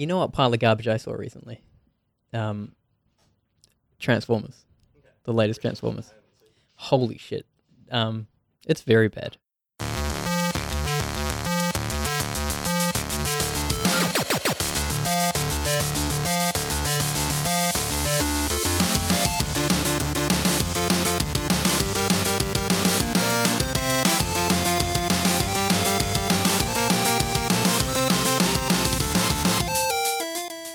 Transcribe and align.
You 0.00 0.06
know 0.06 0.16
what 0.16 0.32
pile 0.32 0.50
of 0.50 0.58
garbage 0.58 0.88
I 0.88 0.96
saw 0.96 1.12
recently? 1.12 1.60
Um, 2.32 2.72
Transformers, 3.98 4.64
the 5.24 5.32
latest 5.34 5.60
Transformers. 5.60 6.14
Holy 6.76 7.18
shit! 7.18 7.44
Um, 7.90 8.26
it's 8.66 8.80
very 8.80 9.08
bad. 9.08 9.36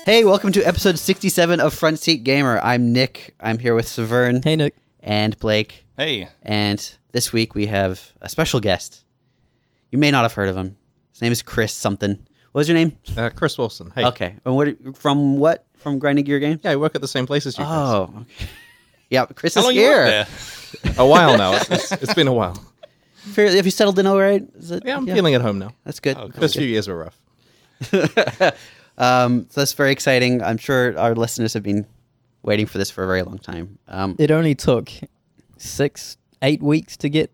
Hey, 0.06 0.22
welcome 0.24 0.52
to 0.52 0.62
episode 0.62 1.00
67 1.00 1.58
of 1.58 1.74
Front 1.74 1.98
Seat 1.98 2.22
Gamer. 2.22 2.60
I'm 2.62 2.92
Nick. 2.92 3.34
I'm 3.40 3.58
here 3.58 3.74
with 3.74 3.88
Severn 3.88 4.40
Hey 4.40 4.54
Nick, 4.54 4.76
and 5.00 5.36
Blake. 5.40 5.84
Hey, 5.96 6.28
And 6.44 6.94
this 7.10 7.32
week 7.32 7.56
we 7.56 7.66
have 7.66 8.12
a 8.20 8.28
special 8.28 8.60
guest. 8.60 9.04
You 9.90 9.98
may 9.98 10.12
not 10.12 10.22
have 10.22 10.32
heard 10.34 10.48
of 10.48 10.56
him. 10.56 10.76
His 11.10 11.22
name 11.22 11.32
is 11.32 11.42
Chris 11.42 11.72
something. 11.72 12.24
What 12.52 12.60
was 12.60 12.68
your 12.68 12.76
name? 12.76 12.96
Uh, 13.16 13.30
Chris 13.30 13.58
Wilson. 13.58 13.90
Hey. 13.96 14.04
Okay. 14.06 14.36
And 14.44 14.54
what 14.54 14.96
from 14.96 15.38
what? 15.38 15.66
From 15.74 15.98
Grinding 15.98 16.24
Gear 16.24 16.38
Games? 16.38 16.60
Yeah, 16.62 16.70
I 16.70 16.76
work 16.76 16.94
at 16.94 17.00
the 17.00 17.08
same 17.08 17.26
place 17.26 17.44
as 17.44 17.58
you. 17.58 17.64
Chris. 17.64 17.76
Oh, 17.76 18.14
okay. 18.20 18.50
Yeah, 19.08 19.24
Chris 19.26 19.54
how 19.54 19.60
is 19.60 19.64
long 19.66 19.74
here. 19.74 19.98
work 19.98 20.28
there? 20.82 20.94
A 20.98 21.06
while 21.06 21.36
now. 21.38 21.54
It's, 21.54 21.70
it's, 21.70 21.92
it's 21.92 22.14
been 22.14 22.26
a 22.28 22.32
while. 22.32 22.60
Fairly- 23.14 23.56
have 23.56 23.64
you 23.64 23.70
settled 23.70 23.98
in 24.00 24.06
all 24.06 24.18
right? 24.18 24.44
Is 24.56 24.72
it, 24.72 24.82
Yeah, 24.84 24.96
I'm 24.96 25.06
feeling 25.06 25.34
at 25.36 25.42
home 25.42 25.60
now. 25.60 25.70
That's 25.84 26.00
good. 26.00 26.16
Oh, 26.16 26.28
cool. 26.28 26.40
First 26.40 26.56
few 26.56 26.66
years 26.66 26.88
were 26.88 26.96
rough. 26.96 27.20
um, 28.98 29.46
so 29.50 29.60
that's 29.60 29.72
very 29.74 29.92
exciting. 29.92 30.42
I'm 30.42 30.58
sure 30.58 30.98
our 30.98 31.14
listeners 31.14 31.52
have 31.54 31.62
been 31.62 31.86
waiting 32.42 32.66
for 32.66 32.78
this 32.78 32.90
for 32.90 33.04
a 33.04 33.06
very 33.06 33.22
long 33.22 33.38
time. 33.38 33.78
Um, 33.88 34.16
it 34.18 34.30
only 34.30 34.54
took 34.54 34.90
six, 35.56 36.16
eight 36.42 36.62
weeks 36.62 36.96
to 36.98 37.08
get 37.08 37.30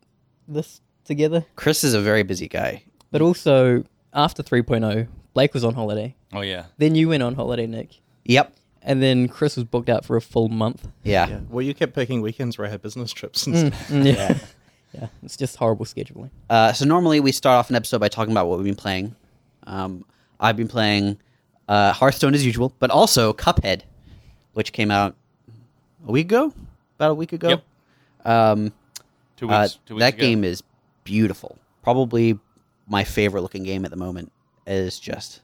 this 0.48 0.80
together, 1.04 1.44
Chris 1.56 1.82
is 1.84 1.94
a 1.94 2.00
very 2.00 2.22
busy 2.22 2.48
guy. 2.48 2.84
but 3.10 3.20
also 3.20 3.84
after 4.14 4.42
3.0, 4.42 5.08
Blake 5.34 5.52
was 5.54 5.64
on 5.64 5.74
holiday. 5.74 6.14
Oh 6.32 6.40
yeah. 6.42 6.66
Then 6.78 6.94
you 6.94 7.08
went 7.08 7.22
on 7.22 7.34
holiday, 7.34 7.66
Nick, 7.66 8.00
Yep. 8.24 8.54
and 8.82 9.02
then 9.02 9.28
Chris 9.28 9.56
was 9.56 9.64
booked 9.64 9.88
out 9.88 10.04
for 10.04 10.16
a 10.16 10.20
full 10.20 10.48
month. 10.48 10.86
Yeah. 11.02 11.28
Yeah. 11.28 11.40
Well, 11.50 11.62
you 11.62 11.74
kept 11.74 11.94
picking 11.94 12.20
weekends 12.22 12.56
where 12.56 12.66
I 12.66 12.70
had 12.70 12.82
business 12.82 13.12
trips 13.12 13.46
and 13.46 13.54
Mm, 13.56 13.66
stuff. 13.74 13.88
mm, 13.88 14.06
yeah. 14.14 14.38
yeah, 14.94 15.06
it's 15.22 15.36
just 15.36 15.56
horrible 15.56 15.84
scheduling. 15.86 16.30
Uh, 16.48 16.72
so 16.72 16.84
normally 16.84 17.18
we 17.20 17.32
start 17.32 17.58
off 17.58 17.68
an 17.70 17.76
episode 17.76 17.98
by 18.00 18.08
talking 18.08 18.32
about 18.32 18.46
what 18.46 18.58
we've 18.58 18.66
been 18.66 18.74
playing. 18.76 19.14
Um, 19.66 20.04
I've 20.38 20.56
been 20.56 20.68
playing 20.68 21.18
uh, 21.68 21.92
Hearthstone 21.92 22.34
as 22.34 22.44
usual, 22.44 22.72
but 22.78 22.90
also 22.90 23.32
Cuphead, 23.32 23.82
which 24.52 24.72
came 24.72 24.90
out 24.90 25.14
a 26.06 26.12
week 26.12 26.26
ago, 26.26 26.52
about 26.96 27.10
a 27.12 27.14
week 27.14 27.32
ago. 27.32 27.48
Yep. 27.50 27.64
Um, 28.24 28.72
Two 29.36 29.50
uh, 29.50 29.62
weeks. 29.62 29.78
two 29.86 29.94
weeks 29.94 30.00
that 30.04 30.14
ago. 30.14 30.20
game 30.20 30.44
is 30.44 30.62
beautiful. 31.04 31.58
Probably 31.82 32.38
my 32.86 33.04
favorite 33.04 33.42
looking 33.42 33.64
game 33.64 33.84
at 33.84 33.90
the 33.90 33.96
moment. 33.96 34.30
It 34.66 34.74
is 34.74 35.00
just 35.00 35.40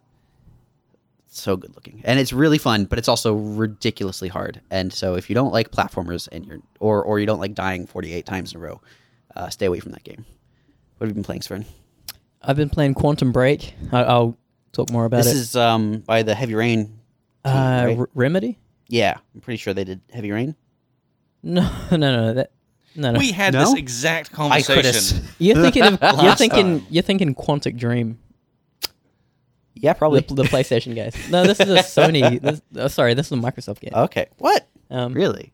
so 1.27 1.57
good 1.57 1.75
looking, 1.75 2.01
and 2.05 2.19
it's 2.21 2.33
really 2.33 2.59
fun, 2.59 2.85
but 2.85 2.99
it's 2.99 3.09
also 3.09 3.35
ridiculously 3.35 4.29
hard. 4.29 4.61
And 4.71 4.93
so 4.93 5.17
if 5.17 5.29
you 5.29 5.35
don't 5.35 5.53
like 5.53 5.71
platformers 5.71 6.29
and 6.31 6.47
you're 6.47 6.61
or 6.81 7.03
or 7.03 7.19
you 7.19 7.27
don't 7.27 7.41
like 7.41 7.55
dying 7.55 7.87
48 7.87 8.25
times 8.25 8.53
in 8.53 8.61
a 8.61 8.63
row, 8.63 8.81
uh, 9.35 9.49
stay 9.49 9.67
away 9.67 9.81
from 9.81 9.93
that 9.93 10.05
game. 10.05 10.25
What 10.99 11.07
have 11.07 11.11
you 11.11 11.15
been 11.15 11.25
playing, 11.25 11.43
Severn? 11.43 11.65
I've 12.43 12.57
been 12.57 12.71
playing 12.71 12.95
Quantum 12.95 13.33
Break. 13.33 13.75
I, 13.93 14.05
I'll 14.05 14.37
talk 14.79 14.91
more 14.93 15.05
about 15.05 15.19
This 15.25 15.35
it. 15.35 15.37
is 15.37 15.57
um 15.57 15.99
by 16.07 16.23
the 16.23 16.35
Heavy 16.35 16.55
Rain. 16.55 16.87
team, 16.87 17.53
uh, 17.53 17.85
right? 17.87 17.99
R- 17.99 18.09
Remedy? 18.15 18.59
yeah, 18.89 19.19
I'm 19.35 19.41
pretty 19.41 19.59
sure 19.59 19.75
they 19.75 19.85
did 19.85 20.01
Heavy 20.13 20.31
Rain. 20.31 20.55
No, 21.43 21.63
no, 21.91 21.97
no, 21.97 22.35
that 22.35 22.51
no, 22.97 23.13
no. 23.13 23.19
We 23.19 23.31
had 23.33 23.53
No? 23.55 23.61
this 23.61 23.75
exact 23.75 24.33
conversation. 24.33 25.19
have. 25.19 25.35
You're 25.39 25.57
thinking 25.63 25.83
of 25.85 25.99
you're 26.23 26.35
thinking 26.35 26.81
time. 26.81 26.87
you're 26.91 27.03
thinking 27.05 27.35
Quantic 27.35 27.77
Dream, 27.79 28.19
Yeah, 29.75 29.93
probably. 29.93 30.21
the, 30.21 30.35
the 30.35 30.43
PlayStation 30.45 30.97
guys. 30.97 31.15
No, 31.31 31.45
this 31.45 31.61
is 31.61 31.69
a 31.71 31.79
Sony. 31.79 32.41
This, 32.41 32.61
uh, 32.77 32.89
sorry, 32.89 33.15
this 33.15 33.27
is 33.27 33.33
a 33.33 33.37
Microsoft 33.37 33.81
game. 33.81 33.93
okay. 33.95 34.27
What? 34.39 34.67
Um, 34.91 35.13
Really? 35.15 35.53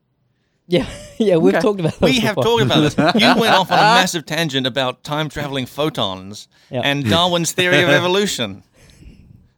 Yeah, 0.67 0.89
yeah, 1.19 1.37
we've 1.37 1.53
Okay. 1.53 1.61
talked 1.61 1.81
about. 1.81 1.93
This 1.93 2.01
we 2.01 2.13
this 2.13 2.23
have 2.23 2.37
before. 2.37 2.61
talked 2.61 2.63
about 2.63 2.81
this. 2.81 3.23
You 3.23 3.39
went 3.39 3.55
off 3.55 3.71
on 3.71 3.79
a 3.79 3.83
massive 4.01 4.25
tangent 4.25 4.67
about 4.67 5.05
time 5.05 5.29
traveling 5.29 5.67
photons 5.67 6.49
Yeah. 6.71 6.81
and 6.83 7.05
Darwin's 7.05 7.53
theory 7.53 7.83
of 7.83 7.91
evolution. 7.91 8.63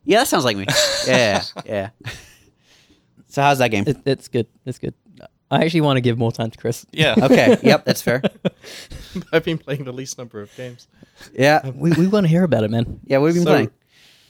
Yeah, 0.06 0.18
that 0.20 0.28
sounds 0.28 0.44
like 0.44 0.56
me. 0.56 0.66
Yeah, 1.06 1.42
yeah. 1.66 1.90
so 3.28 3.42
how's 3.42 3.58
that 3.58 3.68
game? 3.70 3.84
It, 3.86 3.98
it's 4.06 4.28
good. 4.28 4.46
It's 4.64 4.78
good. 4.78 4.94
I 5.50 5.64
actually 5.64 5.82
want 5.82 5.96
to 5.98 6.00
give 6.00 6.18
more 6.18 6.32
time 6.32 6.50
to 6.50 6.58
Chris. 6.58 6.84
Yeah. 6.92 7.14
Okay. 7.22 7.56
Yep, 7.62 7.84
that's 7.84 8.02
fair. 8.02 8.22
I've 9.32 9.44
been 9.44 9.58
playing 9.58 9.84
the 9.84 9.92
least 9.92 10.18
number 10.18 10.40
of 10.40 10.54
games. 10.56 10.88
Yeah. 11.32 11.68
We 11.70 11.92
we 11.92 12.06
want 12.08 12.24
to 12.24 12.28
hear 12.28 12.42
about 12.44 12.64
it, 12.64 12.70
man. 12.70 13.00
Yeah, 13.04 13.18
what 13.18 13.28
have 13.28 13.36
you 13.36 13.42
been 13.42 13.46
So, 13.46 13.52
playing? 13.52 13.70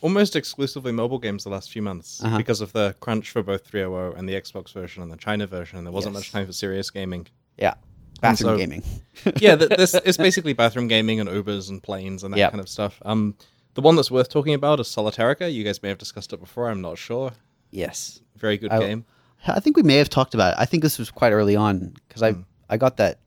Almost 0.03 0.37
exclusively 0.37 0.93
mobile 0.93 1.19
games 1.19 1.45
the 1.45 1.51
last 1.51 1.71
few 1.73 1.81
months 1.83 2.23
Uh-huh. 2.23 2.37
because 2.37 2.61
of 2.61 2.73
the 2.73 2.95
crunch 3.01 3.31
for 3.31 3.43
both 3.43 3.67
300 3.67 4.17
and 4.19 4.29
the 4.29 4.35
Xbox 4.35 4.73
version 4.75 5.03
and 5.03 5.11
the 5.11 5.17
China 5.17 5.47
version. 5.47 5.79
And 5.79 5.87
there 5.87 5.93
wasn't 5.93 6.15
Yes. 6.15 6.21
much 6.25 6.33
time 6.33 6.47
for 6.47 6.53
serious 6.53 6.91
gaming. 6.91 7.27
Yeah. 7.57 7.75
Bathroom 8.21 8.51
so- 8.55 8.57
gaming. 8.59 8.83
yeah, 9.41 9.57
th- 9.57 9.71
this 9.71 9.95
is 9.95 10.17
basically 10.19 10.53
bathroom 10.53 10.87
gaming 10.89 11.19
and 11.21 11.29
Ubers 11.31 11.71
and 11.71 11.83
planes 11.83 12.25
and 12.25 12.33
that 12.35 12.39
Yep. 12.39 12.51
kind 12.51 12.61
of 12.61 12.69
stuff. 12.69 13.01
Um, 13.07 13.35
the 13.77 13.83
one 13.83 13.95
that's 13.95 14.11
worth 14.11 14.29
talking 14.29 14.53
about 14.55 14.81
is 14.81 14.89
Solitairica. 14.89 15.53
You 15.53 15.63
guys 15.63 15.83
may 15.83 15.89
have 15.91 15.99
discussed 15.99 16.33
it 16.33 16.41
before. 16.41 16.69
I'm 16.69 16.81
not 16.81 16.99
sure. 16.99 17.31
Yes. 17.71 18.21
Very 18.37 18.59
good 18.59 18.73
I- 18.73 18.81
game. 18.81 19.05
I 19.47 19.61
think 19.61 19.77
we 19.77 19.85
may 19.85 19.97
have 19.97 20.09
talked 20.11 20.35
about 20.35 20.55
it. 20.55 20.59
I 20.59 20.65
think 20.65 20.83
this 20.83 20.99
was 20.99 21.11
quite 21.11 21.31
early 21.33 21.55
on 21.55 21.95
because 22.09 22.23
I 22.23 22.33
Hmm. 22.33 22.41
I 22.69 22.77
got 22.79 22.97
that 22.97 23.21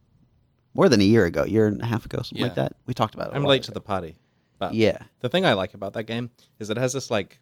more 0.73 0.89
than 0.89 0.99
a 0.99 1.03
year 1.05 1.23
ago, 1.25 1.45
year 1.45 1.65
and 1.67 1.81
a 1.81 1.85
half 1.85 2.05
ago, 2.05 2.21
something 2.23 2.41
like 2.43 2.55
that. 2.55 2.73
We 2.87 2.93
talked 2.93 3.13
about 3.15 3.27
it. 3.27 3.33
a 3.33 3.35
I'm 3.37 3.45
late 3.45 3.63
to 3.63 3.71
the 3.71 3.79
party. 3.79 4.17
But 4.57 4.73
Yeah. 4.73 4.97
the 5.21 5.29
thing 5.29 5.45
I 5.45 5.53
like 5.53 5.73
about 5.73 5.93
that 5.93 6.03
game 6.03 6.31
is 6.59 6.69
it 6.69 6.75
has 6.77 6.91
this 6.91 7.09
like 7.09 7.39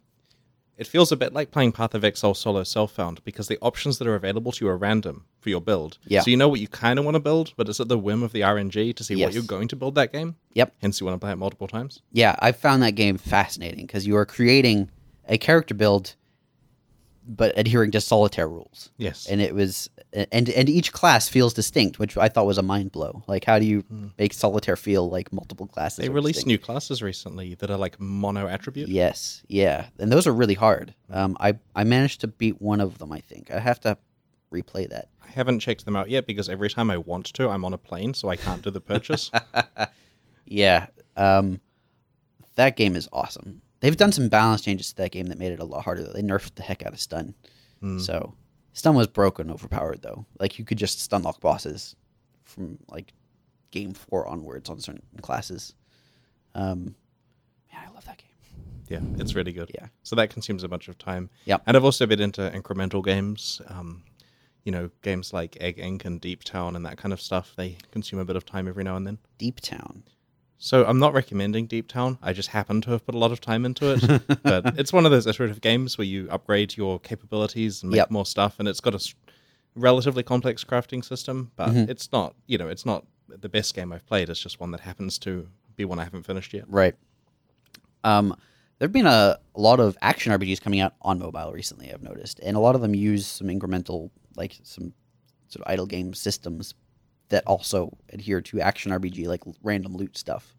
it 0.77 0.87
feels 0.87 1.11
a 1.11 1.15
bit 1.17 1.33
like 1.33 1.51
playing 1.51 1.71
Path 1.71 1.93
of 1.95 2.03
Exile 2.03 2.33
solo 2.33 2.63
self 2.63 2.91
found 2.91 3.23
because 3.23 3.47
the 3.47 3.57
options 3.61 3.97
that 3.97 4.07
are 4.07 4.15
available 4.15 4.51
to 4.51 4.65
you 4.65 4.69
are 4.69 4.77
random 4.77 5.25
for 5.39 5.49
your 5.49 5.61
build. 5.61 5.97
Yeah. 6.05 6.21
So 6.21 6.29
you 6.31 6.37
know 6.37 6.47
what 6.47 6.59
you 6.59 6.67
kind 6.67 6.99
of 6.99 7.05
want 7.05 7.15
to 7.15 7.19
build, 7.19 7.53
but 7.57 7.67
it's 7.67 7.79
at 7.79 7.87
the 7.87 7.97
whim 7.97 8.23
of 8.23 8.31
the 8.31 8.41
RNG 8.41 8.95
to 8.95 9.03
see 9.03 9.15
Yes. 9.15 9.25
what 9.27 9.33
you're 9.33 9.43
going 9.43 9.67
to 9.69 9.75
build 9.75 9.95
that 9.95 10.11
game. 10.13 10.35
Yep. 10.53 10.73
Hence, 10.81 10.99
you 10.99 11.05
want 11.07 11.19
to 11.19 11.23
play 11.23 11.31
it 11.31 11.37
multiple 11.37 11.67
times. 11.67 12.01
Yeah, 12.11 12.35
I 12.39 12.51
found 12.51 12.83
that 12.83 12.91
game 12.91 13.17
fascinating 13.17 13.85
because 13.87 14.05
you 14.05 14.15
are 14.17 14.25
creating 14.25 14.89
a 15.27 15.37
character 15.37 15.73
build, 15.73 16.15
but 17.27 17.57
adhering 17.57 17.91
to 17.91 18.01
solitaire 18.01 18.47
rules. 18.47 18.89
Yes. 18.97 19.27
and 19.27 19.41
it 19.41 19.53
was 19.53 19.89
and 20.13 20.49
and 20.49 20.69
each 20.69 20.93
class 20.93 21.27
feels 21.27 21.53
distinct, 21.53 21.99
which 21.99 22.17
I 22.17 22.29
thought 22.29 22.45
was 22.45 22.57
a 22.57 22.63
mind 22.63 22.91
blow. 22.91 23.23
Like, 23.27 23.43
how 23.43 23.59
do 23.59 23.65
you 23.65 23.83
make 24.17 24.33
solitaire 24.33 24.75
feel 24.75 25.09
like 25.09 25.33
multiple 25.33 25.67
classes? 25.67 25.97
they 25.97 26.09
released 26.09 26.37
distinct? 26.37 26.47
new 26.47 26.65
classes 26.65 27.03
recently 27.03 27.55
that 27.55 27.69
are 27.69 27.77
like 27.77 27.99
mono 27.99 28.47
attribute. 28.47 28.89
Yes, 28.89 29.43
yeah, 29.47 29.87
and 29.99 30.11
those 30.11 30.25
are 30.27 30.33
really 30.33 30.53
hard. 30.53 30.93
Um, 31.09 31.35
I 31.39 31.55
I 31.75 31.83
managed 31.83 32.21
to 32.21 32.27
beat 32.27 32.61
one 32.61 32.81
of 32.81 32.97
them. 32.97 33.11
I 33.11 33.19
think 33.19 33.51
I 33.51 33.59
have 33.59 33.79
to 33.81 33.97
replay 34.53 34.89
that. 34.89 35.09
I 35.21 35.29
haven't 35.29 35.59
checked 35.59 35.83
them 35.83 35.95
out 35.97 36.09
yet 36.09 36.25
because 36.25 36.47
every 36.47 36.69
time 36.69 36.89
I 36.89 36.97
want 36.97 37.25
to, 37.33 37.49
I'm 37.49 37.65
on 37.65 37.73
a 37.73 37.77
plane, 37.77 38.13
so 38.13 38.29
I 38.29 38.37
can't 38.37 38.61
do 38.61 38.71
the 38.71 38.81
purchase. 38.81 39.29
Yeah, 40.49 40.87
um, 41.17 41.59
that 42.55 42.77
game 42.77 42.95
is 42.95 43.09
awesome. 43.11 43.61
They've 43.79 43.97
done 43.97 44.11
some 44.11 44.29
balance 44.29 44.61
changes 44.61 44.89
to 44.89 44.95
that 44.97 45.11
game 45.11 45.27
that 45.27 45.37
made 45.37 45.51
it 45.51 45.59
a 45.59 45.65
lot 45.65 45.83
harder. 45.83 46.03
Though. 46.03 46.13
They 46.13 46.21
nerfed 46.21 46.55
the 46.55 46.63
heck 46.63 46.85
out 46.85 46.93
of 46.93 46.99
stun. 46.99 47.35
Hmm. 47.79 47.99
So 47.99 48.33
stun 48.73 48.95
was 48.95 49.07
broken, 49.07 49.51
overpowered 49.51 50.01
though. 50.01 50.25
Like 50.39 50.57
you 50.57 50.65
could 50.65 50.77
just 50.77 51.01
stun 51.01 51.23
lock 51.23 51.39
bosses 51.41 51.95
from 52.43 52.79
like 52.89 53.13
game 53.71 53.93
four 53.93 54.27
onwards 54.27 54.69
on 54.69 54.79
certain 54.79 55.03
classes. 55.21 55.75
Um, 56.55 56.95
man, 57.71 57.87
I 57.87 57.93
love 57.93 58.05
that 58.05 58.17
game. 58.17 58.27
Yeah, 58.89 59.21
it's 59.21 59.35
really 59.35 59.51
good. 59.51 59.69
Yeah. 59.75 59.87
So 60.03 60.15
that 60.15 60.29
consumes 60.29 60.63
a 60.63 60.67
bunch 60.67 60.87
of 60.87 60.97
time. 60.97 61.29
Yeah. 61.45 61.57
And 61.65 61.75
I've 61.75 61.83
also 61.83 62.05
been 62.05 62.21
into 62.21 62.49
incremental 62.51 63.03
games. 63.03 63.61
Um, 63.67 64.03
you 64.63 64.71
know, 64.71 64.89
games 65.01 65.33
like 65.33 65.57
Egg 65.61 65.77
Inc. 65.77 66.05
and 66.05 66.19
Deep 66.19 66.43
Town 66.43 66.75
and 66.75 66.85
that 66.85 66.97
kind 66.97 67.13
of 67.13 67.21
stuff. 67.21 67.53
They 67.55 67.77
consume 67.91 68.19
a 68.19 68.25
bit 68.25 68.35
of 68.35 68.45
time 68.45 68.67
every 68.67 68.83
now 68.83 68.95
and 68.95 69.05
then. 69.07 69.17
Deep 69.37 69.61
Town. 69.61 70.03
So 70.59 70.85
I'm 70.85 70.97
not 70.99 71.13
recommending 71.13 71.67
Deep 71.67 71.87
Town. 71.87 72.17
I 72.21 72.33
just 72.33 72.49
happen 72.49 72.81
to 72.81 72.91
have 72.91 73.05
put 73.05 73.13
a 73.13 73.17
lot 73.17 73.31
of 73.31 73.39
time 73.39 73.63
into 73.65 73.93
it. 73.93 74.41
but 74.43 74.77
it's 74.79 74.91
one 74.91 75.05
of 75.05 75.11
those 75.11 75.27
iterative 75.27 75.61
games 75.61 75.97
where 75.97 76.05
you 76.05 76.27
upgrade 76.31 76.75
your 76.75 76.99
capabilities 76.99 77.83
and 77.83 77.91
make 77.91 77.97
Yep. 77.97 78.11
more 78.11 78.25
stuff, 78.25 78.55
and 78.59 78.67
it's 78.67 78.79
got 78.79 78.95
a 78.95 79.13
relatively 79.75 80.23
complex 80.23 80.63
crafting 80.63 81.05
system. 81.05 81.51
But 81.55 81.69
Mhm. 81.69 81.89
it's 81.89 82.11
not, 82.11 82.35
you 82.47 82.57
know, 82.57 82.67
it's 82.67 82.85
not 82.85 83.05
the 83.27 83.49
best 83.49 83.75
game 83.75 83.93
I've 83.93 84.05
played. 84.07 84.29
It's 84.29 84.39
just 84.39 84.59
one 84.59 84.71
that 84.71 84.81
happens 84.81 85.19
to 85.19 85.47
be 85.75 85.85
one 85.85 85.99
I 85.99 86.03
haven't 86.05 86.23
finished 86.23 86.53
yet. 86.53 86.65
Right. 86.67 86.95
Um, 88.03 88.35
there've 88.79 88.91
been 88.91 89.05
a, 89.05 89.37
a 89.55 89.59
lot 89.61 89.79
of 89.79 89.95
action 90.01 90.31
RPGs 90.31 90.61
coming 90.61 90.79
out 90.79 90.93
on 91.03 91.19
mobile 91.19 91.51
recently. 91.51 91.93
I've 91.93 92.01
noticed, 92.01 92.39
and 92.39 92.57
a 92.57 92.59
lot 92.59 92.73
of 92.73 92.81
them 92.81 92.95
use 92.95 93.27
some 93.27 93.47
incremental, 93.47 94.09
like 94.35 94.57
some 94.63 94.93
sort 95.49 95.65
of 95.65 95.71
idle 95.71 95.85
game 95.85 96.13
systems 96.15 96.73
that 97.29 97.43
also 97.45 97.97
adhere 98.13 98.41
to 98.41 98.61
action 98.61 98.91
RPG, 98.91 99.27
like 99.27 99.41
random 99.63 99.95
loot 99.95 100.17
stuff, 100.17 100.55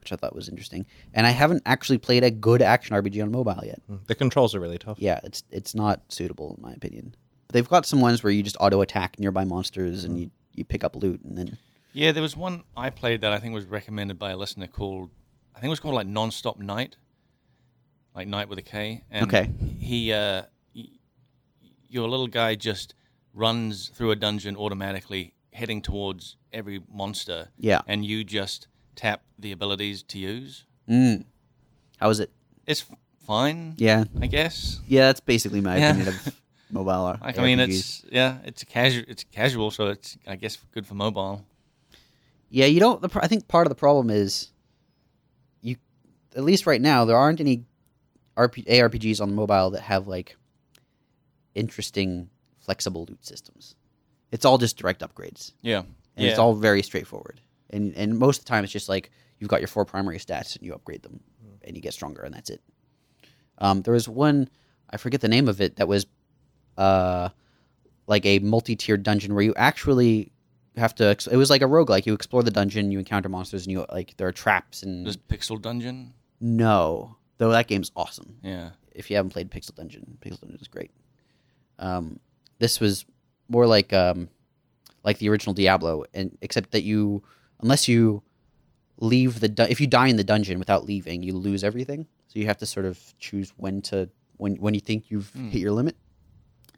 which 0.00 0.12
I 0.12 0.16
thought 0.16 0.34
was 0.34 0.48
interesting. 0.48 0.86
And 1.14 1.26
I 1.26 1.30
haven't 1.30 1.62
actually 1.66 1.98
played 1.98 2.24
a 2.24 2.30
good 2.30 2.62
action 2.62 2.94
RPG 2.96 3.22
on 3.22 3.30
mobile 3.30 3.62
yet. 3.64 3.80
The 4.06 4.14
controls 4.14 4.54
are 4.54 4.60
really 4.60 4.78
tough. 4.78 4.98
Yeah, 5.00 5.20
it's 5.24 5.42
it's 5.50 5.74
not 5.74 6.00
suitable 6.08 6.54
in 6.56 6.62
my 6.62 6.72
opinion. 6.72 7.14
They've 7.52 7.68
got 7.68 7.84
some 7.86 8.00
ones 8.00 8.22
where 8.22 8.32
you 8.32 8.42
just 8.42 8.56
auto 8.60 8.80
attack 8.80 9.18
nearby 9.18 9.44
monsters 9.44 10.04
and 10.04 10.20
you, 10.20 10.30
you 10.54 10.64
pick 10.64 10.84
up 10.84 10.94
loot 10.94 11.20
and 11.24 11.36
then 11.36 11.56
Yeah, 11.92 12.12
there 12.12 12.22
was 12.22 12.36
one 12.36 12.62
I 12.76 12.90
played 12.90 13.22
that 13.22 13.32
I 13.32 13.38
think 13.38 13.54
was 13.54 13.64
recommended 13.66 14.18
by 14.20 14.30
a 14.30 14.36
listener 14.36 14.68
called, 14.68 15.10
I 15.56 15.58
think 15.58 15.66
it 15.66 15.70
was 15.70 15.80
called 15.80 15.94
like 15.96 16.06
Nonstop 16.06 16.58
Knight, 16.58 16.96
like 18.14 18.28
Night 18.28 18.48
with 18.48 18.58
a 18.58 18.62
K. 18.62 19.02
And 19.10 19.24
Okay. 19.26 19.50
He, 19.80 20.12
uh, 20.12 20.42
y- 20.76 20.84
your 21.88 22.08
little 22.08 22.28
guy 22.28 22.54
just 22.54 22.94
runs 23.34 23.88
through 23.88 24.12
a 24.12 24.16
dungeon 24.16 24.56
automatically, 24.56 25.34
heading 25.52 25.82
towards 25.82 26.36
every 26.52 26.80
monster. 26.92 27.48
Yeah. 27.58 27.80
And 27.86 28.04
you 28.04 28.24
just 28.24 28.66
tap 28.96 29.22
the 29.38 29.52
abilities 29.52 30.02
to 30.04 30.18
use. 30.18 30.64
mm. 30.88 31.24
How 31.98 32.08
is 32.10 32.20
it? 32.20 32.30
It's 32.66 32.84
fine, 33.26 33.74
Yeah. 33.76 34.04
I 34.20 34.26
guess. 34.26 34.80
Yeah, 34.86 35.06
that's 35.06 35.20
basically 35.20 35.60
my 35.60 35.76
Yeah. 35.76 35.90
opinion 35.90 36.08
of 36.08 36.40
mobile. 36.70 37.18
Like, 37.20 37.38
I 37.38 37.42
mean, 37.44 37.58
RPGs. 37.58 37.68
it's 37.68 38.04
yeah, 38.10 38.38
it's 38.44 38.62
a 38.62 38.66
casual. 38.66 39.04
It's 39.08 39.24
casual, 39.24 39.70
so 39.70 39.88
it's 39.88 40.16
I 40.26 40.36
guess 40.36 40.56
good 40.72 40.86
for 40.86 40.94
mobile. 40.94 41.44
Yeah, 42.48 42.66
you 42.66 42.80
don't. 42.80 43.00
The, 43.02 43.08
pr- 43.08 43.20
I 43.22 43.28
think 43.28 43.46
part 43.48 43.66
of 43.66 43.68
the 43.70 43.74
problem 43.76 44.08
is, 44.10 44.48
you, 45.62 45.76
at 46.34 46.42
least 46.42 46.66
right 46.66 46.80
now, 46.80 47.04
there 47.04 47.16
aren't 47.16 47.40
any 47.40 47.64
RP, 48.36 48.66
ARPGs 48.66 49.20
on 49.20 49.34
mobile 49.34 49.70
that 49.70 49.82
have 49.82 50.08
like 50.08 50.36
interesting, 51.54 52.30
flexible 52.60 53.04
loot 53.08 53.24
systems. 53.24 53.74
It's 54.32 54.44
all 54.44 54.58
just 54.58 54.76
direct 54.76 55.00
upgrades, 55.02 55.52
Yeah, 55.62 55.78
and 55.80 55.88
yeah. 56.16 56.30
it's 56.30 56.38
all 56.38 56.54
very 56.54 56.82
straightforward. 56.82 57.40
And 57.70 57.94
and 57.96 58.18
most 58.18 58.38
of 58.40 58.44
the 58.44 58.48
time, 58.48 58.64
it's 58.64 58.72
just 58.72 58.88
like 58.88 59.10
you've 59.38 59.50
got 59.50 59.60
your 59.60 59.68
four 59.68 59.84
primary 59.84 60.18
stats 60.18 60.56
and 60.56 60.64
you 60.64 60.72
upgrade 60.74 61.02
them, 61.02 61.20
and 61.64 61.76
you 61.76 61.82
get 61.82 61.92
stronger, 61.94 62.22
and 62.22 62.34
that's 62.34 62.50
it. 62.50 62.60
Um, 63.58 63.82
there 63.82 63.94
was 63.94 64.08
one, 64.08 64.48
I 64.90 64.96
forget 64.96 65.20
the 65.20 65.28
name 65.28 65.48
of 65.48 65.60
it, 65.60 65.76
that 65.76 65.86
was, 65.86 66.06
uh, 66.78 67.28
like 68.06 68.24
a 68.24 68.38
multi-tiered 68.38 69.02
dungeon 69.02 69.34
where 69.34 69.42
you 69.44 69.52
actually 69.56 70.32
have 70.76 70.94
to. 70.96 71.10
It 71.30 71.36
was 71.36 71.50
like 71.50 71.60
a 71.62 71.66
rogue 71.66 71.90
like 71.90 72.06
You 72.06 72.14
explore 72.14 72.42
the 72.42 72.50
dungeon, 72.50 72.90
you 72.90 72.98
encounter 72.98 73.28
monsters, 73.28 73.66
and 73.66 73.72
you 73.72 73.84
like 73.92 74.16
there 74.16 74.26
are 74.28 74.32
traps 74.32 74.82
and 74.82 75.04
There's 75.04 75.16
Pixel 75.16 75.60
Dungeon. 75.60 76.14
no. 76.40 77.16
Though 77.38 77.50
that 77.52 77.68
game's 77.68 77.90
awesome. 77.96 78.36
Yeah, 78.42 78.70
If 78.94 79.08
you 79.08 79.16
haven't 79.16 79.30
played 79.30 79.50
Pixel 79.50 79.74
Dungeon, 79.74 80.18
Pixel 80.20 80.40
Dungeon 80.42 80.58
is 80.60 80.68
great. 80.68 80.90
Um, 81.78 82.20
this 82.58 82.80
was 82.80 83.06
more 83.50 83.66
like 83.66 83.92
um, 83.92 84.28
like 85.04 85.18
the 85.18 85.28
original 85.28 85.52
Diablo, 85.54 86.04
and 86.14 86.38
except 86.40 86.70
that 86.70 86.82
you, 86.84 87.22
unless 87.60 87.88
you 87.88 88.22
leave 88.98 89.40
the 89.40 89.48
dun- 89.48 89.68
if 89.70 89.80
you 89.80 89.86
die 89.86 90.08
in 90.08 90.16
the 90.16 90.24
dungeon 90.24 90.58
without 90.58 90.84
leaving, 90.86 91.22
you 91.22 91.34
lose 91.36 91.62
everything. 91.64 92.06
So 92.28 92.38
you 92.38 92.46
have 92.46 92.58
to 92.58 92.66
sort 92.66 92.86
of 92.86 92.98
choose 93.18 93.52
when 93.56 93.82
to 93.82 94.08
when 94.36 94.56
when 94.56 94.72
you 94.74 94.80
think 94.80 95.10
you've 95.10 95.30
Hmm. 95.30 95.48
hit 95.50 95.60
your 95.60 95.72
limit. 95.72 95.96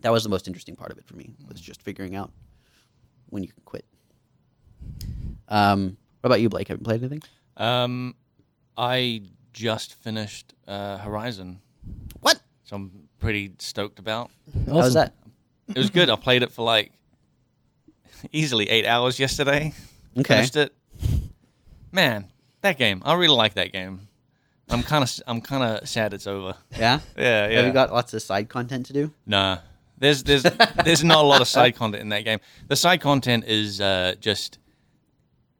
That 0.01 0.11
was 0.11 0.25
the 0.25 0.31
most 0.31 0.49
interesting 0.49 0.75
part 0.75 0.91
of 0.91 0.99
it 0.99 1.05
for 1.05 1.15
me 1.15 1.35
was 1.49 1.61
just 1.61 1.81
figuring 1.83 2.17
out 2.17 2.33
when 3.31 3.43
you 3.45 3.49
can 3.51 3.63
quit. 3.65 3.85
Um, 5.49 5.97
what 6.21 6.29
about 6.29 6.41
you, 6.41 6.49
Blake? 6.49 6.69
Have 6.69 6.79
you 6.79 6.85
played 6.85 7.01
anything? 7.03 7.23
Um, 7.57 8.15
I 8.77 9.23
just 9.53 9.95
finished 9.95 10.55
uh, 10.67 10.99
Horizon. 10.99 11.61
What? 12.21 12.41
So 12.65 12.77
I'm 12.77 13.09
pretty 13.21 13.53
stoked 13.59 13.99
about. 13.99 14.31
How 14.67 14.75
was 14.75 14.95
that? 14.95 15.15
It 15.75 15.79
was 15.79 15.91
good. 15.91 16.11
I 16.11 16.17
played 16.17 16.43
it 16.43 16.53
for 16.53 16.63
like 16.65 16.93
easily 18.33 18.69
eight 18.69 18.87
hours 18.87 19.19
yesterday. 19.19 19.73
Okay. 20.19 20.35
Finished 20.35 20.57
it. 20.57 20.75
Man, 21.91 22.31
that 22.61 22.79
game. 22.79 23.03
I 23.05 23.15
really 23.15 23.37
like 23.37 23.55
that 23.55 23.73
game. 23.73 24.09
I'm 24.69 24.83
kind 24.83 25.03
of 25.05 25.13
I'm 25.27 25.41
kind 25.41 25.63
of 25.63 25.89
sad 25.89 26.15
it's 26.15 26.27
over. 26.27 26.55
Yeah. 26.71 27.01
Yeah, 27.17 27.49
yeah. 27.49 27.57
Have 27.57 27.67
you 27.67 27.73
got 27.73 27.93
lots 27.93 28.15
of 28.15 28.23
side 28.23 28.49
content 28.49 28.87
to 28.87 28.93
do? 28.93 29.13
Nah. 29.27 29.59
There's 29.99 30.23
there's 30.23 30.43
there's 30.85 31.05
not 31.05 31.19
a 31.25 31.27
lot 31.27 31.41
of 31.41 31.49
side 31.49 31.77
content 31.77 32.03
in 32.03 32.09
that 32.11 32.25
game. 32.25 32.41
The 32.69 32.77
side 32.77 33.01
content 33.01 33.45
is 33.47 33.81
uh, 33.81 34.15
just 34.21 34.59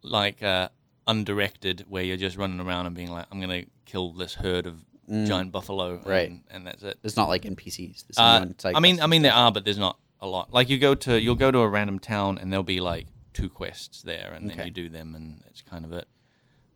like 0.03 0.43
uh, 0.43 0.69
undirected, 1.07 1.85
where 1.89 2.03
you're 2.03 2.17
just 2.17 2.37
running 2.37 2.61
around 2.61 2.87
and 2.87 2.95
being 2.97 3.11
like, 3.11 3.27
"I'm 3.31 3.41
gonna 3.41 3.65
kill 3.85 4.13
this 4.13 4.35
herd 4.35 4.67
of 4.67 4.83
giant 5.09 5.53
buffalo," 5.53 5.95
and, 5.95 6.05
Mm. 6.05 6.09
Right. 6.09 6.33
And 6.51 6.67
that's 6.67 6.83
it. 6.83 6.99
It's 7.05 7.17
not 7.17 7.29
like 7.29 7.43
NPCs. 7.43 8.05
Uh, 8.17 8.47
I 8.75 8.81
mean, 8.81 9.01
I 9.01 9.07
mean, 9.07 9.23
there 9.23 9.33
are, 9.33 9.53
but 9.53 9.65
there's 9.65 9.79
not 9.79 9.97
a 10.23 10.27
lot. 10.27 10.53
Like 10.55 10.71
you 10.71 10.79
go 10.79 10.95
to 10.95 11.21
you'll 11.21 11.35
go 11.35 11.51
to 11.51 11.59
a 11.59 11.69
random 11.69 11.99
town, 11.99 12.39
and 12.39 12.51
there'll 12.51 12.63
be 12.63 12.81
like 12.81 13.07
two 13.35 13.51
quests 13.51 14.01
there, 14.03 14.33
and 14.35 14.47
Okay. 14.47 14.57
then 14.57 14.67
you 14.67 14.73
do 14.73 14.89
them, 14.89 15.15
and 15.15 15.43
that's 15.45 15.61
kind 15.63 15.85
of 15.85 15.93
it. 15.93 16.07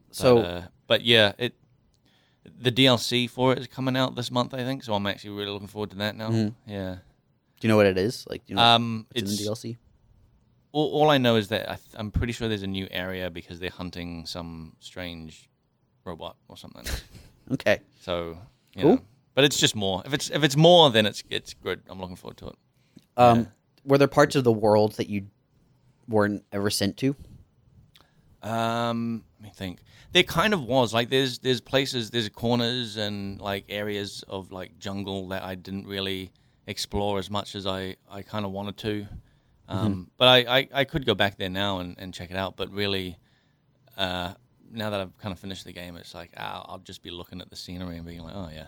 But, 0.08 0.16
So- 0.16 0.38
uh, 0.38 0.66
but 0.86 1.02
yeah, 1.02 1.32
it 1.38 1.54
the 2.44 2.70
DLC 2.70 3.28
for 3.28 3.52
it 3.52 3.58
is 3.58 3.66
coming 3.66 3.96
out 3.96 4.14
this 4.14 4.30
month, 4.30 4.54
I 4.54 4.58
think. 4.58 4.84
So 4.84 4.94
I'm 4.94 5.06
actually 5.06 5.30
really 5.30 5.50
looking 5.50 5.66
forward 5.68 5.90
to 5.90 5.96
that 5.96 6.14
now. 6.16 6.30
Mhm. 6.30 6.54
Yeah. 6.66 6.94
Do 7.58 7.66
you 7.66 7.68
know 7.68 7.76
what 7.76 7.86
it 7.86 7.98
is? 7.98 8.24
Like, 8.28 8.46
do 8.46 8.52
you 8.52 8.56
know 8.56 8.62
Um, 8.62 9.06
what's 9.08 9.22
in 9.22 9.28
it's 9.28 9.38
the 9.38 9.44
DLC? 9.50 9.76
all, 10.72 10.90
all 10.92 11.10
I 11.10 11.18
know 11.18 11.36
is 11.36 11.48
that 11.48 11.68
I 11.70 11.74
th- 11.76 11.94
I'm 11.94 12.10
pretty 12.12 12.32
sure 12.32 12.48
there's 12.48 12.62
a 12.62 12.66
new 12.68 12.86
area 12.90 13.30
because 13.30 13.58
they're 13.58 13.70
hunting 13.70 14.26
some 14.26 14.76
strange 14.80 15.48
robot 16.04 16.36
or 16.48 16.56
something. 16.56 16.84
Okay. 17.50 17.78
so, 18.00 18.38
you 18.74 18.82
Cool. 18.82 18.94
know. 18.96 19.02
but 19.34 19.44
it's 19.44 19.56
just 19.58 19.76
more. 19.76 20.02
If 20.04 20.12
it's 20.12 20.30
if 20.30 20.42
it's 20.42 20.56
more, 20.56 20.90
then 20.90 21.06
it's 21.06 21.22
it's 21.30 21.54
good. 21.54 21.80
I'm 21.88 22.00
looking 22.00 22.16
forward 22.16 22.36
to 22.38 22.48
it. 22.48 22.56
Um, 23.16 23.38
Yeah. 23.40 23.44
were 23.84 23.98
there 23.98 24.08
parts 24.08 24.36
of 24.36 24.44
the 24.44 24.52
world 24.52 24.92
that 24.94 25.08
you 25.08 25.26
weren't 26.08 26.44
ever 26.52 26.70
sent 26.70 26.96
to? 26.98 27.16
Um, 28.42 29.24
let 29.40 29.42
me 29.42 29.52
think. 29.54 29.80
There 30.12 30.22
kind 30.22 30.54
of 30.54 30.62
was 30.62 30.94
like 30.94 31.10
there's 31.10 31.38
there's 31.40 31.60
places, 31.60 32.10
there's 32.10 32.28
corners 32.28 32.96
and 32.96 33.40
like 33.40 33.64
areas 33.68 34.24
of 34.28 34.52
like 34.52 34.78
jungle 34.78 35.28
that 35.28 35.42
I 35.42 35.54
didn't 35.56 35.86
really 35.86 36.32
explore 36.66 37.18
as 37.18 37.30
much 37.30 37.54
as 37.54 37.66
I 37.66 37.96
I 38.10 38.22
kind 38.22 38.44
of 38.44 38.52
wanted 38.52 38.76
to. 38.78 39.06
Um, 39.68 40.10
but 40.16 40.28
I, 40.28 40.58
I 40.58 40.68
I 40.72 40.84
could 40.84 41.04
go 41.04 41.14
back 41.14 41.38
there 41.38 41.48
now 41.50 41.80
and, 41.80 41.96
and 41.98 42.14
check 42.14 42.30
it 42.30 42.36
out. 42.36 42.56
But 42.56 42.70
really, 42.70 43.18
uh, 43.96 44.34
now 44.70 44.90
that 44.90 45.00
I've 45.00 45.18
kind 45.18 45.32
of 45.32 45.40
finished 45.40 45.64
the 45.64 45.72
game, 45.72 45.96
it's 45.96 46.14
like 46.14 46.30
ah, 46.36 46.64
I'll 46.68 46.78
just 46.78 47.02
be 47.02 47.10
looking 47.10 47.40
at 47.40 47.50
the 47.50 47.56
scenery 47.56 47.96
and 47.96 48.06
being 48.06 48.22
like, 48.22 48.34
oh 48.34 48.48
yeah. 48.52 48.66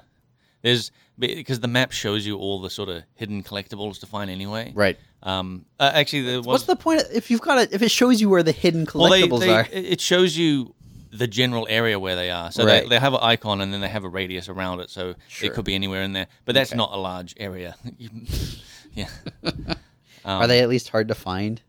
There's 0.63 0.91
because 1.19 1.61
the 1.61 1.69
map 1.69 1.91
shows 1.93 2.25
you 2.27 2.37
all 2.37 2.61
the 2.61 2.71
sort 2.71 2.89
of 2.89 3.03
hidden 3.15 3.43
collectibles 3.43 3.99
to 4.01 4.07
find 4.07 4.31
anyway. 4.31 4.73
Right. 4.75 4.97
Um, 5.23 5.65
uh, 5.81 5.91
actually, 5.95 6.23
there 6.23 6.39
was 6.39 6.47
What's 6.47 6.65
the 6.65 6.77
point 6.77 7.01
of- 7.03 7.09
if 7.13 7.31
you've 7.31 7.41
got 7.41 7.59
it? 7.59 7.73
If 7.73 7.83
it 7.83 7.91
shows 7.91 8.21
you 8.21 8.29
where 8.29 8.43
the 8.45 8.53
hidden 8.53 8.87
well, 8.95 9.11
they, 9.11 9.23
collectibles 9.23 9.41
they- 9.41 9.53
are? 9.53 9.67
it 9.73 10.01
shows 10.01 10.37
you 10.37 10.75
the 11.11 11.27
general 11.27 11.67
area 11.71 11.99
where 11.99 12.15
they 12.17 12.31
are. 12.31 12.53
So 12.53 12.65
Right. 12.67 12.83
they, 12.83 12.91
they 12.91 12.99
have 12.99 13.15
an 13.15 13.21
icon 13.23 13.61
and 13.61 13.73
then 13.73 13.81
they 13.81 13.89
have 13.89 14.05
a 14.05 14.09
radius 14.09 14.49
around 14.49 14.81
it. 14.81 14.91
So 14.91 15.15
Sure. 15.29 15.51
it 15.51 15.55
could 15.55 15.65
be 15.65 15.75
anywhere 15.75 16.03
in 16.03 16.13
there. 16.13 16.27
But 16.45 16.55
that's 16.55 16.71
Okay. 16.71 16.77
not 16.77 16.93
a 16.93 16.99
large 16.99 17.35
area. 17.39 17.77
yeah. 18.95 19.09
are 20.25 20.47
they 20.47 20.61
at 20.61 20.69
least 20.69 20.91
hard 20.91 21.09
to 21.09 21.15
find? 21.15 21.63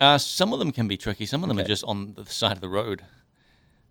Uh, 0.00 0.18
some 0.18 0.52
of 0.52 0.58
them 0.58 0.72
can 0.72 0.86
be 0.88 0.96
tricky. 0.96 1.26
Some 1.26 1.42
of 1.42 1.48
them 1.48 1.58
Okay. 1.58 1.64
are 1.64 1.68
just 1.68 1.84
on 1.84 2.14
the 2.14 2.24
side 2.26 2.52
of 2.52 2.60
the 2.60 2.68
road. 2.68 3.02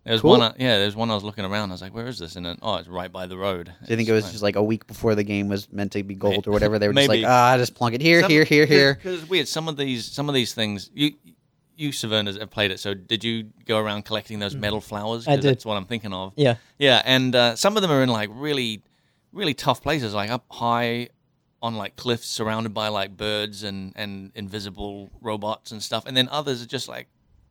There's 0.06 0.22
Cool. 0.22 0.32
one. 0.32 0.42
uh, 0.42 0.54
Yeah, 0.60 0.78
there's 0.78 0.96
one 0.96 1.10
I 1.10 1.16
was 1.16 1.24
looking 1.24 1.46
around. 1.46 1.72
I 1.72 1.74
was 1.74 1.82
like, 1.82 1.94
"Where 1.94 2.06
is 2.08 2.20
this?" 2.20 2.36
And 2.36 2.46
then, 2.46 2.58
oh, 2.62 2.76
it's 2.76 2.88
right 2.88 3.12
by 3.12 3.26
the 3.26 3.38
road. 3.38 3.66
Do 3.86 3.92
you 3.92 3.96
think 3.98 4.08
it 4.08 4.12
was 4.14 4.30
just 4.32 4.44
like 4.44 4.56
a 4.56 4.62
week 4.64 4.86
before 4.86 5.16
the 5.16 5.24
game 5.24 5.48
was 5.50 5.72
meant 5.74 5.92
to 5.94 6.04
be 6.04 6.14
gold 6.14 6.48
or 6.48 6.52
whatever? 6.52 6.78
They 6.78 6.88
were 6.88 6.94
just 7.02 7.10
like, 7.10 7.24
ah, 7.26 7.54
I 7.54 7.58
just 7.58 7.74
plunk 7.74 7.96
it 7.96 8.02
here, 8.02 8.26
here, 8.28 8.44
here, 8.44 8.66
here. 8.68 8.94
Because 8.94 9.22
it's 9.22 9.30
weird. 9.30 9.48
Some 9.48 9.68
of 9.68 9.78
these, 9.78 10.06
some 10.06 10.30
of 10.30 10.36
these 10.36 10.54
things, 10.54 10.92
you, 10.94 11.14
you 11.76 11.92
Severn 11.92 12.28
have 12.28 12.52
played 12.52 12.70
it. 12.72 12.80
So 12.80 12.94
did 12.94 13.24
you 13.24 13.50
go 13.66 13.80
around 13.80 14.06
collecting 14.06 14.38
those 14.40 14.56
metal 14.56 14.80
flowers? 14.80 15.28
I 15.28 15.36
'Cause 15.36 15.42
did. 15.44 15.52
That's 15.56 15.66
what 15.66 15.76
I'm 15.76 15.86
thinking 15.86 16.14
of. 16.14 16.34
Yeah. 16.36 16.56
Yeah, 16.78 17.02
and 17.04 17.36
uh, 17.36 17.56
some 17.56 17.76
of 17.76 17.82
them 17.82 17.90
are 17.92 18.04
in 18.04 18.10
like 18.10 18.30
really, 18.32 18.84
really 19.34 19.56
tough 19.56 19.82
places, 19.82 20.14
like 20.14 20.30
up 20.30 20.46
high 20.52 21.10
on 21.64 21.76
like 21.76 21.96
cliffs, 21.96 22.28
surrounded 22.28 22.76
by 22.76 22.90
like 22.90 23.18
birds 23.18 23.64
and 23.64 23.92
and 23.96 24.32
invisible 24.36 25.10
robots 25.20 25.72
and 25.72 25.82
stuff. 25.82 26.06
And 26.06 26.16
then 26.16 26.30
others 26.30 26.62
are 26.62 26.68
just 26.68 26.88
like, 26.88 27.08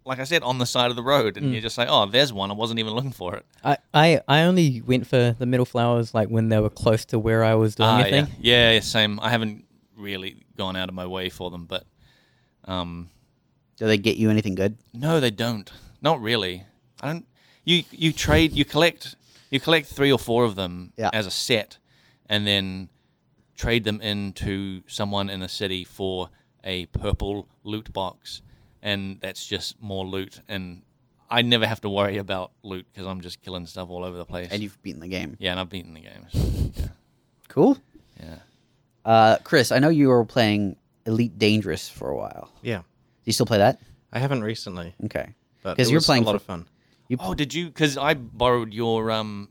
like 0.06 0.18
I 0.18 0.24
said, 0.24 0.42
on 0.42 0.58
the 0.58 0.66
side 0.66 0.90
of 0.90 0.96
the 0.96 1.02
road, 1.02 1.36
and 1.36 1.52
you're 1.52 1.62
just 1.62 1.78
like, 1.78 1.88
oh, 1.90 2.06
there's 2.06 2.32
one. 2.32 2.50
I 2.50 2.54
wasn't 2.54 2.78
even 2.78 2.92
looking 2.92 3.12
for 3.12 3.34
it. 3.36 3.46
I, 3.64 3.78
I, 3.94 4.20
I 4.28 4.42
only 4.42 4.80
went 4.82 5.06
for 5.06 5.34
the 5.38 5.46
metal 5.46 5.64
flowers 5.64 6.12
like 6.12 6.28
when 6.28 6.48
they 6.50 6.58
were 6.60 6.70
close 6.70 7.04
to 7.06 7.18
where 7.18 7.42
I 7.42 7.54
was 7.54 7.74
doing 7.74 7.88
Ah, 7.88 8.02
thing. 8.02 8.26
yeah. 8.26 8.26
yeah, 8.40 8.70
yeah, 8.72 8.80
same. 8.80 9.18
I 9.20 9.30
haven't 9.30 9.64
really 9.96 10.44
gone 10.56 10.76
out 10.76 10.88
of 10.88 10.94
my 10.94 11.06
way 11.06 11.30
for 11.30 11.50
them, 11.50 11.64
but 11.66 11.84
um, 12.66 13.08
Do 13.76 13.86
they 13.86 13.98
get 13.98 14.16
you 14.16 14.30
anything 14.30 14.54
good? 14.54 14.76
No, 14.92 15.20
they 15.20 15.30
don't. 15.30 15.70
Not 16.02 16.20
really. 16.20 16.64
I 17.00 17.06
don't. 17.12 17.26
You 17.64 17.82
you 17.90 18.12
trade. 18.12 18.52
You 18.52 18.64
collect. 18.64 19.16
You 19.50 19.58
collect 19.60 19.86
three 19.86 20.12
or 20.12 20.18
four 20.18 20.44
of 20.44 20.54
them 20.54 20.92
Yeah. 20.96 21.10
as 21.12 21.26
a 21.26 21.30
set, 21.30 21.78
and 22.28 22.46
then 22.46 22.88
trade 23.56 23.84
them 23.84 24.00
into 24.00 24.82
someone 24.86 25.30
in 25.30 25.40
a 25.42 25.48
city 25.48 25.84
for 25.84 26.28
a 26.64 26.86
purple 26.86 27.48
loot 27.62 27.92
box, 27.92 28.42
and 28.84 29.18
that's 29.20 29.44
just 29.44 29.80
more 29.82 30.06
loot. 30.06 30.40
And 30.48 30.82
I 31.28 31.42
never 31.42 31.66
have 31.66 31.80
to 31.80 31.88
worry 31.88 32.18
about 32.18 32.52
loot 32.62 32.86
because 32.92 33.06
I'm 33.08 33.20
just 33.20 33.42
killing 33.42 33.66
stuff 33.66 33.90
all 33.90 34.04
over 34.04 34.16
the 34.16 34.24
place. 34.24 34.48
And 34.52 34.62
you've 34.62 34.80
beaten 34.82 35.00
the 35.00 35.08
game. 35.08 35.36
yeah, 35.40 35.50
and 35.50 35.58
I've 35.58 35.70
beaten 35.70 35.94
the 35.94 36.00
game. 36.02 36.26
so, 36.32 36.38
yeah, 36.82 36.86
Cool. 37.48 37.78
yeah. 38.22 38.36
Uh, 39.04 39.38
Chris, 39.42 39.72
I 39.72 39.80
know 39.80 39.88
you 39.88 40.08
were 40.08 40.24
playing 40.24 40.76
Elite 41.06 41.36
Dangerous 41.38 41.88
for 41.88 42.08
a 42.10 42.16
while. 42.16 42.50
Yeah. 42.62 42.78
Do 42.78 42.84
you 43.24 43.32
still 43.32 43.46
play 43.46 43.58
that? 43.58 43.80
I 44.12 44.18
haven't 44.20 44.44
recently, 44.44 44.94
Okay. 45.06 45.34
Because 45.62 45.90
you're 45.90 46.00
playing 46.02 46.22
a 46.22 46.26
lot 46.26 46.32
for- 46.32 46.36
of 46.36 46.42
fun. 46.42 46.66
You- 47.08 47.16
oh, 47.20 47.34
did 47.34 47.52
you? 47.52 47.66
Because 47.66 47.96
I 47.98 48.14
borrowed 48.14 48.72
your 48.72 49.10
um, 49.10 49.48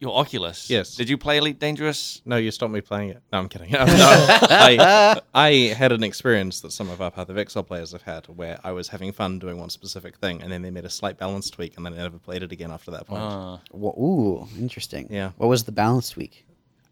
your 0.00 0.16
Oculus. 0.16 0.70
Yes. 0.70 0.94
Did 0.94 1.08
you 1.08 1.18
play 1.18 1.38
Elite 1.38 1.58
Dangerous? 1.58 2.22
No, 2.24 2.36
you 2.36 2.50
stopped 2.50 2.72
me 2.72 2.80
playing 2.80 3.10
it. 3.10 3.22
No, 3.32 3.38
I'm 3.40 3.48
kidding. 3.48 3.70
No, 3.72 3.84
I, 3.88 5.20
I 5.34 5.50
had 5.74 5.92
an 5.92 6.04
experience 6.04 6.60
that 6.60 6.72
some 6.72 6.88
of 6.90 7.00
our 7.02 7.10
Path 7.10 7.28
of 7.28 7.38
Exile 7.38 7.62
players 7.64 7.92
have 7.92 8.02
had 8.02 8.26
where 8.26 8.58
I 8.62 8.72
was 8.72 8.88
having 8.88 9.12
fun 9.12 9.38
doing 9.38 9.58
one 9.58 9.70
specific 9.70 10.16
thing, 10.18 10.42
and 10.42 10.52
then 10.52 10.62
they 10.62 10.70
made 10.70 10.84
a 10.84 10.90
slight 10.90 11.18
balance 11.18 11.50
tweak, 11.50 11.76
and 11.76 11.84
then 11.84 11.94
I 11.94 11.96
never 11.96 12.18
played 12.18 12.42
it 12.42 12.52
again 12.52 12.70
after 12.70 12.90
that 12.92 13.06
point. 13.06 13.22
Uh, 13.22 13.58
Wha- 13.72 14.00
Ooh, 14.00 14.46
interesting. 14.58 15.08
Yeah. 15.10 15.32
What 15.36 15.48
was 15.48 15.64
the 15.64 15.72
balance 15.72 16.10
tweak? 16.10 16.46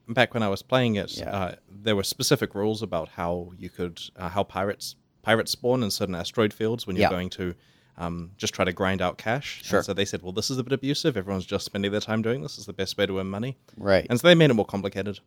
Back 0.09 0.35
when 0.35 0.43
I 0.43 0.49
was 0.49 0.63
playing 0.63 0.97
it, 0.97 1.17
Yeah. 1.17 1.31
uh, 1.37 1.55
there 1.69 1.97
were 1.97 2.05
specific 2.05 2.55
rules 2.55 2.83
about 2.83 3.09
how 3.09 3.53
you 3.59 3.69
could, 3.71 4.01
uh, 4.17 4.29
how 4.29 4.43
pirates 4.45 4.97
pirates 5.23 5.51
spawn 5.51 5.83
in 5.83 5.91
certain 5.91 6.15
asteroid 6.15 6.53
fields 6.53 6.87
when 6.87 6.95
you're 6.95 7.03
Yeah. 7.03 7.11
going 7.11 7.31
to 7.31 7.55
um, 7.99 8.33
just 8.37 8.53
try 8.55 8.65
to 8.65 8.73
grind 8.73 9.01
out 9.01 9.17
cash. 9.19 9.59
And 9.61 9.67
Sure. 9.67 9.83
so 9.83 9.93
they 9.95 10.05
said, 10.05 10.23
well, 10.23 10.33
this 10.33 10.51
is 10.51 10.59
a 10.59 10.63
bit 10.65 10.73
abusive. 10.73 11.17
Everyone's 11.17 11.47
just 11.47 11.65
spending 11.65 11.91
their 11.93 12.01
time 12.01 12.23
doing 12.23 12.43
this. 12.43 12.53
This 12.53 12.61
is 12.61 12.67
the 12.67 12.73
best 12.73 12.97
way 12.99 13.07
to 13.07 13.19
earn 13.19 13.29
money. 13.29 13.57
Right. 13.77 14.07
And 14.11 14.21
so 14.21 14.27
they 14.29 14.35
made 14.35 14.51
it 14.51 14.55
more 14.55 14.67
complicated. 14.67 15.21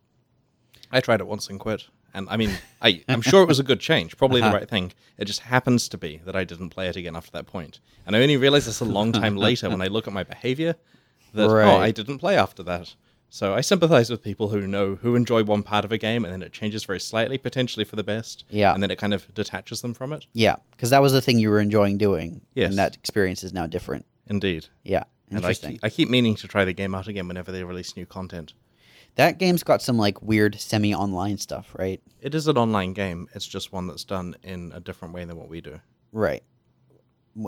I 0.92 1.00
tried 1.00 1.20
it 1.20 1.26
once 1.26 1.48
and 1.48 1.58
quit. 1.60 1.86
And 2.14 2.28
I 2.28 2.36
mean, 2.36 2.50
I, 2.82 3.04
I'm 3.08 3.20
sure 3.22 3.42
it 3.42 3.46
was 3.48 3.60
a 3.60 3.62
good 3.62 3.78
change, 3.80 4.16
probably 4.16 4.40
Uh-huh. 4.40 4.50
the 4.50 4.56
right 4.58 4.68
thing. 4.68 4.92
It 5.18 5.26
just 5.26 5.40
happens 5.40 5.88
to 5.90 5.98
be 5.98 6.20
that 6.24 6.34
I 6.34 6.42
didn't 6.44 6.70
play 6.70 6.88
it 6.88 6.96
again 6.96 7.14
after 7.14 7.30
that 7.32 7.46
point. 7.46 7.78
And 8.06 8.16
I 8.16 8.20
only 8.22 8.36
realized 8.36 8.66
this 8.66 8.80
a 8.80 8.84
long 8.84 9.12
time 9.12 9.36
later 9.46 9.68
when 9.70 9.80
I 9.82 9.86
look 9.86 10.08
at 10.08 10.12
my 10.12 10.24
behavior 10.24 10.74
that, 11.34 11.48
oh, 11.48 11.76
I 11.78 11.92
didn't 11.92 12.18
play 12.18 12.36
after 12.36 12.62
that. 12.64 12.94
So 13.32 13.54
I 13.54 13.60
sympathize 13.60 14.10
with 14.10 14.22
people 14.24 14.48
who 14.48 14.66
know, 14.66 14.96
who 14.96 15.14
enjoy 15.14 15.44
one 15.44 15.62
part 15.62 15.84
of 15.84 15.92
a 15.92 15.98
game 15.98 16.24
and 16.24 16.32
then 16.32 16.42
it 16.42 16.52
changes 16.52 16.84
very 16.84 16.98
slightly, 16.98 17.38
potentially 17.38 17.84
for 17.84 17.94
the 17.96 18.02
best. 18.02 18.44
Yeah. 18.50 18.74
And 18.74 18.82
then 18.82 18.90
it 18.90 18.98
kind 18.98 19.14
of 19.14 19.32
detaches 19.34 19.82
them 19.82 19.94
from 19.94 20.12
it. 20.12 20.26
Yeah, 20.32 20.56
because 20.72 20.90
that 20.90 21.00
was 21.00 21.12
the 21.12 21.20
thing 21.22 21.38
you 21.38 21.48
were 21.50 21.60
enjoying 21.60 21.96
doing. 21.96 22.40
Yes. 22.54 22.70
And 22.70 22.78
that 22.78 22.96
experience 22.96 23.44
is 23.44 23.52
now 23.52 23.66
different. 23.68 24.04
Indeed. 24.26 24.66
Yeah. 24.82 25.04
And 25.28 25.38
I 25.38 25.42
Interesting. 25.42 25.72
keep, 25.72 25.84
I 25.84 25.90
keep 25.90 26.10
meaning 26.10 26.34
to 26.36 26.48
try 26.48 26.64
the 26.64 26.72
game 26.72 26.92
out 26.94 27.06
again 27.06 27.28
whenever 27.28 27.52
they 27.52 27.62
release 27.62 27.96
new 27.96 28.04
content. 28.04 28.52
that 29.14 29.38
game's 29.38 29.62
got 29.62 29.80
some 29.80 29.96
like 29.96 30.20
weird 30.22 30.58
semi-online 30.60 31.38
stuff, 31.38 31.72
right? 31.78 32.02
It 32.20 32.34
is 32.34 32.48
an 32.48 32.58
online 32.58 32.94
game. 32.94 33.28
It's 33.34 33.46
just 33.46 33.72
one 33.72 33.86
that's 33.86 34.02
done 34.04 34.34
in 34.42 34.72
a 34.74 34.80
different 34.80 35.14
way 35.14 35.24
than 35.24 35.36
what 35.36 35.48
we 35.48 35.60
do. 35.60 35.78
Right. 36.10 36.42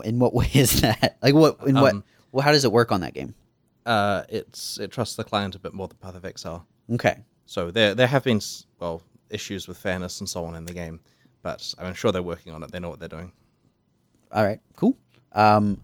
In 0.05 0.17
what 0.19 0.33
way 0.33 0.49
is 0.53 0.79
that? 0.79 1.17
Like 1.21 1.33
what? 1.35 1.57
In 1.67 1.75
what? 1.75 1.93
Um, 1.93 2.03
Well, 2.31 2.43
how 2.45 2.53
does 2.53 2.63
it 2.63 2.71
work 2.71 2.93
on 2.93 3.01
that 3.01 3.13
game? 3.13 3.35
Uh, 3.85 4.23
it's 4.29 4.79
it 4.79 4.91
trusts 4.91 5.15
the 5.15 5.23
client 5.23 5.55
a 5.55 5.59
bit 5.59 5.73
more 5.73 5.87
than 5.87 5.97
Path 5.97 6.15
of 6.15 6.25
Exile. 6.25 6.65
Okay. 6.91 7.17
So 7.45 7.71
there 7.71 7.93
there 7.95 8.07
have 8.07 8.23
been 8.23 8.41
well 8.79 9.01
issues 9.29 9.67
with 9.67 9.77
fairness 9.77 10.19
and 10.19 10.29
so 10.29 10.45
on 10.45 10.55
in 10.55 10.65
the 10.65 10.73
game, 10.73 10.99
but 11.41 11.73
I'm 11.79 11.93
sure 11.93 12.11
they're 12.11 12.21
working 12.23 12.53
on 12.53 12.63
it. 12.63 12.71
They 12.71 12.79
know 12.79 12.89
what 12.89 12.99
they're 12.99 13.09
doing. 13.09 13.31
All 14.31 14.43
right. 14.43 14.59
Cool. 14.75 14.97
Um, 15.33 15.81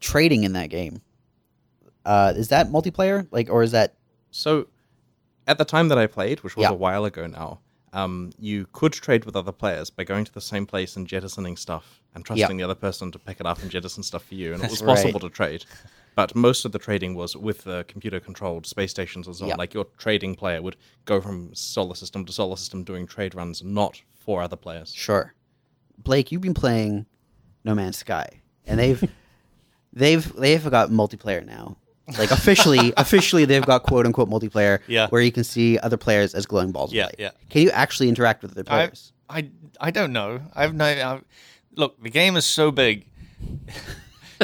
trading 0.00 0.44
in 0.44 0.52
that 0.54 0.70
game. 0.70 1.00
Uh, 2.04 2.32
is 2.36 2.48
that 2.48 2.68
multiplayer? 2.68 3.26
Like, 3.30 3.48
or 3.50 3.62
is 3.62 3.72
that? 3.72 3.94
So 4.30 4.68
at 5.46 5.58
the 5.58 5.64
time 5.64 5.88
that 5.88 5.98
I 5.98 6.06
played, 6.06 6.42
which 6.44 6.56
was 6.56 6.64
Yeah. 6.64 6.70
a 6.70 6.74
while 6.74 7.04
ago 7.04 7.26
now, 7.26 7.60
um, 7.92 8.30
you 8.38 8.66
could 8.72 8.92
trade 8.92 9.24
with 9.24 9.34
other 9.36 9.52
players 9.52 9.90
by 9.90 10.04
going 10.04 10.24
to 10.24 10.32
the 10.32 10.40
same 10.40 10.66
place 10.66 10.96
and 10.96 11.06
jettisoning 11.06 11.56
stuff 11.56 12.02
and 12.14 12.24
trusting 12.24 12.56
the 12.56 12.62
other 12.64 12.74
person 12.74 13.10
to 13.12 13.18
pick 13.18 13.40
it 13.40 13.46
up 13.46 13.60
and 13.62 13.70
jettison 13.70 14.02
stuff 14.02 14.24
for 14.24 14.34
you, 14.34 14.52
and 14.52 14.62
it 14.62 14.70
was 14.70 14.82
Right. 14.82 14.94
possible 14.96 15.20
to 15.20 15.30
trade. 15.30 15.64
But 16.16 16.34
most 16.34 16.64
of 16.64 16.72
the 16.72 16.78
trading 16.80 17.14
was 17.14 17.36
with 17.36 17.62
the 17.64 17.84
computer-controlled 17.88 18.66
space 18.66 18.90
stations 18.90 19.26
and 19.28 19.36
so 19.36 19.44
on. 19.44 19.50
Yeah. 19.50 19.54
Like 19.56 19.72
your 19.74 19.86
trading 19.98 20.34
player 20.34 20.60
would 20.62 20.76
go 21.04 21.20
from 21.20 21.54
solar 21.54 21.94
system 21.94 22.24
to 22.24 22.32
solar 22.32 22.56
system 22.56 22.82
doing 22.84 23.06
trade 23.06 23.34
runs, 23.34 23.62
not 23.62 24.02
for 24.14 24.42
other 24.42 24.56
players. 24.56 24.92
Sure. 24.94 25.34
Blake, 25.98 26.32
you've 26.32 26.40
been 26.42 26.54
playing 26.54 27.06
No 27.64 27.74
Man's 27.74 27.98
Sky, 27.98 28.40
and 28.66 28.80
they've 28.80 29.08
they've 29.92 30.32
they've 30.36 30.70
got 30.70 30.90
multiplayer 30.90 31.44
now. 31.44 31.76
Like 32.18 32.30
officially, 32.30 32.92
officially, 32.96 33.44
they've 33.44 33.64
got 33.66 33.82
quote 33.82 34.06
unquote 34.06 34.30
multiplayer, 34.30 34.78
Yeah. 34.86 35.08
where 35.08 35.20
you 35.20 35.32
can 35.32 35.44
see 35.44 35.78
other 35.78 35.96
players 35.96 36.34
as 36.34 36.46
glowing 36.46 36.72
balls. 36.72 36.90
of 36.92 36.94
Yeah, 36.96 37.06
light. 37.06 37.16
yeah. 37.18 37.30
Can 37.50 37.62
you 37.62 37.70
actually 37.70 38.08
interact 38.08 38.42
with 38.42 38.52
other 38.52 38.64
players? 38.64 39.12
I, 39.28 39.50
I 39.80 39.90
don't 39.90 40.12
know. 40.12 40.40
I've 40.54 40.72
no. 40.74 40.84
I, 40.84 41.20
look, 41.74 42.00
the 42.02 42.10
game 42.10 42.36
is 42.36 42.46
so 42.46 42.70
big. 42.70 43.06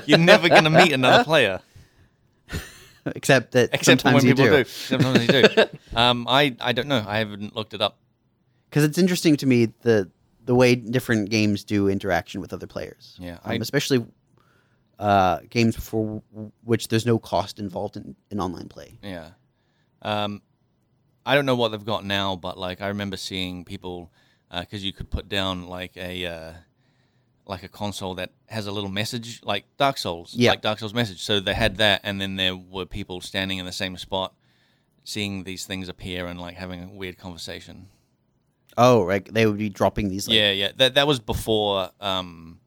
You're 0.07 0.19
never 0.19 0.49
going 0.49 0.65
to 0.65 0.71
meet 0.71 0.93
another 0.93 1.25
player, 1.25 1.61
Except 3.05 3.51
that 3.53 3.71
except 3.73 4.03
for 4.03 4.09
sometimes 4.11 4.15
when 4.15 4.27
you 4.27 4.35
people 4.35 4.57
do. 4.59 4.65
do. 4.65 4.69
Sometimes 4.71 5.21
you 5.27 5.29
do. 5.43 5.65
Um, 5.97 6.27
I, 6.29 6.57
I 6.61 6.73
don't 6.73 6.87
know. 6.89 7.05
I 7.07 7.19
haven't 7.19 7.55
looked 7.55 7.75
it 7.75 7.83
up. 7.83 7.99
because 8.71 8.85
it's 8.85 8.97
interesting 8.97 9.37
to 9.39 9.47
me 9.47 9.67
the 9.83 10.09
the 10.45 10.55
way 10.55 10.75
different 10.75 11.29
games 11.31 11.65
do 11.65 11.89
interaction 11.89 12.41
with 12.41 12.53
other 12.53 12.67
players. 12.67 13.17
Yeah, 13.21 13.35
um, 13.45 13.53
I- 13.53 13.55
especially 13.57 14.07
uh, 14.99 15.41
games 15.51 15.77
for 15.77 16.23
w- 16.33 16.53
which 16.65 16.89
there's 16.89 17.05
no 17.05 17.19
cost 17.19 17.59
involved 17.59 17.97
in, 17.97 18.15
in 18.31 18.41
online 18.41 18.69
play. 18.69 18.99
Yeah. 19.03 19.31
Um, 20.03 20.41
I 21.27 21.35
don't 21.35 21.45
know 21.47 21.57
what 21.57 21.73
they've 21.73 21.85
got 21.85 22.05
now, 22.05 22.37
but 22.37 22.57
like 22.57 22.81
I 22.81 22.89
remember 22.89 23.17
seeing 23.17 23.65
people 23.65 24.11
because 24.51 24.85
you 24.85 24.93
could 24.93 25.11
put 25.11 25.29
down 25.29 25.67
like 25.67 25.97
a 25.97 26.27
uh, 26.27 26.53
like 27.47 27.63
a 27.63 27.69
console 27.69 28.15
that 28.15 28.31
has 28.47 28.67
a 28.67 28.73
little 28.73 28.91
message, 28.91 29.41
like 29.43 29.65
Dark 29.77 29.99
Souls, 29.99 30.33
Yeah. 30.35 30.51
like 30.51 30.63
Dark 30.63 30.79
Souls 30.79 30.95
message. 30.95 31.23
So 31.23 31.41
they 31.41 31.55
had 31.55 31.77
that, 31.79 32.01
and 32.05 32.21
then 32.21 32.37
there 32.37 32.57
were 32.57 32.87
people 32.87 33.21
standing 33.21 33.59
in 33.59 33.67
the 33.67 33.73
same 33.73 33.97
spot, 33.97 34.35
seeing 35.05 35.45
these 35.45 35.67
things 35.67 35.89
appear 35.89 36.27
and 36.27 36.41
like 36.41 36.55
having 36.55 36.83
a 36.85 36.89
weird 36.89 37.19
conversation. 37.19 37.89
Oh, 38.79 39.05
right. 39.05 39.25
They 39.33 39.45
would 39.47 39.59
be 39.59 39.69
dropping 39.69 40.09
these. 40.09 40.29
Like, 40.29 40.37
yeah, 40.37 40.51
yeah. 40.53 40.71
That 40.77 40.95
that 40.95 41.07
was 41.07 41.19
before 41.21 41.91
um, 42.01 42.61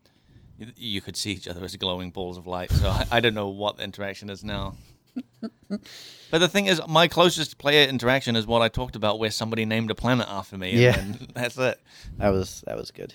you 0.77 1.01
could 1.01 1.15
see 1.17 1.31
each 1.31 1.47
other 1.47 1.63
as 1.63 1.75
glowing 1.77 2.11
balls 2.11 2.37
of 2.37 2.45
light. 2.45 2.71
So 2.71 2.89
I, 2.99 3.05
I 3.11 3.19
don't 3.21 3.33
know 3.33 3.47
what 3.49 3.77
the 3.77 3.83
interaction 3.83 4.29
is 4.29 4.43
now. 4.43 4.75
but 5.69 6.39
the 6.39 6.47
thing 6.47 6.65
is, 6.67 6.81
my 6.87 7.07
closest 7.07 7.57
player 7.57 7.87
interaction 7.87 8.35
is 8.35 8.45
what 8.45 8.61
I 8.61 8.67
talked 8.67 8.95
about, 8.95 9.17
where 9.19 9.31
somebody 9.31 9.65
named 9.65 9.89
a 9.91 9.95
planet 9.95 10.27
after 10.29 10.57
me. 10.57 10.85
and 10.85 11.15
Yeah. 11.19 11.27
that's 11.33 11.57
it. 11.57 11.79
That 12.17 12.29
was 12.29 12.63
that 12.67 12.77
was 12.77 12.91
good. 12.91 13.13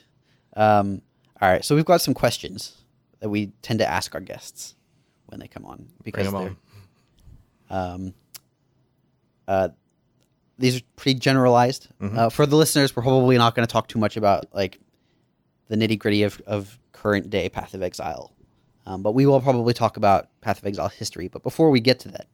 Um, 0.56 1.02
all 1.40 1.48
right, 1.50 1.64
so 1.64 1.74
we've 1.74 1.84
got 1.84 2.00
some 2.00 2.14
questions 2.14 2.76
that 3.20 3.28
we 3.28 3.52
tend 3.62 3.78
to 3.78 3.88
ask 3.88 4.14
our 4.14 4.20
guests 4.20 4.74
when 5.26 5.40
they 5.40 5.48
come 5.48 5.64
on 5.64 5.86
because 6.02 6.26
they're. 6.32 6.56
Um, 7.70 8.14
uh, 9.46 9.68
these 10.58 10.78
are 10.78 10.82
pretty 10.96 11.18
generalized. 11.18 11.88
Uh, 12.18 12.28
for 12.28 12.44
the 12.44 12.56
listeners, 12.56 12.94
we're 12.94 13.02
probably 13.02 13.38
not 13.38 13.54
going 13.54 13.66
to 13.66 13.72
talk 13.72 13.88
too 13.88 13.98
much 13.98 14.16
about 14.16 14.46
like 14.52 14.78
the 15.68 15.76
nitty 15.76 15.98
gritty 15.98 16.22
of, 16.24 16.40
of 16.46 16.78
current 16.92 17.30
day 17.30 17.48
Path 17.48 17.72
of 17.74 17.82
Exile, 17.82 18.32
um, 18.86 19.02
but 19.02 19.12
we 19.12 19.24
will 19.24 19.40
probably 19.40 19.72
talk 19.72 19.96
about 19.96 20.28
Path 20.42 20.58
of 20.58 20.66
Exile 20.66 20.88
history. 20.88 21.28
But 21.28 21.42
before 21.42 21.70
we 21.70 21.80
get 21.80 22.00
to 22.00 22.08
that, 22.10 22.26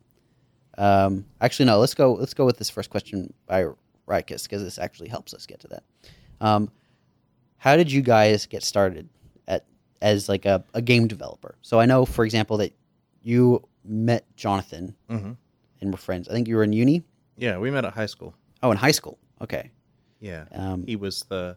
um, 0.78 1.26
actually 1.40 1.66
no, 1.66 1.78
let's 1.78 1.94
go. 1.94 2.14
Let's 2.14 2.34
go 2.34 2.44
with 2.44 2.58
this 2.58 2.70
first 2.70 2.90
question 2.90 3.32
by 3.46 3.66
Rykus 4.08 4.42
because 4.42 4.62
this 4.62 4.78
actually 4.78 5.08
helps 5.08 5.32
us 5.32 5.46
get 5.46 5.60
to 5.60 5.68
that. 5.68 5.82
Um, 6.40 6.70
how 7.58 7.76
did 7.76 7.90
you 7.90 8.02
guys 8.02 8.46
get 8.46 8.62
started 8.62 9.08
at 9.48 9.64
as 10.02 10.28
like 10.28 10.44
a, 10.46 10.64
a 10.74 10.82
game 10.82 11.06
developer? 11.06 11.56
So 11.62 11.80
I 11.80 11.86
know, 11.86 12.04
for 12.04 12.24
example, 12.24 12.56
that 12.58 12.72
you 13.22 13.62
met 13.84 14.24
Jonathan 14.36 14.94
hmm 15.08 15.32
and 15.80 15.90
were 15.90 15.98
friends. 15.98 16.28
I 16.28 16.32
think 16.32 16.48
you 16.48 16.56
were 16.56 16.64
in 16.64 16.72
uni. 16.72 17.02
Yeah, 17.36 17.58
we 17.58 17.70
met 17.70 17.84
at 17.84 17.92
high 17.92 18.06
school. 18.06 18.34
Oh, 18.62 18.70
in 18.70 18.78
high 18.78 18.92
school. 18.92 19.18
Okay. 19.42 19.70
Yeah, 20.20 20.44
Um, 20.52 20.84
he 20.86 20.96
was 20.96 21.24
the 21.24 21.56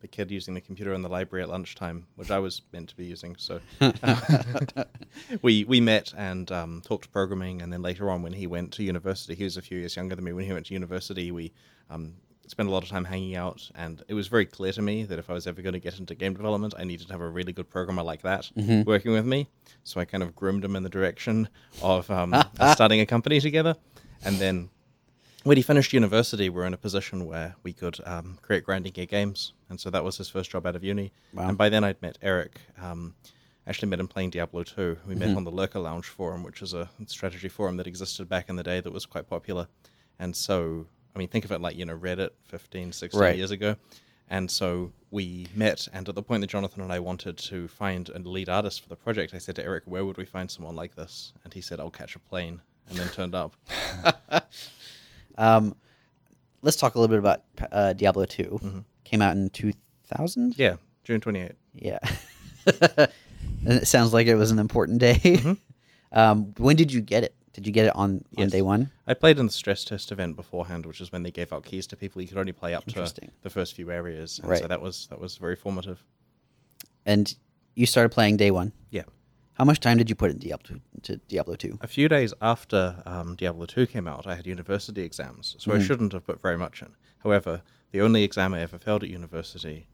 the 0.00 0.08
kid 0.08 0.30
using 0.30 0.54
the 0.54 0.60
computer 0.62 0.94
in 0.94 1.02
the 1.02 1.08
library 1.08 1.42
at 1.42 1.48
lunchtime, 1.50 2.06
which 2.16 2.30
I 2.30 2.38
was 2.38 2.62
meant 2.72 2.88
to 2.88 2.96
be 2.96 3.04
using. 3.04 3.36
So 3.36 3.60
we 5.42 5.64
we 5.64 5.80
met 5.80 6.12
and 6.16 6.50
um, 6.50 6.82
talked 6.84 7.12
programming, 7.12 7.62
and 7.62 7.72
then 7.72 7.82
later 7.82 8.10
on, 8.10 8.22
when 8.22 8.32
he 8.32 8.46
went 8.46 8.72
to 8.72 8.82
university, 8.82 9.34
he 9.34 9.44
was 9.44 9.56
a 9.56 9.62
few 9.62 9.78
years 9.78 9.96
younger 9.96 10.16
than 10.16 10.24
me. 10.24 10.32
When 10.32 10.44
he 10.44 10.52
went 10.52 10.66
to 10.66 10.74
university, 10.74 11.30
we 11.30 11.52
um, 11.90 12.14
spent 12.50 12.68
a 12.68 12.72
lot 12.72 12.82
of 12.82 12.88
time 12.88 13.04
hanging 13.04 13.36
out, 13.36 13.70
and 13.74 14.02
it 14.08 14.14
was 14.14 14.26
very 14.26 14.44
clear 14.44 14.72
to 14.72 14.82
me 14.82 15.04
that 15.04 15.18
if 15.18 15.30
I 15.30 15.32
was 15.32 15.46
ever 15.46 15.62
going 15.62 15.72
to 15.72 15.78
get 15.78 15.98
into 15.98 16.14
game 16.14 16.34
development, 16.34 16.74
I 16.76 16.84
needed 16.84 17.06
to 17.06 17.12
have 17.12 17.20
a 17.20 17.28
really 17.28 17.52
good 17.52 17.70
programmer 17.70 18.02
like 18.02 18.22
that 18.22 18.50
working 18.86 19.12
with 19.12 19.24
me. 19.24 19.48
So 19.84 20.00
I 20.00 20.04
kind 20.04 20.22
of 20.22 20.34
groomed 20.34 20.64
him 20.64 20.76
in 20.76 20.82
the 20.82 20.88
direction 20.88 21.48
of 21.82 22.10
um, 22.10 22.34
starting 22.72 23.00
a 23.00 23.06
company 23.06 23.40
together, 23.40 23.76
and 24.24 24.36
then 24.36 24.68
when 25.44 25.56
he 25.56 25.62
finished 25.62 25.92
university, 25.92 26.50
we 26.50 26.60
are 26.60 26.66
in 26.66 26.74
a 26.74 26.78
position 26.78 27.26
where 27.26 27.54
we 27.62 27.72
could 27.72 27.98
um, 28.04 28.38
create 28.42 28.64
grinding 28.64 28.92
gear 28.92 29.06
games, 29.06 29.54
and 29.68 29.80
so 29.80 29.88
that 29.90 30.04
was 30.04 30.16
his 30.18 30.28
first 30.28 30.50
job 30.50 30.66
out 30.66 30.76
of 30.76 30.84
uni. 30.84 31.12
Wow. 31.32 31.48
And 31.48 31.56
by 31.56 31.68
then, 31.68 31.84
I'd 31.84 32.02
met 32.02 32.18
Eric. 32.20 32.60
Um, 32.82 33.14
actually, 33.66 33.88
met 33.88 34.00
him 34.00 34.08
playing 34.08 34.30
Diablo 34.30 34.64
2. 34.64 34.98
We 35.06 35.14
met 35.14 35.36
on 35.36 35.44
the 35.44 35.50
Lurker 35.50 35.78
Lounge 35.78 36.06
forum, 36.06 36.42
which 36.42 36.60
is 36.62 36.74
a 36.74 36.90
strategy 37.06 37.48
forum 37.48 37.76
that 37.78 37.86
existed 37.86 38.28
back 38.28 38.48
in 38.48 38.56
the 38.56 38.62
day 38.62 38.80
that 38.80 38.92
was 38.92 39.06
quite 39.06 39.28
popular. 39.28 39.68
And 40.18 40.36
so, 40.36 40.86
I 41.14 41.18
mean, 41.18 41.28
think 41.28 41.44
of 41.44 41.52
it 41.52 41.60
like 41.60 41.76
you 41.76 41.84
know 41.84 41.96
Reddit 41.96 42.30
15, 42.46 42.92
16 42.92 43.20
Right. 43.20 43.36
years 43.36 43.50
ago. 43.50 43.76
And 44.28 44.48
so 44.48 44.92
we 45.10 45.48
met, 45.56 45.88
and 45.92 46.08
at 46.08 46.14
the 46.14 46.22
point 46.22 46.40
that 46.42 46.46
Jonathan 46.46 46.82
and 46.82 46.92
I 46.92 47.00
wanted 47.00 47.36
to 47.38 47.66
find 47.66 48.08
a 48.10 48.18
lead 48.20 48.48
artist 48.48 48.80
for 48.80 48.88
the 48.88 48.94
project, 48.94 49.34
I 49.34 49.38
said 49.38 49.56
to 49.56 49.64
Eric, 49.64 49.82
"Where 49.86 50.04
would 50.04 50.16
we 50.16 50.24
find 50.24 50.48
someone 50.48 50.76
like 50.76 50.94
this?" 50.94 51.32
And 51.42 51.52
he 51.52 51.60
said, 51.60 51.80
"I'll 51.80 51.90
catch 51.90 52.14
a 52.14 52.20
plane," 52.20 52.60
and 52.88 52.96
then 52.98 53.08
turned 53.08 53.34
up. 53.34 53.56
Um, 55.38 55.74
let's 56.60 56.76
talk 56.76 56.94
a 56.96 57.00
little 57.00 57.08
bit 57.14 57.18
about 57.18 57.42
uh, 57.72 57.94
Diablo 57.94 58.26
2. 58.26 58.84
Came 59.04 59.22
out 59.22 59.36
in 59.36 59.48
2000? 59.50 60.58
Yeah, 60.58 60.76
June 61.04 61.20
28th. 61.20 61.54
Yeah. 61.74 61.98
And 63.62 63.74
it 63.74 63.86
sounds 63.86 64.12
like 64.14 64.26
it 64.26 64.36
was 64.36 64.50
an 64.50 64.58
important 64.58 65.00
day. 65.00 65.18
Mm-hmm. 65.22 65.52
um, 66.18 66.54
when 66.56 66.76
did 66.76 66.90
you 66.92 67.00
get 67.02 67.24
it? 67.24 67.34
Did 67.60 67.66
you 67.66 67.72
get 67.74 67.86
it 67.86 67.94
on, 67.94 68.24
on 68.38 68.48
day 68.48 68.62
one? 68.62 68.90
I 69.06 69.12
played 69.12 69.38
in 69.38 69.44
the 69.44 69.52
stress 69.52 69.84
test 69.84 70.10
event 70.12 70.34
beforehand, 70.34 70.86
which 70.86 70.98
is 70.98 71.12
when 71.12 71.24
they 71.24 71.30
gave 71.30 71.52
out 71.52 71.62
keys 71.64 71.86
to 71.88 71.96
people. 71.96 72.22
You 72.22 72.28
could 72.28 72.38
only 72.38 72.52
play 72.52 72.72
up 72.74 72.86
to 72.86 73.12
the 73.42 73.50
first 73.50 73.74
few 73.74 73.90
areas, 73.90 74.38
and 74.38 74.48
Right. 74.48 74.60
so 74.60 74.66
that 74.66 74.80
was 74.80 75.08
that 75.08 75.20
was 75.20 75.36
very 75.36 75.56
formative. 75.56 76.02
And 77.04 77.34
you 77.74 77.84
started 77.84 78.10
playing 78.10 78.38
day 78.38 78.50
one. 78.50 78.72
Yeah. 78.90 79.02
How 79.54 79.64
much 79.64 79.80
time 79.80 79.98
did 79.98 80.08
you 80.08 80.16
put 80.16 80.30
in 80.30 80.38
Diablo 80.38 80.80
to 81.02 81.16
Diablo 81.28 81.54
two? 81.54 81.78
A 81.82 81.86
few 81.86 82.08
days 82.08 82.32
after 82.40 83.02
um, 83.04 83.36
Diablo 83.36 83.66
2 83.66 83.86
came 83.88 84.08
out, 84.08 84.26
I 84.26 84.34
had 84.34 84.46
university 84.46 85.02
exams, 85.02 85.54
so 85.58 85.74
I 85.74 85.80
shouldn't 85.80 86.14
have 86.14 86.24
put 86.24 86.40
very 86.40 86.56
much 86.56 86.80
in. 86.80 86.94
However, 87.18 87.60
the 87.90 88.00
only 88.00 88.24
exam 88.24 88.54
I 88.54 88.60
ever 88.62 88.78
failed 88.78 89.02
at 89.02 89.10
university, 89.10 89.86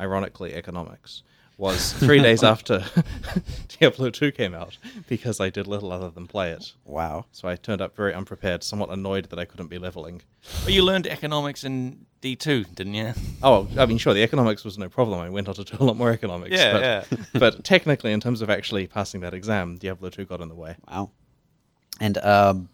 ironically 0.00 0.54
economics, 0.54 1.22
was 1.58 1.92
three 1.92 2.20
days 2.20 2.42
after 2.52 2.84
Diablo 3.68 4.10
2 4.10 4.32
came 4.32 4.54
out 4.54 4.78
because 5.08 5.40
I 5.40 5.50
did 5.50 5.66
little 5.66 5.92
other 5.92 6.10
than 6.10 6.26
play 6.26 6.50
it. 6.50 6.72
Wow. 6.84 7.26
So 7.32 7.48
I 7.48 7.56
turned 7.56 7.80
up 7.80 7.94
very 7.94 8.14
unprepared, 8.14 8.62
somewhat 8.62 8.90
annoyed 8.90 9.30
that 9.30 9.38
I 9.38 9.44
couldn't 9.44 9.68
be 9.68 9.78
leveling. 9.78 10.22
But 10.64 10.72
you 10.72 10.82
learned 10.82 11.06
economics 11.06 11.64
in 11.64 12.06
D 12.20 12.36
two, 12.36 12.64
didn't 12.64 12.94
you? 12.94 13.12
Oh, 13.42 13.68
I 13.78 13.86
mean, 13.86 13.98
sure, 13.98 14.14
the 14.14 14.22
economics 14.22 14.64
was 14.64 14.78
no 14.78 14.88
problem. 14.88 15.20
I 15.20 15.30
went 15.30 15.48
on 15.48 15.54
to 15.54 15.64
do 15.64 15.76
a 15.78 15.84
lot 15.84 15.96
more 15.96 16.10
economics. 16.10 16.56
Yeah, 16.56 16.72
but, 16.72 16.82
yeah. 16.82 17.18
but 17.38 17.64
technically, 17.64 18.12
in 18.12 18.20
terms 18.20 18.42
of 18.42 18.50
actually 18.50 18.86
passing 18.86 19.20
that 19.20 19.34
exam, 19.34 19.76
Diablo 19.76 20.10
2 20.10 20.24
got 20.24 20.40
in 20.40 20.48
the 20.48 20.54
way. 20.54 20.76
Wow. 20.88 21.10
And 22.00 22.18
um, 22.18 22.68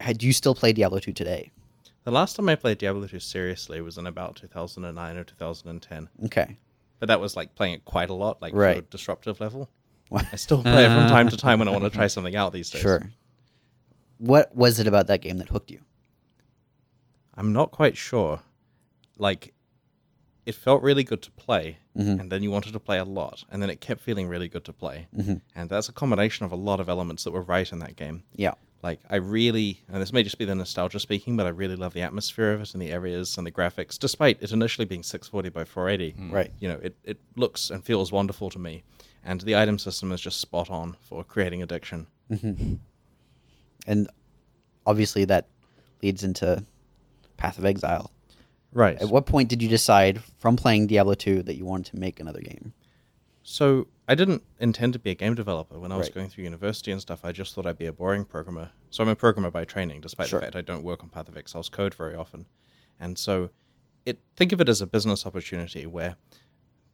had 0.00 0.22
you 0.22 0.32
still 0.32 0.54
played 0.54 0.76
Diablo 0.76 0.98
two 0.98 1.12
today? 1.12 1.50
The 2.04 2.10
last 2.10 2.36
time 2.36 2.48
I 2.48 2.54
played 2.54 2.78
Diablo 2.78 3.06
2 3.06 3.18
seriously 3.18 3.80
was 3.80 3.98
in 3.98 4.06
about 4.06 4.36
2009 4.36 5.16
or 5.16 5.24
2010. 5.24 6.08
Okay. 6.26 6.56
But 6.98 7.08
that 7.08 7.20
was 7.20 7.36
like 7.36 7.54
playing 7.54 7.74
it 7.74 7.84
quite 7.84 8.10
a 8.10 8.14
lot, 8.14 8.40
like 8.40 8.52
to 8.52 8.78
a 8.78 8.82
disruptive 8.82 9.40
level. 9.40 9.68
Wow. 10.10 10.22
I 10.32 10.36
still 10.36 10.62
play 10.62 10.84
it 10.84 10.88
from 10.88 11.04
uh. 11.04 11.08
time 11.08 11.28
to 11.28 11.36
time 11.36 11.58
when 11.58 11.68
I 11.68 11.72
want 11.72 11.84
to 11.84 11.90
try 11.90 12.06
something 12.06 12.36
out 12.36 12.52
these 12.52 12.70
days. 12.70 12.82
Sure. 12.82 13.10
What 14.18 14.54
was 14.54 14.78
it 14.78 14.86
about 14.86 15.08
that 15.08 15.20
game 15.20 15.38
that 15.38 15.48
hooked 15.48 15.70
you? 15.70 15.80
I'm 17.34 17.52
not 17.52 17.70
quite 17.70 17.96
sure. 17.96 18.40
Like, 19.18 19.52
it 20.46 20.54
felt 20.54 20.82
really 20.82 21.04
good 21.04 21.22
to 21.22 21.30
play, 21.32 21.78
mm-hmm. 21.96 22.20
and 22.20 22.32
then 22.32 22.42
you 22.42 22.50
wanted 22.50 22.72
to 22.72 22.80
play 22.80 22.98
a 22.98 23.04
lot, 23.04 23.44
and 23.50 23.60
then 23.60 23.68
it 23.68 23.80
kept 23.80 24.00
feeling 24.00 24.28
really 24.28 24.48
good 24.48 24.64
to 24.64 24.72
play. 24.72 25.08
Mm-hmm. 25.14 25.34
And 25.54 25.68
that's 25.68 25.88
a 25.88 25.92
combination 25.92 26.46
of 26.46 26.52
a 26.52 26.56
lot 26.56 26.80
of 26.80 26.88
elements 26.88 27.24
that 27.24 27.32
were 27.32 27.42
right 27.42 27.70
in 27.70 27.80
that 27.80 27.96
game. 27.96 28.22
Yeah. 28.34 28.54
Like, 28.86 29.00
I 29.10 29.16
really, 29.16 29.82
and 29.88 30.00
this 30.00 30.12
may 30.12 30.22
just 30.22 30.38
be 30.38 30.44
the 30.44 30.54
nostalgia 30.54 31.00
speaking, 31.00 31.36
but 31.36 31.44
I 31.44 31.48
really 31.48 31.74
love 31.74 31.92
the 31.92 32.02
atmosphere 32.02 32.52
of 32.52 32.60
it 32.60 32.72
and 32.72 32.80
the 32.80 32.92
areas 32.92 33.36
and 33.36 33.44
the 33.44 33.50
graphics, 33.50 33.98
despite 33.98 34.40
it 34.40 34.52
initially 34.52 34.84
being 34.84 35.02
640 35.02 35.48
by 35.48 35.64
480. 35.64 36.12
Hmm. 36.12 36.30
Right. 36.30 36.52
You 36.60 36.68
know, 36.68 36.78
it, 36.80 36.96
it 37.02 37.18
looks 37.34 37.70
and 37.70 37.84
feels 37.84 38.12
wonderful 38.12 38.48
to 38.48 38.60
me. 38.60 38.84
And 39.24 39.40
the 39.40 39.56
item 39.56 39.80
system 39.80 40.12
is 40.12 40.20
just 40.20 40.40
spot 40.40 40.70
on 40.70 40.94
for 41.00 41.24
creating 41.24 41.64
addiction. 41.64 42.06
Mm-hmm. 42.30 42.74
And 43.88 44.08
obviously 44.86 45.24
that 45.24 45.48
leads 46.00 46.22
into 46.22 46.62
Path 47.38 47.58
of 47.58 47.64
Exile. 47.64 48.12
Right. 48.72 49.02
At 49.02 49.08
what 49.08 49.26
point 49.26 49.48
did 49.48 49.60
you 49.62 49.68
decide 49.68 50.22
from 50.38 50.54
playing 50.54 50.86
Diablo 50.86 51.14
2 51.14 51.42
that 51.42 51.56
you 51.56 51.64
wanted 51.64 51.90
to 51.90 51.98
make 51.98 52.20
another 52.20 52.40
game? 52.40 52.72
So 53.42 53.88
I 54.08 54.14
didn't 54.14 54.44
intend 54.60 54.92
to 54.92 54.98
be 54.98 55.10
a 55.10 55.14
game 55.14 55.34
developer 55.34 55.78
when 55.80 55.90
I 55.90 55.96
was 55.96 56.06
Right. 56.06 56.14
going 56.14 56.28
through 56.28 56.44
university 56.44 56.92
and 56.92 57.00
stuff. 57.00 57.24
I 57.24 57.32
just 57.32 57.54
thought 57.54 57.66
I'd 57.66 57.78
be 57.78 57.86
a 57.86 57.92
boring 57.92 58.24
programmer. 58.24 58.70
So 58.90 59.02
I'm 59.02 59.08
a 59.08 59.16
programmer 59.16 59.50
by 59.50 59.64
training, 59.64 60.00
despite 60.00 60.28
Sure. 60.28 60.38
the 60.40 60.46
fact 60.46 60.56
I 60.56 60.60
don't 60.60 60.84
work 60.84 61.02
on 61.02 61.08
Path 61.08 61.28
of 61.28 61.36
Exile's 61.36 61.68
code 61.68 61.92
very 61.94 62.14
often. 62.14 62.46
And 63.00 63.18
so, 63.18 63.50
it 64.04 64.20
think 64.36 64.52
of 64.52 64.60
it 64.60 64.68
as 64.68 64.80
a 64.80 64.86
business 64.86 65.26
opportunity 65.26 65.84
where 65.86 66.16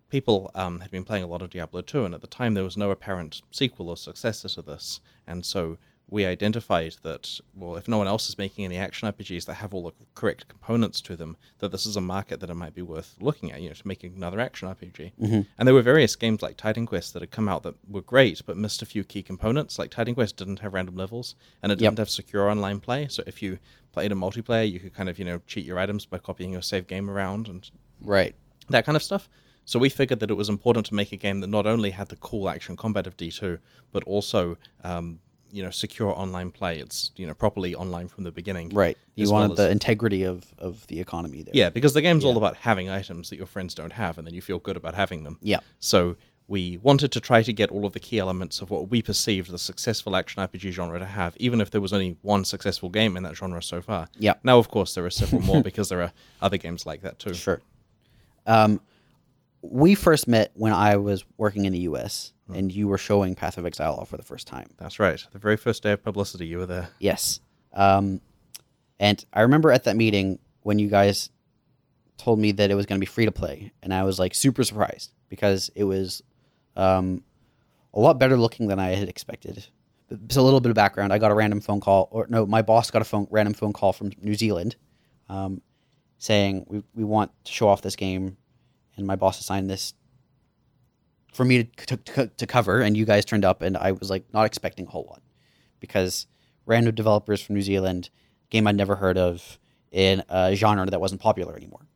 people 0.09 0.51
um, 0.55 0.81
had 0.81 0.91
been 0.91 1.05
playing 1.05 1.25
a 1.25 1.27
lot 1.27 1.43
of 1.43 1.51
Diablo 1.51 1.83
2, 1.83 2.05
and 2.07 2.15
at 2.15 2.23
the 2.23 2.27
time 2.27 2.55
there 2.55 2.65
was 2.65 2.77
no 2.77 2.91
apparent 2.91 3.43
sequel 3.51 3.91
or 3.91 3.97
successor 3.97 4.49
to 4.49 4.63
this. 4.63 5.01
And 5.27 5.45
so 5.45 5.77
we 6.13 6.27
identified 6.27 6.95
that, 7.03 7.41
well, 7.55 7.75
if 7.77 7.89
no 7.89 7.97
one 7.97 8.07
else 8.07 8.29
is 8.29 8.37
making 8.37 8.67
any 8.67 8.77
action 8.77 9.09
RPGs 9.11 9.47
that 9.47 9.55
have 9.55 9.73
all 9.73 9.85
the 9.85 9.93
correct 10.15 10.47
components 10.47 11.01
to 11.01 11.17
them, 11.17 11.39
that 11.61 11.73
this 11.73 11.87
is 11.87 11.97
a 11.97 12.03
market 12.03 12.39
that 12.41 12.51
it 12.51 12.55
might 12.55 12.75
be 12.75 12.83
worth 12.83 13.17
looking 13.19 13.51
at, 13.51 13.63
you 13.63 13.69
know, 13.71 13.75
to 13.75 13.89
make 13.89 14.05
another 14.05 14.39
action 14.39 14.69
RPG. 14.69 15.13
And 15.57 15.67
there 15.67 15.73
were 15.75 15.81
various 15.81 16.15
games 16.15 16.43
like 16.43 16.59
Titan 16.59 16.85
Quest 16.85 17.15
that 17.15 17.23
had 17.23 17.31
come 17.31 17.49
out 17.49 17.63
that 17.63 17.77
were 17.89 18.03
great, 18.03 18.43
but 18.45 18.59
missed 18.59 18.83
a 18.83 18.87
few 18.87 19.05
key 19.05 19.23
components. 19.23 19.79
Like 19.79 19.91
Titan 19.91 20.15
Quest 20.15 20.37
didn't 20.37 20.59
have 20.59 20.75
random 20.75 20.97
levels, 20.97 21.35
and 21.63 21.73
it 21.73 21.81
Yep. 21.81 21.91
didn't 21.93 21.99
have 22.01 22.11
secure 22.11 22.51
online 22.51 22.79
play. 22.81 23.09
So 23.09 23.23
if 23.27 23.41
you 23.41 23.59
played 23.93 24.13
a 24.13 24.15
multiplayer, 24.15 24.71
you 24.71 24.81
could 24.81 24.93
kind 24.93 25.09
of, 25.09 25.19
you 25.19 25.25
know, 25.25 25.41
cheat 25.47 25.65
your 25.65 25.79
items 25.79 26.05
by 26.05 26.19
copying 26.19 26.53
your 26.53 26.63
save 26.63 26.87
game 26.87 27.09
around 27.09 27.49
and 27.49 27.71
Right. 28.03 28.35
that 28.69 28.85
kind 28.85 28.97
of 28.97 29.03
stuff. 29.03 29.31
So 29.65 29.79
we 29.79 29.89
figured 29.89 30.21
that 30.21 30.31
it 30.31 30.35
was 30.35 30.51
important 30.51 30.85
to 30.87 30.95
make 30.95 31.11
a 31.13 31.17
game 31.17 31.41
that 31.41 31.47
not 31.47 31.67
only 31.67 31.91
had 31.93 32.09
the 32.11 32.17
cool 32.17 32.51
action 32.51 32.77
combat 32.77 33.07
of 33.07 33.17
D2, 33.17 33.61
but 33.93 34.05
also, 34.05 34.59
um, 34.85 35.21
you 35.53 35.63
know, 35.63 35.71
secure 35.71 36.11
online 36.11 36.51
play. 36.51 36.79
It's 36.81 37.13
you 37.17 37.27
know 37.27 37.35
properly 37.35 37.75
online 37.75 38.09
from 38.09 38.25
the 38.25 38.33
beginning. 38.33 38.71
Right. 38.71 38.97
You 39.15 39.27
well 39.27 39.35
wanted 39.43 39.53
as- 39.53 39.59
the 39.59 39.71
integrity 39.71 40.25
of, 40.25 40.45
of 40.59 40.87
the 40.89 40.99
economy 41.01 41.43
there. 41.43 41.53
yeah, 41.55 41.69
because 41.71 41.93
the 41.93 42.01
game's 42.03 42.25
all 42.25 42.37
about 42.37 42.57
having 42.57 42.89
items 42.89 43.31
that 43.31 43.37
your 43.37 43.47
friends 43.47 43.75
don't 43.75 43.93
have, 43.93 44.19
and 44.19 44.27
then 44.27 44.35
you 44.35 44.41
feel 44.43 44.59
good 44.59 44.77
about 44.77 44.95
having 44.95 45.23
them. 45.25 45.39
Yeah. 45.43 45.61
So 45.79 46.17
we 46.49 46.79
wanted 46.79 47.13
to 47.13 47.21
try 47.21 47.43
to 47.43 47.53
get 47.53 47.71
all 47.71 47.87
of 47.87 47.93
the 47.93 48.01
key 48.01 48.19
elements 48.19 48.61
of 48.61 48.71
what 48.71 48.91
we 48.91 49.01
perceived 49.01 49.51
the 49.51 49.59
successful 49.59 50.17
action 50.17 50.43
RPG 50.43 50.73
genre 50.73 50.99
to 50.99 51.07
have, 51.07 51.37
even 51.39 51.61
if 51.61 51.71
there 51.71 51.81
was 51.81 51.93
only 51.93 52.17
one 52.23 52.45
successful 52.45 52.89
game 52.89 53.17
in 53.17 53.23
that 53.23 53.37
genre 53.37 53.63
so 53.63 53.81
far. 53.81 54.09
Yeah. 54.19 54.35
Now, 54.43 54.59
of 54.59 54.69
course, 54.69 54.95
there 54.95 55.05
are 55.05 55.11
several 55.11 55.41
more 55.43 55.63
because 55.71 55.89
there 55.89 56.03
are 56.03 56.13
other 56.41 56.57
games 56.57 56.85
like 56.85 57.03
that 57.03 57.19
too. 57.19 57.35
Sure. 57.35 57.61
Um, 58.47 58.81
we 59.63 59.95
first 59.95 60.27
met 60.27 60.51
when 60.55 60.73
I 60.73 60.97
was 60.97 61.25
working 61.39 61.65
in 61.65 61.73
the 61.73 61.81
U.S. 61.81 62.33
and 62.53 62.73
you 62.73 62.89
were 62.89 62.99
showing 62.99 63.35
Path 63.35 63.59
of 63.59 63.65
Exile 63.65 63.95
off 63.95 64.09
for 64.11 64.17
the 64.17 64.23
first 64.23 64.47
time. 64.47 64.67
That's 64.77 64.99
right. 64.99 65.25
The 65.33 65.39
very 65.39 65.57
first 65.57 65.83
day 65.83 65.93
of 65.93 66.03
publicity, 66.03 66.47
you 66.47 66.59
were 66.59 66.67
there. 66.67 66.89
Yes. 66.99 67.41
Um, 67.73 68.21
and 68.99 69.25
I 69.33 69.43
remember 69.43 69.71
at 69.71 69.85
that 69.85 69.97
meeting 69.97 70.39
when 70.63 70.79
you 70.79 70.89
guys 70.89 71.31
told 72.19 72.39
me 72.39 72.53
that 72.53 72.71
it 72.71 72.75
was 72.75 72.87
going 72.87 73.01
to 73.01 73.05
be 73.05 73.11
free 73.11 73.25
to 73.25 73.33
play, 73.33 73.73
and 73.83 73.93
I 73.93 74.05
was 74.05 74.19
like 74.19 74.35
super 74.35 74.63
surprised 74.65 75.13
because 75.29 75.71
it 75.75 75.85
was 75.85 76.23
um, 76.77 77.23
a 77.95 78.01
lot 78.01 78.19
better 78.19 78.37
looking 78.37 78.69
than 78.69 78.79
I 78.79 78.91
had 78.91 79.09
expected. 79.09 79.67
Just 80.27 80.37
a 80.37 80.43
little 80.43 80.61
bit 80.61 80.71
of 80.71 80.77
background: 80.77 81.13
I 81.13 81.19
got 81.19 81.31
a 81.31 81.35
random 81.35 81.61
phone 81.61 81.81
call, 81.81 82.09
or 82.11 82.27
no, 82.29 82.47
my 82.47 82.63
boss 82.63 82.91
got 82.91 83.03
a 83.03 83.05
phone 83.05 83.27
random 83.31 83.55
phone 83.55 83.73
call 83.73 83.93
from 83.93 84.13
New 84.21 84.35
Zealand, 84.35 84.77
um, 85.29 85.63
saying 86.19 86.67
we 86.69 86.83
we 86.95 87.05
want 87.05 87.33
to 87.45 87.53
show 87.53 87.69
off 87.69 87.83
this 87.83 87.97
game, 87.97 88.37
and 88.97 89.07
my 89.07 89.17
boss 89.17 89.41
assigned 89.41 89.71
this 89.71 89.95
for 91.33 91.45
me 91.45 91.65
to, 91.65 91.97
to, 91.97 92.27
to 92.27 92.47
cover, 92.47 92.81
and 92.81 92.97
you 92.97 93.05
guys 93.05 93.25
turned 93.25 93.45
up, 93.45 93.63
and 93.63 93.77
I 93.77 93.93
was 93.93 94.11
like 94.11 94.25
not 94.33 94.45
expecting 94.45 94.87
a 94.87 94.91
whole 94.91 95.07
lot 95.09 95.23
because 95.81 96.27
random 96.67 96.95
developers 96.95 97.43
from 97.43 97.57
New 97.57 97.63
Zealand, 97.63 98.11
game 98.51 98.67
I'd 98.67 98.77
never 98.77 98.97
heard 98.97 99.19
of 99.19 99.59
in 99.91 100.23
a 100.29 100.55
genre 100.55 100.87
that 100.87 101.01
wasn't 101.01 101.21
popular 101.21 101.57
anymore. 101.57 101.87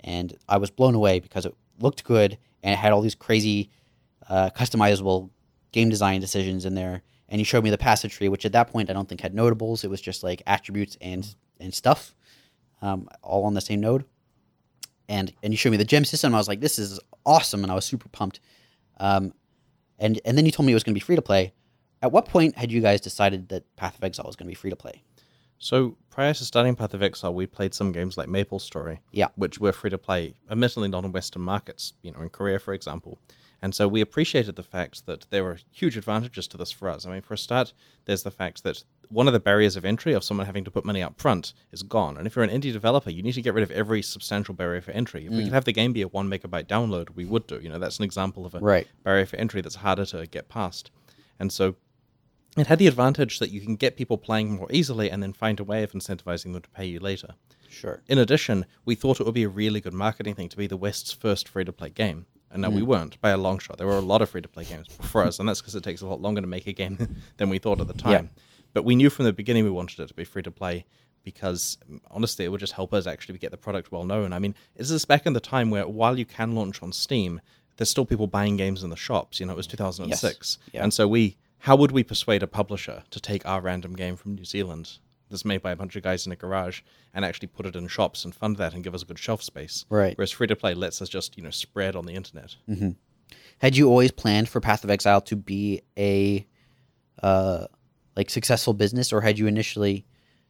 And 0.00 0.36
I 0.48 0.58
was 0.58 0.70
blown 0.70 0.94
away 0.94 1.20
because 1.20 1.46
it 1.46 1.54
looked 1.78 2.04
good 2.04 2.38
and 2.62 2.72
it 2.72 2.76
had 2.76 2.92
all 2.92 3.00
these 3.00 3.14
crazy 3.14 3.70
uh, 4.28 4.50
customizable 4.50 5.30
game 5.72 5.88
design 5.88 6.20
decisions 6.20 6.64
in 6.64 6.74
there. 6.74 7.02
And 7.28 7.40
he 7.40 7.44
showed 7.44 7.64
me 7.64 7.70
the 7.70 7.78
passive 7.78 8.12
tree, 8.12 8.28
which 8.28 8.44
at 8.44 8.52
that 8.52 8.68
point 8.68 8.90
I 8.90 8.92
don't 8.92 9.08
think 9.08 9.20
had 9.20 9.34
notables. 9.34 9.82
It 9.82 9.90
was 9.90 10.00
just 10.00 10.22
like 10.22 10.42
attributes 10.46 10.96
and 11.00 11.34
and 11.60 11.72
stuff, 11.72 12.14
um, 12.82 13.08
all 13.22 13.44
on 13.44 13.54
the 13.54 13.60
same 13.60 13.80
node. 13.80 14.04
And 15.08 15.32
and 15.42 15.52
you 15.52 15.56
showed 15.56 15.70
me 15.70 15.76
the 15.76 15.84
gem 15.84 16.04
system. 16.04 16.34
I 16.34 16.38
was 16.38 16.48
like, 16.48 16.60
this 16.60 16.78
is 16.78 16.98
awesome, 17.26 17.62
and 17.62 17.70
I 17.70 17.74
was 17.74 17.84
super 17.84 18.08
pumped. 18.08 18.40
Um, 18.98 19.32
and 19.98 20.20
and 20.24 20.36
then 20.38 20.46
you 20.46 20.52
told 20.52 20.66
me 20.66 20.72
it 20.72 20.74
was 20.74 20.84
going 20.84 20.94
to 20.94 20.98
be 21.00 21.04
free 21.04 21.16
to 21.16 21.22
play. 21.22 21.52
At 22.02 22.12
what 22.12 22.26
point 22.26 22.56
had 22.56 22.70
you 22.72 22.80
guys 22.80 23.00
decided 23.00 23.48
that 23.48 23.76
Path 23.76 23.96
of 23.96 24.04
Exile 24.04 24.26
was 24.26 24.36
going 24.36 24.46
to 24.46 24.50
be 24.50 24.54
free 24.54 24.70
to 24.70 24.76
play? 24.76 25.02
So 25.58 25.96
prior 26.10 26.34
to 26.34 26.44
starting 26.44 26.74
Path 26.74 26.92
of 26.94 27.02
Exile, 27.02 27.32
we 27.32 27.46
played 27.46 27.72
some 27.72 27.92
games 27.92 28.18
like 28.18 28.28
Maple 28.28 28.58
Story, 28.58 29.00
Yeah. 29.12 29.28
which 29.36 29.58
were 29.58 29.72
free 29.72 29.88
to 29.90 29.96
play, 29.96 30.34
admittedly 30.50 30.88
not 30.88 31.04
in 31.04 31.12
Western 31.12 31.42
markets, 31.42 31.94
you 32.02 32.12
know, 32.12 32.20
in 32.20 32.28
Korea, 32.28 32.58
for 32.58 32.74
example. 32.74 33.18
And 33.62 33.74
so 33.74 33.88
we 33.88 34.02
appreciated 34.02 34.56
the 34.56 34.62
fact 34.62 35.06
that 35.06 35.26
there 35.30 35.42
were 35.44 35.58
huge 35.70 35.96
advantages 35.96 36.46
to 36.48 36.58
this 36.58 36.70
for 36.70 36.90
us. 36.90 37.06
I 37.06 37.10
mean, 37.12 37.22
for 37.22 37.32
a 37.34 37.38
start, 37.38 37.72
there's 38.04 38.24
the 38.24 38.30
fact 38.30 38.62
that 38.64 38.84
one 39.08 39.26
of 39.26 39.32
the 39.32 39.40
barriers 39.40 39.76
of 39.76 39.84
entry 39.84 40.12
of 40.12 40.24
someone 40.24 40.46
having 40.46 40.64
to 40.64 40.70
put 40.70 40.84
money 40.84 41.02
up 41.02 41.20
front 41.20 41.54
is 41.72 41.82
gone. 41.82 42.16
And 42.16 42.26
if 42.26 42.36
you're 42.36 42.44
an 42.44 42.50
indie 42.50 42.72
developer, 42.72 43.10
you 43.10 43.22
need 43.22 43.32
to 43.32 43.42
get 43.42 43.54
rid 43.54 43.62
of 43.62 43.70
every 43.70 44.02
substantial 44.02 44.54
barrier 44.54 44.80
for 44.80 44.90
entry. 44.92 45.26
If 45.26 45.32
we 45.32 45.44
could 45.44 45.50
mm. 45.50 45.54
have 45.54 45.64
the 45.64 45.72
game 45.72 45.92
be 45.92 46.02
a 46.02 46.08
one 46.08 46.28
megabyte 46.28 46.66
download, 46.66 47.10
we 47.10 47.24
would 47.24 47.46
do. 47.46 47.60
You 47.60 47.68
know, 47.68 47.78
that's 47.78 47.98
an 47.98 48.04
example 48.04 48.46
of 48.46 48.54
a 48.54 48.60
Right. 48.60 48.86
barrier 49.02 49.26
for 49.26 49.36
entry 49.36 49.60
that's 49.60 49.76
harder 49.76 50.04
to 50.06 50.26
get 50.26 50.48
past. 50.48 50.90
And 51.38 51.52
so 51.52 51.76
it 52.56 52.66
had 52.66 52.78
the 52.78 52.86
advantage 52.86 53.38
that 53.38 53.50
you 53.50 53.60
can 53.60 53.76
get 53.76 53.96
people 53.96 54.18
playing 54.18 54.56
more 54.56 54.68
easily 54.70 55.10
and 55.10 55.22
then 55.22 55.32
find 55.32 55.58
a 55.60 55.64
way 55.64 55.82
of 55.82 55.92
incentivizing 55.92 56.52
them 56.52 56.62
to 56.62 56.70
pay 56.70 56.86
you 56.86 57.00
later. 57.00 57.34
Sure. 57.68 58.02
In 58.06 58.18
addition, 58.18 58.66
we 58.84 58.94
thought 58.94 59.20
it 59.20 59.26
would 59.26 59.34
be 59.34 59.42
a 59.42 59.48
really 59.48 59.80
good 59.80 59.94
marketing 59.94 60.34
thing 60.34 60.48
to 60.48 60.56
be 60.56 60.66
the 60.66 60.76
West's 60.76 61.12
first 61.12 61.48
free 61.48 61.64
to 61.64 61.72
play 61.72 61.90
game. 61.90 62.26
And 62.54 62.62
no, 62.62 62.70
we 62.70 62.82
mm. 62.82 62.86
weren't 62.86 63.20
by 63.20 63.30
a 63.30 63.36
long 63.36 63.58
shot. 63.58 63.78
There 63.78 63.86
were 63.86 63.96
a 63.96 64.00
lot 64.00 64.22
of 64.22 64.30
free 64.30 64.40
to 64.40 64.48
play 64.48 64.64
games 64.64 64.86
before 64.86 65.24
us, 65.24 65.40
and 65.40 65.48
that's 65.48 65.60
because 65.60 65.74
it 65.74 65.82
takes 65.82 66.02
a 66.02 66.06
lot 66.06 66.20
longer 66.20 66.40
to 66.40 66.46
make 66.46 66.68
a 66.68 66.72
game 66.72 67.16
than 67.36 67.48
we 67.48 67.58
thought 67.58 67.80
at 67.80 67.88
the 67.88 67.94
time. 67.94 68.30
But 68.74 68.84
we 68.84 68.94
knew 68.96 69.08
from 69.08 69.24
the 69.24 69.32
beginning 69.32 69.64
we 69.64 69.70
wanted 69.70 70.00
it 70.00 70.08
to 70.08 70.14
be 70.14 70.24
free 70.24 70.42
to 70.42 70.50
play 70.50 70.84
because 71.22 71.78
mm, 71.90 71.98
honestly, 72.10 72.44
it 72.44 72.48
would 72.48 72.60
just 72.60 72.74
help 72.74 72.92
us 72.92 73.06
actually 73.06 73.38
get 73.38 73.50
the 73.50 73.56
product 73.56 73.90
well 73.90 74.04
known. 74.04 74.32
I 74.34 74.38
mean, 74.38 74.54
is 74.76 74.90
this 74.90 75.06
back 75.06 75.24
in 75.24 75.32
the 75.32 75.40
time 75.40 75.70
where 75.70 75.88
while 75.88 76.18
you 76.18 76.26
can 76.26 76.52
launch 76.52 76.82
on 76.82 76.92
Steam, 76.92 77.40
there's 77.76 77.88
still 77.88 78.04
people 78.04 78.26
buying 78.26 78.56
games 78.58 78.82
in 78.84 78.90
the 78.90 78.96
shops. 78.96 79.40
You 79.40 79.46
know, 79.46 79.54
it 79.54 79.56
was 79.56 79.66
2006, 79.66 80.58
Yeah. 80.72 80.82
and 80.84 80.92
so 80.92 81.08
we, 81.08 81.36
how 81.60 81.76
would 81.76 81.92
we 81.92 82.04
persuade 82.04 82.42
a 82.42 82.46
publisher 82.46 83.04
to 83.10 83.20
take 83.20 83.46
our 83.46 83.60
random 83.62 83.94
game 83.96 84.16
from 84.16 84.34
New 84.34 84.44
Zealand 84.44 84.98
that's 85.30 85.44
made 85.44 85.62
by 85.62 85.70
a 85.72 85.76
bunch 85.76 85.96
of 85.96 86.02
guys 86.02 86.26
in 86.26 86.32
a 86.32 86.36
garage 86.36 86.82
and 87.14 87.24
actually 87.24 87.48
put 87.48 87.64
it 87.66 87.74
in 87.74 87.88
shops 87.88 88.24
and 88.24 88.34
fund 88.34 88.56
that 88.58 88.74
and 88.74 88.84
give 88.84 88.94
us 88.94 89.02
a 89.02 89.06
good 89.06 89.18
shelf 89.18 89.42
space? 89.42 89.86
Right. 89.88 90.16
Whereas 90.18 90.30
free 90.30 90.46
to 90.48 90.56
play 90.56 90.74
lets 90.74 91.00
us 91.00 91.08
just 91.08 91.36
you 91.38 91.42
know 91.42 91.50
spread 91.50 91.96
on 91.96 92.04
the 92.06 92.12
internet. 92.14 92.56
Had 93.58 93.76
you 93.76 93.88
always 93.88 94.10
planned 94.10 94.48
for 94.48 94.60
Path 94.60 94.84
of 94.84 94.90
Exile 94.90 95.22
to 95.22 95.36
be 95.36 95.80
a 95.96 96.46
uh, 97.22 97.66
like 98.16 98.30
successful 98.30 98.74
business, 98.74 99.12
or 99.12 99.20
had 99.20 99.38
you 99.38 99.46
initially 99.46 100.04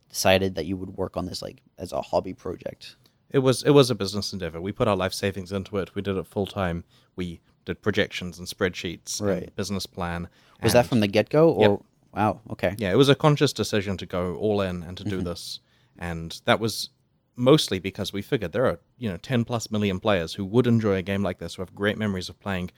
decided 0.09 0.55
that 0.55 0.67
you 0.67 0.77
would 0.77 0.91
work 0.97 1.17
on 1.17 1.27
this 1.27 1.43
like 1.43 1.63
as 1.79 1.93
a 1.93 2.03
hobby 2.03 2.35
project? 2.35 2.97
It 3.31 3.39
was 3.41 3.63
it 3.63 3.71
was 3.71 3.91
a 3.91 3.95
business 3.95 4.33
endeavor. 4.33 4.61
We 4.61 4.73
put 4.73 4.89
our 4.89 4.97
life 4.97 5.13
savings 5.15 5.51
into 5.53 5.77
it. 5.79 5.95
We 5.95 6.03
did 6.03 6.17
it 6.17 6.27
full 6.27 6.47
time. 6.47 6.85
We 7.17 7.41
did 7.65 7.83
projections 7.83 8.39
and 8.39 8.47
spreadsheets, 8.47 9.21
and 9.21 9.29
Right. 9.29 9.57
business 9.57 9.87
plan. 9.87 10.29
Was 10.63 10.75
that 10.75 10.87
from 10.87 11.01
the 11.01 11.09
get 11.09 11.31
go, 11.31 11.51
or 11.51 11.61
Yep. 11.71 11.81
wow? 12.15 12.41
Okay, 12.51 12.75
Yeah, 12.79 12.93
it 12.93 12.97
was 12.97 13.09
a 13.09 13.15
conscious 13.15 13.53
decision 13.53 13.97
to 13.97 14.07
go 14.07 14.37
all 14.37 14.61
in 14.61 14.83
and 14.83 14.97
to 14.99 15.05
do 15.05 15.17
Mm-hmm. 15.17 15.25
this, 15.25 15.61
and 15.99 16.41
that 16.45 16.61
was 16.61 16.91
mostly 17.37 17.81
because 17.81 18.13
we 18.13 18.23
figured 18.23 18.53
there 18.53 18.67
are 18.67 18.79
you 18.99 19.09
know 19.11 19.17
ten 19.17 19.45
plus 19.45 19.71
million 19.71 19.99
players 19.99 20.35
who 20.35 20.45
would 20.45 20.67
enjoy 20.67 20.95
a 20.97 21.03
game 21.03 21.23
like 21.23 21.39
this, 21.39 21.55
who 21.55 21.63
have 21.63 21.75
great 21.75 21.97
memories 21.99 22.29
of 22.29 22.39
playing 22.39 22.71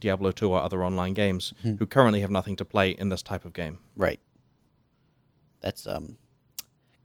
Diablo 0.00 0.32
two 0.32 0.50
or 0.50 0.60
other 0.60 0.84
online 0.84 1.14
games, 1.14 1.54
Hmm. 1.62 1.76
who 1.76 1.86
currently 1.86 2.20
have 2.20 2.30
nothing 2.30 2.56
to 2.56 2.64
play 2.64 2.90
in 2.90 3.08
this 3.08 3.22
type 3.22 3.44
of 3.46 3.52
game. 3.54 3.78
right. 3.96 4.20
That's 5.62 5.86
um 5.86 6.16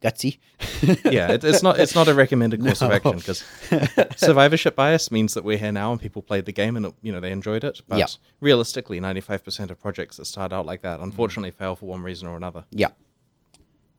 gutsy. 0.01 0.37
yeah, 1.05 1.31
it, 1.31 1.43
it's 1.43 1.63
not 1.63 1.79
it's 1.79 1.95
not 1.95 2.07
a 2.07 2.13
recommended 2.13 2.61
course 2.61 2.81
of 2.81 2.91
action 2.91 3.17
because 3.17 3.43
survivorship 4.15 4.75
bias 4.75 5.11
means 5.11 5.33
that 5.33 5.43
we're 5.43 5.57
here 5.57 5.71
now 5.71 5.91
and 5.91 5.99
people 6.01 6.21
played 6.21 6.45
the 6.45 6.51
game 6.51 6.75
and 6.77 6.93
you 7.01 7.11
know 7.11 7.19
they 7.19 7.31
enjoyed 7.31 7.63
it. 7.63 7.81
But 7.87 7.99
Yeah. 7.99 8.07
realistically, 8.41 8.99
ninety 8.99 9.21
five 9.21 9.43
percent 9.43 9.71
of 9.71 9.79
projects 9.79 10.17
that 10.17 10.25
start 10.25 10.51
out 10.53 10.65
like 10.65 10.81
that 10.81 10.99
unfortunately 10.99 11.51
fail 11.51 11.75
for 11.75 11.85
one 11.87 12.01
reason 12.03 12.27
or 12.27 12.35
another. 12.37 12.65
yeah. 12.71 12.89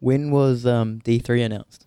When 0.01 0.31
was 0.31 0.65
um, 0.65 1.01
D3 1.01 1.45
announced? 1.45 1.85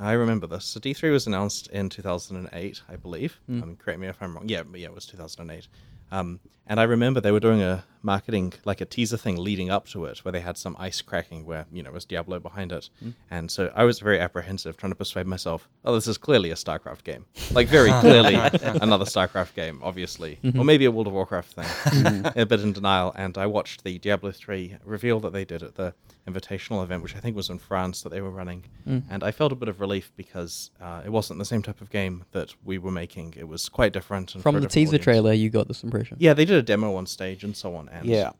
I 0.00 0.12
remember 0.12 0.46
this. 0.46 0.64
So 0.64 0.80
D 0.80 0.92
three 0.94 1.10
was 1.10 1.26
announced 1.26 1.68
in 1.68 1.88
two 1.90 2.02
thousand 2.02 2.36
and 2.38 2.48
eight, 2.52 2.80
I 2.88 2.96
believe. 2.96 3.38
Hmm. 3.46 3.62
Um, 3.62 3.76
correct 3.76 4.00
me 4.00 4.06
if 4.08 4.16
I'm 4.22 4.34
wrong. 4.34 4.48
Yeah, 4.48 4.62
but 4.62 4.80
yeah, 4.80 4.86
it 4.88 4.94
was 4.94 5.06
two 5.06 5.16
thousand 5.16 5.42
and 5.42 5.50
eight. 5.58 5.68
Um, 6.10 6.40
and 6.66 6.80
I 6.80 6.84
remember 6.84 7.20
they 7.20 7.32
were 7.32 7.40
doing 7.40 7.62
a 7.62 7.84
marketing, 8.02 8.52
like 8.66 8.82
a 8.82 8.84
teaser 8.84 9.16
thing 9.16 9.36
leading 9.36 9.70
up 9.70 9.86
to 9.88 10.04
it, 10.04 10.18
where 10.24 10.32
they 10.32 10.40
had 10.40 10.58
some 10.58 10.76
ice 10.78 11.00
cracking, 11.00 11.46
where 11.46 11.64
you 11.72 11.82
know 11.82 11.90
it 11.90 11.94
was 11.94 12.04
Diablo 12.04 12.38
behind 12.38 12.70
it. 12.72 12.90
Hmm. 13.00 13.10
And 13.30 13.50
so 13.50 13.72
I 13.74 13.84
was 13.84 13.98
very 14.00 14.20
apprehensive, 14.20 14.76
trying 14.76 14.92
to 14.92 14.96
persuade 14.96 15.26
myself, 15.26 15.68
oh, 15.84 15.94
this 15.94 16.06
is 16.06 16.18
clearly 16.18 16.50
a 16.50 16.54
StarCraft 16.54 17.04
game, 17.04 17.24
like 17.52 17.66
very 17.68 17.90
clearly 18.00 18.34
another 18.34 19.04
StarCraft 19.06 19.54
game, 19.54 19.80
obviously, 19.82 20.38
Mm-hmm. 20.44 20.60
or 20.60 20.64
maybe 20.64 20.84
a 20.84 20.90
World 20.90 21.06
of 21.06 21.12
Warcraft 21.14 21.52
thing. 21.54 22.32
a 22.36 22.44
bit 22.44 22.60
in 22.60 22.72
denial. 22.72 23.12
And 23.16 23.38
I 23.38 23.46
watched 23.46 23.84
the 23.84 23.98
Diablo 23.98 24.30
three 24.32 24.76
reveal 24.84 25.18
that 25.20 25.32
they 25.32 25.44
did 25.46 25.62
at 25.62 25.74
the 25.76 25.94
invitational 26.28 26.82
event, 26.82 27.02
which 27.02 27.14
I 27.16 27.20
think 27.20 27.36
was 27.36 27.50
in 27.50 27.58
France 27.58 28.02
that 28.02 28.08
they 28.10 28.20
were 28.20 28.30
running, 28.30 28.64
and 28.86 29.22
I 29.24 29.30
felt 29.30 29.52
a 29.52 29.54
bit 29.54 29.68
of 29.68 29.80
relief 29.80 30.12
because 30.16 30.70
uh, 30.80 31.02
it 31.04 31.10
wasn't 31.10 31.38
the 31.38 31.44
same 31.44 31.62
type 31.62 31.80
of 31.80 31.90
game 31.90 32.24
that 32.32 32.54
we 32.64 32.76
were 32.78 32.90
making. 32.90 33.34
It 33.36 33.48
was 33.48 33.68
quite 33.68 33.92
different. 33.92 34.34
And 34.34 34.42
From 34.42 34.60
the 34.60 34.66
teaser 34.66 34.90
audience. 34.90 35.04
trailer, 35.04 35.32
you 35.32 35.48
got 35.50 35.68
this 35.68 35.82
impression. 35.82 36.16
Yeah, 36.20 36.34
they 36.34 36.44
did 36.44 36.53
a 36.56 36.62
demo 36.62 36.94
on 36.96 37.06
stage 37.06 37.44
and 37.44 37.56
so 37.56 37.74
on. 37.76 37.88
And 37.88 38.06
Yeah. 38.06 38.32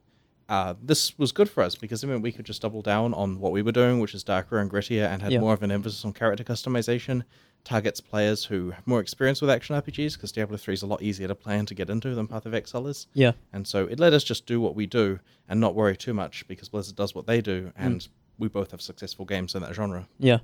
uh, 0.48 0.74
this 0.83 1.18
was 1.18 1.33
good 1.33 1.48
for 1.50 1.62
us 1.62 1.74
because 1.74 2.03
it 2.03 2.07
meant 2.07 2.22
we 2.22 2.33
could 2.33 2.44
just 2.46 2.62
double 2.62 2.83
down 2.83 3.14
on 3.14 3.40
what 3.40 3.53
we 3.53 3.62
were 3.62 3.72
doing, 3.72 4.00
which 4.00 4.14
is 4.14 4.22
darker 4.24 4.59
and 4.59 4.70
grittier, 4.70 5.07
and 5.09 5.22
had 5.22 5.33
Yeah. 5.33 5.40
more 5.40 5.55
of 5.55 5.62
an 5.62 5.70
emphasis 5.70 6.05
on 6.05 6.12
character 6.12 6.44
customization. 6.44 7.22
Targets 7.64 8.00
players 8.00 8.44
who 8.44 8.72
have 8.72 8.87
more 8.87 9.00
experience 9.00 9.40
with 9.40 9.48
action 9.48 9.74
RPGs 9.74 10.14
because 10.16 10.33
Diablo 10.33 10.59
3 10.59 10.74
is 10.74 10.83
a 10.83 10.87
lot 10.87 11.00
easier 11.00 11.29
to 11.29 11.35
plan 11.35 11.64
to 11.66 11.74
get 11.74 11.88
into 11.88 12.14
than 12.14 12.27
Path 12.27 12.44
of 12.44 12.53
Exile 12.53 12.87
is. 12.87 13.07
Yeah. 13.14 13.33
And 13.55 13.66
so 13.66 13.87
it 13.87 13.98
let 13.98 14.12
us 14.12 14.22
just 14.22 14.44
do 14.44 14.61
what 14.61 14.74
we 14.74 14.85
do 14.87 15.18
and 15.48 15.61
not 15.61 15.74
worry 15.74 15.96
too 15.96 16.12
much 16.12 16.46
because 16.46 16.68
Blizzard 16.68 16.96
does 16.96 17.14
what 17.14 17.27
they 17.27 17.40
do, 17.40 17.72
and 17.74 18.07
we 18.38 18.48
both 18.48 18.72
have 18.72 18.83
successful 18.83 19.24
games 19.24 19.55
in 19.55 19.62
that 19.62 19.74
genre. 19.74 20.07
Yeah. 20.18 20.40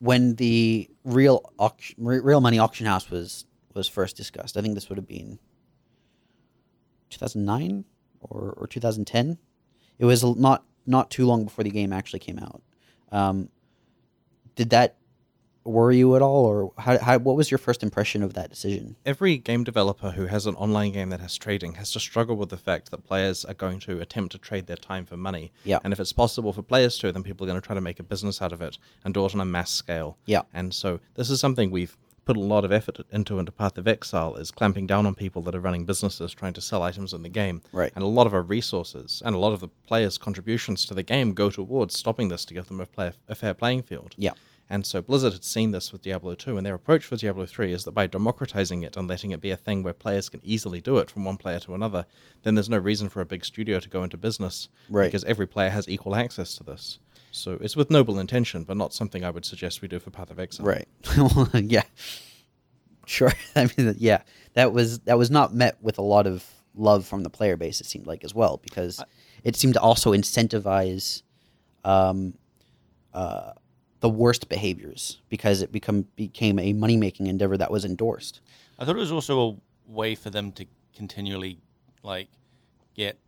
When 0.00 0.34
the 0.34 0.90
real 1.04 1.52
auction, 1.60 1.94
re- 2.04 2.18
real 2.18 2.40
money 2.40 2.58
auction 2.58 2.86
house 2.86 3.08
was 3.08 3.44
was 3.74 3.86
first 3.88 4.16
discussed, 4.16 4.56
I 4.56 4.60
think 4.62 4.74
this 4.74 4.88
would 4.90 4.98
have 4.98 5.06
been 5.08 5.38
2009 7.12 7.84
or 8.20 8.54
or 8.56 8.66
2010. 8.66 9.38
It 9.98 10.04
was 10.04 10.24
not 10.24 10.64
not 10.86 11.10
too 11.10 11.26
long 11.26 11.44
before 11.44 11.64
the 11.64 11.70
game 11.70 11.92
actually 11.92 12.18
came 12.18 12.38
out. 12.38 12.62
Um, 13.10 13.48
did 14.56 14.70
that 14.70 14.96
worry 15.64 15.98
you 15.98 16.16
at 16.16 16.22
all, 16.22 16.44
or 16.44 16.72
how, 16.78 16.98
how 16.98 17.18
what 17.18 17.36
was 17.36 17.50
your 17.50 17.58
first 17.58 17.82
impression 17.82 18.22
of 18.22 18.34
that 18.34 18.50
decision? 18.50 18.96
Every 19.06 19.38
game 19.38 19.64
developer 19.64 20.10
who 20.10 20.26
has 20.26 20.46
an 20.46 20.54
online 20.56 20.92
game 20.92 21.10
that 21.10 21.20
has 21.20 21.36
trading 21.36 21.74
has 21.74 21.92
to 21.92 22.00
struggle 22.00 22.36
with 22.36 22.48
the 22.48 22.56
fact 22.56 22.90
that 22.90 23.04
players 23.04 23.44
are 23.44 23.54
going 23.54 23.78
to 23.80 24.00
attempt 24.00 24.32
to 24.32 24.38
trade 24.38 24.66
their 24.66 24.76
time 24.76 25.06
for 25.06 25.16
money. 25.16 25.52
Yeah. 25.64 25.78
And 25.84 25.92
if 25.92 26.00
it's 26.00 26.12
possible 26.12 26.52
for 26.52 26.62
players 26.62 26.98
to, 26.98 27.12
then 27.12 27.22
people 27.22 27.46
are 27.46 27.50
going 27.50 27.60
to 27.60 27.66
try 27.66 27.74
to 27.74 27.80
make 27.80 28.00
a 28.00 28.04
business 28.04 28.42
out 28.42 28.52
of 28.52 28.60
it 28.60 28.78
and 29.04 29.14
do 29.14 29.24
it 29.24 29.34
on 29.34 29.40
a 29.40 29.44
mass 29.44 29.70
scale. 29.70 30.18
Yeah. 30.26 30.42
And 30.52 30.74
so 30.74 31.00
this 31.14 31.30
is 31.30 31.40
something 31.40 31.70
we've 31.70 31.96
put 32.24 32.36
a 32.36 32.40
lot 32.40 32.64
of 32.64 32.72
effort 32.72 33.00
into 33.10 33.38
into 33.38 33.52
Path 33.52 33.78
of 33.78 33.88
Exile 33.88 34.36
is 34.36 34.50
clamping 34.50 34.86
down 34.86 35.06
on 35.06 35.14
people 35.14 35.42
that 35.42 35.54
are 35.54 35.60
running 35.60 35.84
businesses 35.84 36.32
trying 36.32 36.52
to 36.54 36.60
sell 36.60 36.82
items 36.82 37.12
in 37.12 37.22
the 37.22 37.28
game. 37.28 37.62
Right. 37.72 37.92
And 37.94 38.04
a 38.04 38.08
lot 38.08 38.26
of 38.26 38.34
our 38.34 38.42
resources 38.42 39.22
and 39.24 39.34
a 39.34 39.38
lot 39.38 39.52
of 39.52 39.60
the 39.60 39.68
players' 39.86 40.18
contributions 40.18 40.84
to 40.86 40.94
the 40.94 41.02
game 41.02 41.34
go 41.34 41.50
towards 41.50 41.96
stopping 41.96 42.28
this 42.28 42.44
to 42.46 42.54
give 42.54 42.68
them 42.68 42.80
a, 42.80 42.86
play, 42.86 43.12
a 43.28 43.34
fair 43.34 43.54
playing 43.54 43.82
field. 43.82 44.14
Yeah. 44.16 44.32
And 44.70 44.86
so 44.86 45.02
Blizzard 45.02 45.34
had 45.34 45.44
seen 45.44 45.72
this 45.72 45.92
with 45.92 46.00
Diablo 46.00 46.34
2, 46.34 46.56
and 46.56 46.64
their 46.64 46.74
approach 46.74 47.04
for 47.04 47.16
Diablo 47.16 47.44
3 47.44 47.74
is 47.74 47.84
that 47.84 47.92
by 47.92 48.06
democratizing 48.06 48.82
it 48.82 48.96
and 48.96 49.06
letting 49.06 49.30
it 49.32 49.40
be 49.42 49.50
a 49.50 49.56
thing 49.56 49.82
where 49.82 49.92
players 49.92 50.30
can 50.30 50.40
easily 50.42 50.80
do 50.80 50.96
it 50.96 51.10
from 51.10 51.26
one 51.26 51.36
player 51.36 51.60
to 51.60 51.74
another, 51.74 52.06
then 52.42 52.54
there's 52.54 52.70
no 52.70 52.78
reason 52.78 53.10
for 53.10 53.20
a 53.20 53.26
big 53.26 53.44
studio 53.44 53.80
to 53.80 53.88
go 53.90 54.02
into 54.02 54.16
business. 54.16 54.70
Right. 54.88 55.08
Because 55.08 55.24
every 55.24 55.46
player 55.46 55.68
has 55.68 55.90
equal 55.90 56.16
access 56.16 56.56
to 56.56 56.64
this. 56.64 57.00
So 57.32 57.58
it's 57.60 57.76
with 57.76 57.90
noble 57.90 58.18
intention, 58.18 58.64
but 58.64 58.76
not 58.76 58.92
something 58.92 59.24
I 59.24 59.30
would 59.30 59.44
suggest 59.44 59.82
we 59.82 59.88
do 59.88 59.98
for 59.98 60.10
Path 60.10 60.30
of 60.30 60.38
Exile. 60.38 60.66
Right. 60.66 60.88
yeah. 61.54 61.82
Sure. 63.06 63.32
I 63.56 63.68
mean, 63.76 63.94
yeah, 63.98 64.22
that 64.54 64.72
was 64.72 65.00
that 65.00 65.18
was 65.18 65.30
not 65.30 65.54
met 65.54 65.82
with 65.82 65.98
a 65.98 66.02
lot 66.02 66.26
of 66.26 66.44
love 66.74 67.06
from 67.06 67.22
the 67.22 67.30
player 67.30 67.56
base. 67.56 67.80
It 67.80 67.86
seemed 67.86 68.06
like 68.06 68.22
as 68.24 68.34
well 68.34 68.58
because 68.62 69.02
it 69.44 69.56
seemed 69.56 69.74
to 69.74 69.80
also 69.80 70.12
incentivize 70.12 71.22
um, 71.84 72.34
uh, 73.12 73.52
the 74.00 74.08
worst 74.08 74.48
behaviors 74.48 75.20
because 75.28 75.62
it 75.62 75.72
become 75.72 76.06
became 76.16 76.58
a 76.58 76.72
money 76.72 76.96
making 76.96 77.26
endeavor 77.26 77.56
that 77.56 77.70
was 77.70 77.84
endorsed. 77.84 78.40
I 78.78 78.84
thought 78.84 78.96
it 78.96 79.00
was 79.00 79.12
also 79.12 79.48
a 79.48 79.56
way 79.90 80.14
for 80.14 80.30
them 80.30 80.52
to 80.52 80.66
continually 80.94 81.58
like 82.02 82.28
get 82.94 83.18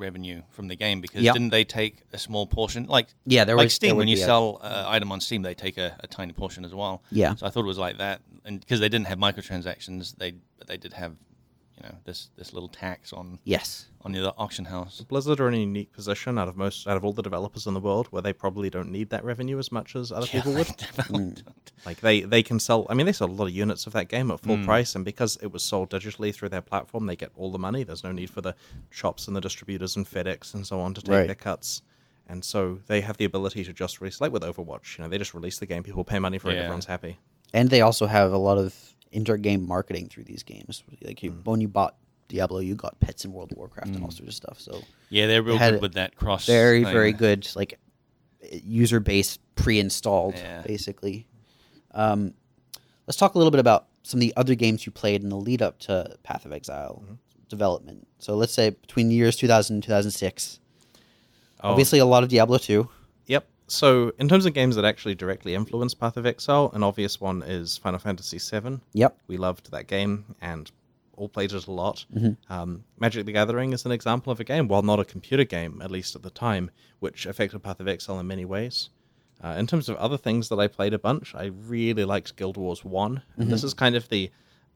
revenue 0.00 0.42
from 0.50 0.66
the 0.68 0.76
game 0.76 1.00
because 1.00 1.22
Yeah. 1.22 1.32
didn't 1.32 1.50
they 1.50 1.64
take 1.64 1.98
a 2.12 2.18
small 2.18 2.46
portion 2.46 2.86
like 2.86 3.08
Yeah, 3.26 3.44
there 3.44 3.56
like 3.56 3.66
was- 3.66 3.74
Steam 3.74 3.90
there 3.90 3.96
when 3.96 4.08
you 4.08 4.16
sell 4.16 4.58
an 4.62 4.86
item 4.86 5.12
on 5.12 5.20
Steam 5.20 5.42
they 5.42 5.54
take 5.54 5.78
a, 5.78 5.96
a 6.00 6.06
tiny 6.06 6.32
portion 6.32 6.64
as 6.64 6.74
well. 6.74 7.02
Yeah. 7.12 7.34
So 7.36 7.46
I 7.46 7.50
thought 7.50 7.60
it 7.64 7.66
was 7.66 7.78
like 7.78 7.98
that 7.98 8.20
and 8.44 8.58
because 8.58 8.80
they 8.80 8.88
didn't 8.88 9.06
have 9.06 9.18
microtransactions 9.18 10.16
they 10.16 10.32
but 10.58 10.66
they 10.66 10.76
did 10.76 10.94
have 10.94 11.14
you 11.82 11.88
know 11.88 11.94
this 12.04 12.28
this 12.36 12.52
little 12.52 12.68
tax 12.68 13.12
on 13.12 13.38
Yes. 13.44 13.86
on 14.02 14.12
the 14.12 14.32
auction 14.36 14.64
house. 14.66 15.00
Blizzard 15.02 15.40
are 15.40 15.48
in 15.48 15.54
a 15.54 15.58
unique 15.58 15.92
position 15.92 16.38
out 16.38 16.48
of 16.48 16.56
most 16.56 16.86
out 16.86 16.96
of 16.96 17.04
all 17.04 17.12
the 17.12 17.22
developers 17.22 17.66
in 17.66 17.74
the 17.74 17.80
world 17.80 18.06
where 18.10 18.22
they 18.22 18.32
probably 18.32 18.70
don't 18.70 18.90
need 18.90 19.10
that 19.10 19.24
revenue 19.24 19.58
as 19.58 19.70
much 19.72 19.96
as 19.96 20.12
other 20.12 20.26
people 20.26 20.52
would. 20.58 20.66
Definitely 20.76 21.42
don't. 21.42 21.72
Like 21.86 22.00
they 22.00 22.20
they 22.22 22.42
can 22.42 22.60
sell. 22.60 22.86
I 22.90 22.94
mean, 22.94 23.06
they 23.06 23.12
sell 23.12 23.28
a 23.28 23.32
lot 23.32 23.46
of 23.46 23.52
units 23.52 23.86
of 23.86 23.92
that 23.94 24.08
game 24.08 24.30
at 24.30 24.40
full 24.40 24.56
Hmm. 24.56 24.64
price, 24.64 24.94
and 24.94 25.04
because 25.04 25.38
it 25.42 25.52
was 25.52 25.62
sold 25.62 25.90
digitally 25.90 26.34
through 26.34 26.50
their 26.50 26.60
platform, 26.62 27.06
they 27.06 27.16
get 27.16 27.30
all 27.36 27.50
the 27.50 27.58
money. 27.58 27.82
There's 27.84 28.04
no 28.04 28.12
need 28.12 28.30
for 28.30 28.40
the 28.42 28.54
shops 28.90 29.26
and 29.26 29.36
the 29.36 29.40
distributors 29.40 29.96
and 29.96 30.06
FedEx 30.06 30.54
and 30.54 30.66
so 30.66 30.80
on 30.80 30.94
to 30.94 31.00
take 31.02 31.10
Right. 31.10 31.26
their 31.26 31.34
cuts. 31.34 31.82
And 32.26 32.44
so 32.44 32.78
they 32.86 33.00
have 33.00 33.16
the 33.16 33.24
ability 33.24 33.64
to 33.64 33.72
just 33.72 34.00
release, 34.00 34.20
like 34.20 34.30
with 34.30 34.42
Overwatch, 34.44 34.96
you 34.98 35.02
know, 35.02 35.08
they 35.10 35.18
just 35.18 35.34
release 35.34 35.58
the 35.58 35.66
game, 35.66 35.82
people 35.82 36.04
pay 36.04 36.20
money 36.20 36.38
for 36.38 36.50
it, 36.50 36.54
Yeah. 36.54 36.60
everyone's 36.60 36.84
happy. 36.86 37.18
And 37.52 37.70
they 37.70 37.80
also 37.80 38.06
have 38.06 38.32
a 38.32 38.38
lot 38.38 38.56
of 38.56 38.94
inter-game 39.12 39.66
marketing 39.66 40.08
through 40.08 40.24
these 40.24 40.42
games. 40.42 40.82
Like 41.02 41.22
you, 41.22 41.30
when 41.44 41.60
you 41.60 41.68
bought 41.68 41.96
Diablo, 42.28 42.60
you 42.60 42.74
got 42.76 42.98
pets 43.00 43.24
in 43.24 43.32
World 43.32 43.50
of 43.52 43.58
Warcraft 43.58 43.88
and 43.88 44.04
all 44.04 44.10
sorts 44.10 44.28
of 44.28 44.34
stuff. 44.34 44.60
So 44.60 44.82
Yeah, 45.08 45.26
they're 45.26 45.42
real 45.42 45.58
had 45.58 45.74
good 45.74 45.82
with 45.82 45.94
that 45.94 46.14
cross. 46.16 46.46
very 46.46 46.84
thing. 46.84 46.92
very 46.92 47.12
good 47.12 47.48
like 47.56 47.78
user 48.64 49.00
base 49.00 49.38
pre-installed 49.56 50.34
Yeah. 50.36 50.62
basically 50.62 51.26
um, 51.92 52.32
let's 53.06 53.18
talk 53.18 53.34
a 53.34 53.38
little 53.38 53.50
bit 53.50 53.60
about 53.60 53.88
some 54.02 54.18
of 54.18 54.22
the 54.22 54.32
other 54.36 54.54
games 54.54 54.86
you 54.86 54.92
played 54.92 55.22
in 55.22 55.28
the 55.28 55.36
lead 55.36 55.60
up 55.60 55.78
to 55.80 56.16
path 56.22 56.46
of 56.46 56.52
exile 56.52 57.02
Mm-hmm. 57.04 57.14
development 57.48 58.06
so 58.18 58.34
let's 58.36 58.54
say 58.54 58.70
between 58.70 59.08
the 59.08 59.14
years 59.14 59.36
2000 59.36 59.76
and 59.76 59.82
2006 59.82 60.58
Oh, 61.62 61.68
obviously 61.70 61.98
a 61.98 62.06
lot 62.06 62.22
of 62.22 62.28
diablo 62.30 62.56
2 62.56 62.72
Yep. 62.72 62.88
So 63.70 64.12
in 64.18 64.28
terms 64.28 64.46
of 64.46 64.54
games 64.54 64.76
that 64.76 64.84
actually 64.84 65.14
directly 65.14 65.54
influence 65.54 65.94
Path 65.94 66.16
of 66.16 66.26
Exile, 66.26 66.70
an 66.74 66.82
obvious 66.82 67.20
one 67.20 67.42
is 67.42 67.76
Final 67.78 68.00
Fantasy 68.00 68.38
VII. 68.38 68.80
yep 68.94 69.16
We 69.28 69.36
loved 69.36 69.70
that 69.70 69.86
game 69.86 70.34
and 70.40 70.70
all 71.16 71.28
played 71.28 71.52
it 71.52 71.66
a 71.66 71.70
lot. 71.70 72.04
Mm-hmm. 72.14 72.52
Um, 72.52 72.84
Magic 72.98 73.26
the 73.26 73.32
Gathering 73.32 73.72
is 73.72 73.84
an 73.84 73.92
example 73.92 74.32
of 74.32 74.40
a 74.40 74.44
game, 74.44 74.66
while 74.66 74.82
not 74.82 74.98
a 74.98 75.04
computer 75.04 75.44
game, 75.44 75.80
at 75.82 75.90
least 75.90 76.16
at 76.16 76.22
the 76.22 76.30
time, 76.30 76.70
which 76.98 77.26
affected 77.26 77.62
Path 77.62 77.78
of 77.78 77.86
Exile 77.86 78.18
in 78.18 78.26
many 78.26 78.44
ways. 78.44 78.90
Uh, 79.42 79.54
in 79.58 79.66
terms 79.66 79.88
of 79.88 79.96
other 79.96 80.18
things 80.18 80.48
that 80.48 80.58
I 80.58 80.66
played 80.66 80.92
a 80.92 80.98
bunch, 80.98 81.34
I 81.34 81.46
really 81.46 82.04
liked 82.04 82.36
Guild 82.36 82.56
Wars 82.56 82.84
1. 82.84 83.12
And 83.12 83.22
Mm-hmm. 83.44 83.50
This 83.50 83.64
is 83.64 83.74
kind 83.74 83.94
of 83.94 84.08
the 84.08 84.30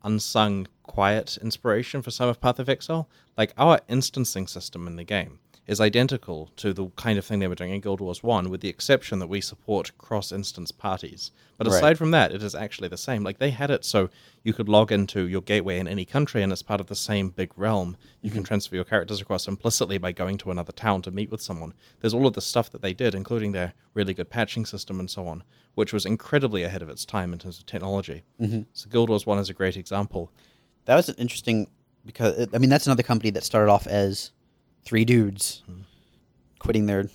unsung, 0.05 0.69
quiet 0.85 1.39
inspiration 1.43 2.03
for 2.03 2.11
some 2.11 2.29
of 2.29 2.41
Path 2.41 2.59
of 2.59 2.69
Exile. 2.69 3.09
Like 3.37 3.53
our 3.59 3.81
instancing 3.89 4.47
system 4.47 4.87
in 4.87 4.97
the 4.97 5.05
game 5.05 5.41
is 5.67 5.81
identical 5.81 6.51
to 6.57 6.73
the 6.75 6.89
kind 6.97 7.19
of 7.19 7.25
thing 7.25 7.39
they 7.39 7.49
were 7.49 7.55
doing 7.55 7.73
in 7.73 7.81
Guild 7.81 8.01
Wars 8.01 8.23
1, 8.23 8.51
with 8.51 8.61
the 8.61 8.69
exception 8.69 9.19
that 9.19 9.29
we 9.29 9.41
support 9.41 9.97
cross 9.97 10.31
instance 10.31 10.71
parties. 10.71 11.31
But 11.57 11.67
Right. 11.67 11.77
aside 11.77 11.99
from 11.99 12.11
that, 12.11 12.33
it 12.33 12.43
is 12.43 12.55
actually 12.55 12.89
the 12.89 12.99
same. 12.99 13.25
Like 13.25 13.39
they 13.39 13.51
had 13.51 13.71
it 13.71 13.85
so 13.85 14.11
you 14.43 14.53
could 14.53 14.69
log 14.69 14.93
into 14.93 15.27
your 15.27 15.41
gateway 15.41 15.79
in 15.79 15.89
any 15.89 16.05
country 16.05 16.43
and 16.43 16.53
it's 16.53 16.63
part 16.63 16.81
of 16.81 16.89
the 16.89 16.95
same 16.95 17.31
big 17.31 17.51
realm. 17.57 17.97
You 18.21 18.31
can 18.31 18.43
transfer 18.43 18.75
your 18.75 18.85
characters 18.85 19.23
across 19.23 19.49
implicitly 19.49 19.97
by 19.97 20.13
going 20.13 20.37
to 20.39 20.51
another 20.51 20.73
town 20.73 21.01
to 21.03 21.11
meet 21.11 21.31
with 21.31 21.41
someone. 21.41 21.73
There's 22.01 22.13
all 22.15 22.27
of 22.27 22.35
the 22.35 22.43
stuff 22.43 22.69
that 22.71 22.83
they 22.83 22.93
did, 22.93 23.15
including 23.15 23.53
their 23.53 23.73
really 23.95 24.13
good 24.13 24.29
patching 24.29 24.67
system 24.67 25.01
and 25.01 25.11
so 25.11 25.27
on, 25.27 25.45
which 25.77 25.95
was 25.95 26.05
incredibly 26.05 26.63
ahead 26.63 26.83
of 26.83 26.91
its 26.91 27.07
time 27.07 27.33
in 27.33 27.39
terms 27.39 27.59
of 27.59 27.65
technology. 27.65 28.23
Mm-hmm. 28.39 28.63
So 28.75 28.91
Guild 28.91 29.09
Wars 29.09 29.25
1 29.25 29.39
is 29.39 29.49
a 29.49 29.55
great 29.55 29.77
example. 29.79 30.31
That 30.85 30.97
was 30.97 31.09
an 31.09 31.15
interesting 31.17 31.69
because 32.05 32.49
I 32.53 32.59
mean 32.59 32.69
that's 32.69 32.87
another 32.87 33.03
company 33.03 33.31
that 33.31 33.45
started 33.45 33.71
off 33.73 33.87
as 33.87 34.31
three 34.85 35.05
dudes 35.05 35.63
quitting 36.59 36.87
their 36.87 37.09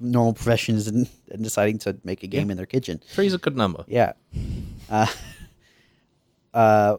normal 0.00 0.32
professions 0.32 0.86
and, 0.86 1.08
and 1.30 1.42
deciding 1.42 1.78
to 1.78 1.96
make 2.04 2.22
a 2.22 2.26
game 2.26 2.50
in 2.50 2.56
their 2.56 2.66
kitchen. 2.66 3.00
Three's 3.08 3.34
a 3.34 3.38
good 3.38 3.56
number. 3.56 3.84
Yeah. 3.86 4.12
Uh, 4.88 5.06
uh, 6.54 6.96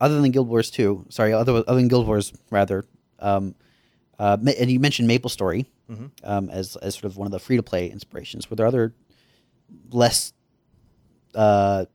other 0.00 0.20
than 0.20 0.30
Guild 0.30 0.48
Wars 0.48 0.70
2, 0.70 1.06
sorry, 1.08 1.32
other, 1.32 1.52
other 1.66 1.74
than 1.74 1.88
Guild 1.88 2.06
Wars, 2.06 2.32
rather, 2.50 2.84
um, 3.18 3.54
uh, 4.18 4.36
and 4.58 4.70
you 4.70 4.78
mentioned 4.78 5.08
Maple 5.08 5.30
Story 5.30 5.66
um, 6.24 6.50
as, 6.50 6.76
as 6.76 6.94
sort 6.94 7.04
of 7.04 7.16
one 7.16 7.26
of 7.26 7.32
the 7.32 7.38
free 7.38 7.56
to 7.56 7.62
play 7.62 7.88
inspirations. 7.88 8.48
Were 8.50 8.56
there 8.56 8.66
other 8.66 8.94
less 9.90 10.32
uh, 11.34 11.86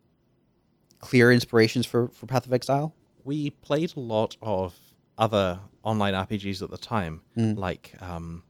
clear 1.00 1.32
inspirations 1.32 1.86
for, 1.86 2.08
for 2.10 2.26
Path 2.26 2.46
of 2.46 2.54
Exile? 2.54 2.94
we 3.28 3.50
played 3.50 3.94
a 3.96 4.00
lot 4.00 4.38
of 4.42 4.74
other 5.18 5.60
online 5.84 6.14
RPGs 6.14 6.62
at 6.62 6.70
the 6.70 6.78
time. 6.78 7.22
Like 7.56 7.96
um, 8.02 8.44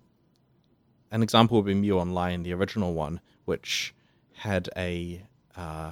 an 1.11 1.23
example 1.23 1.57
would 1.57 1.65
be 1.65 1.73
MU 1.73 1.97
Online, 1.97 2.43
the 2.43 2.53
original 2.53 2.93
one, 2.93 3.21
which 3.45 3.93
had 4.33 4.69
a 4.75 5.23
uh, 5.55 5.91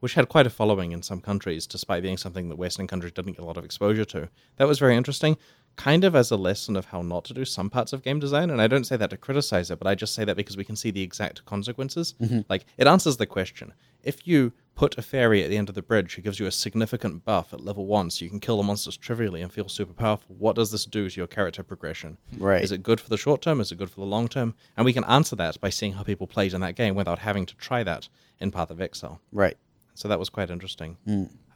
which 0.00 0.14
had 0.14 0.28
quite 0.28 0.46
a 0.46 0.50
following 0.50 0.92
in 0.92 1.02
some 1.02 1.20
countries, 1.20 1.66
despite 1.66 2.02
being 2.02 2.16
something 2.16 2.48
that 2.48 2.56
Western 2.56 2.86
countries 2.86 3.12
didn't 3.12 3.32
get 3.32 3.42
a 3.42 3.44
lot 3.44 3.56
of 3.56 3.64
exposure 3.64 4.04
to. 4.04 4.28
That 4.56 4.68
was 4.68 4.78
very 4.78 4.96
interesting, 4.96 5.36
kind 5.78 6.02
of 6.02 6.16
as 6.16 6.30
a 6.32 6.36
lesson 6.36 6.76
of 6.76 6.86
how 6.86 7.00
not 7.00 7.24
to 7.24 7.32
do 7.32 7.44
some 7.44 7.70
parts 7.70 7.92
of 7.92 8.02
game 8.02 8.18
design. 8.18 8.50
And 8.50 8.60
I 8.60 8.66
don't 8.66 8.84
say 8.84 8.96
that 8.96 9.10
to 9.10 9.16
criticize 9.16 9.70
it, 9.70 9.78
but 9.78 9.86
I 9.86 9.94
just 9.94 10.12
say 10.12 10.24
that 10.24 10.36
because 10.36 10.56
we 10.56 10.64
can 10.64 10.76
see 10.76 10.90
the 10.90 11.02
exact 11.02 11.44
consequences. 11.46 12.14
Like 12.48 12.66
it 12.76 12.86
answers 12.86 13.16
the 13.16 13.26
question: 13.26 13.72
if 14.02 14.26
you 14.26 14.52
put 14.74 14.98
a 14.98 15.02
fairy 15.02 15.42
at 15.42 15.50
the 15.50 15.56
end 15.56 15.68
of 15.68 15.74
the 15.74 15.82
bridge 15.82 16.14
who 16.14 16.22
gives 16.22 16.38
you 16.38 16.46
a 16.46 16.52
significant 16.52 17.24
buff 17.24 17.52
at 17.52 17.64
level 17.64 17.86
one, 17.86 18.10
so 18.10 18.24
you 18.24 18.30
can 18.30 18.40
kill 18.40 18.56
the 18.58 18.62
monsters 18.62 18.96
trivially 18.96 19.40
and 19.40 19.52
feel 19.52 19.68
super 19.68 19.92
powerful, 19.92 20.34
what 20.38 20.56
does 20.56 20.70
this 20.70 20.84
do 20.84 21.08
to 21.08 21.16
your 21.16 21.26
character 21.28 21.62
progression? 21.62 22.18
Right. 22.38 22.62
Is 22.62 22.72
it 22.72 22.82
good 22.82 23.00
for 23.00 23.08
the 23.08 23.16
short 23.16 23.40
term? 23.40 23.60
Is 23.60 23.72
it 23.72 23.78
good 23.78 23.90
for 23.90 24.00
the 24.00 24.06
long 24.06 24.28
term? 24.28 24.54
And 24.76 24.84
we 24.84 24.92
can 24.92 25.04
answer 25.04 25.36
that 25.36 25.60
by 25.60 25.70
seeing 25.70 25.92
how 25.92 26.02
people 26.02 26.26
played 26.26 26.54
in 26.54 26.60
that 26.60 26.74
game 26.74 26.96
without 26.96 27.20
having 27.20 27.46
to 27.46 27.56
try 27.56 27.84
that 27.84 28.08
in 28.40 28.50
Path 28.50 28.70
of 28.70 28.80
Exile. 28.80 29.20
Right. 29.32 29.56
So 29.94 30.08
that 30.08 30.18
was 30.18 30.28
quite 30.28 30.50
interesting. 30.50 30.96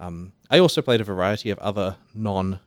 Um, 0.00 0.32
I 0.50 0.58
also 0.58 0.82
played 0.82 1.00
a 1.00 1.04
variety 1.04 1.50
of 1.50 1.58
other 1.60 1.96
non 2.14 2.58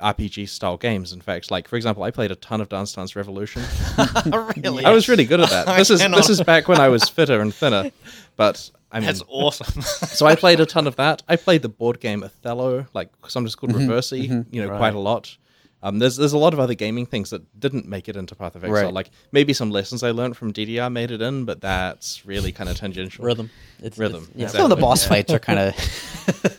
RPG 0.00 0.48
style 0.48 0.76
games. 0.76 1.12
In 1.12 1.20
fact, 1.20 1.50
like 1.50 1.68
for 1.68 1.76
example, 1.76 2.02
I 2.02 2.10
played 2.10 2.30
a 2.30 2.36
ton 2.36 2.60
of 2.60 2.68
Dance 2.68 2.92
Dance 2.94 3.14
Revolution. 3.16 3.62
really? 4.56 4.84
I 4.84 4.90
was 4.90 5.08
really 5.08 5.24
good 5.24 5.40
at 5.40 5.50
that. 5.50 5.68
I 5.68 5.78
This 5.78 5.90
is 5.90 6.00
cannot- 6.00 6.16
this 6.18 6.30
is 6.30 6.42
back 6.42 6.68
when 6.68 6.80
I 6.80 6.88
was 6.88 7.08
fitter 7.08 7.40
and 7.40 7.54
thinner. 7.54 7.90
But 8.36 8.70
I 8.92 8.98
mean, 9.00 9.06
That's 9.06 9.22
awesome. 9.28 9.82
so 9.82 10.26
I 10.26 10.34
played 10.34 10.58
a 10.60 10.66
ton 10.66 10.86
of 10.86 10.96
that. 10.96 11.22
I 11.28 11.36
played 11.36 11.62
the 11.62 11.68
board 11.68 12.00
game 12.00 12.22
Othello, 12.24 12.86
like 12.94 13.10
sometimes 13.28 13.54
called 13.54 13.72
Mm-hmm, 13.72 13.90
Reversi, 13.90 14.46
you 14.50 14.66
know, 14.66 14.76
quite 14.76 14.94
a 14.94 14.98
lot. 14.98 15.36
Um, 15.82 15.98
there's 15.98 16.16
there's 16.16 16.34
a 16.34 16.38
lot 16.38 16.52
of 16.52 16.60
other 16.60 16.74
gaming 16.74 17.06
things 17.06 17.30
that 17.30 17.58
didn't 17.58 17.86
make 17.88 18.08
it 18.08 18.14
into 18.16 18.34
Path 18.34 18.54
of 18.54 18.64
Exile. 18.64 18.84
Right. 18.84 18.92
Like 18.94 19.10
maybe 19.32 19.52
some 19.54 19.70
lessons 19.70 20.02
I 20.02 20.10
learned 20.10 20.36
from 20.36 20.52
DDR 20.52 20.92
made 20.92 21.10
it 21.10 21.22
in, 21.22 21.46
but 21.46 21.62
that's 21.62 22.26
really 22.26 22.52
kind 22.52 22.68
of 22.68 22.76
tangential. 22.76 23.24
Rhythm. 23.24 23.48
It's, 23.82 23.96
Rhythm, 23.96 24.24
It's, 24.24 24.36
yeah. 24.36 24.44
exactly. 24.44 24.58
Some 24.58 24.70
of 24.72 24.76
the 24.76 24.82
boss 24.82 25.06
fights 25.06 25.32
are 25.32 25.38
kind 25.38 25.58
of 25.58 25.74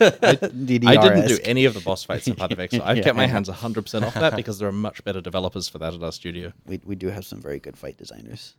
I 0.00 0.34
didn't 0.34 1.28
do 1.28 1.38
any 1.44 1.66
of 1.66 1.74
the 1.74 1.80
boss 1.80 2.02
fights 2.02 2.26
in 2.26 2.34
Path 2.34 2.50
of 2.50 2.58
Exile. 2.58 2.82
I've 2.84 2.96
Yeah. 3.02 3.04
kept 3.04 3.16
my 3.16 3.26
hands 3.28 3.48
100% 3.48 4.02
off 4.02 4.14
that 4.14 4.34
because 4.34 4.58
there 4.58 4.68
are 4.68 4.72
much 4.72 5.04
better 5.04 5.20
developers 5.20 5.68
for 5.68 5.78
that 5.78 5.94
at 5.94 6.02
our 6.02 6.12
studio. 6.12 6.52
we, 6.66 6.80
we 6.84 6.96
do 6.96 7.08
have 7.08 7.24
some 7.24 7.40
very 7.40 7.60
good 7.60 7.76
fight 7.76 7.96
designers. 7.96 8.56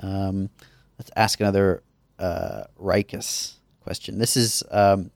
Um, 0.00 0.48
let's 0.98 1.10
ask 1.14 1.40
another 1.40 1.82
uh, 2.18 2.64
Rikus 2.80 3.54
question. 3.82 4.18
This 4.18 4.36
is 4.36 4.62
um, 4.70 5.10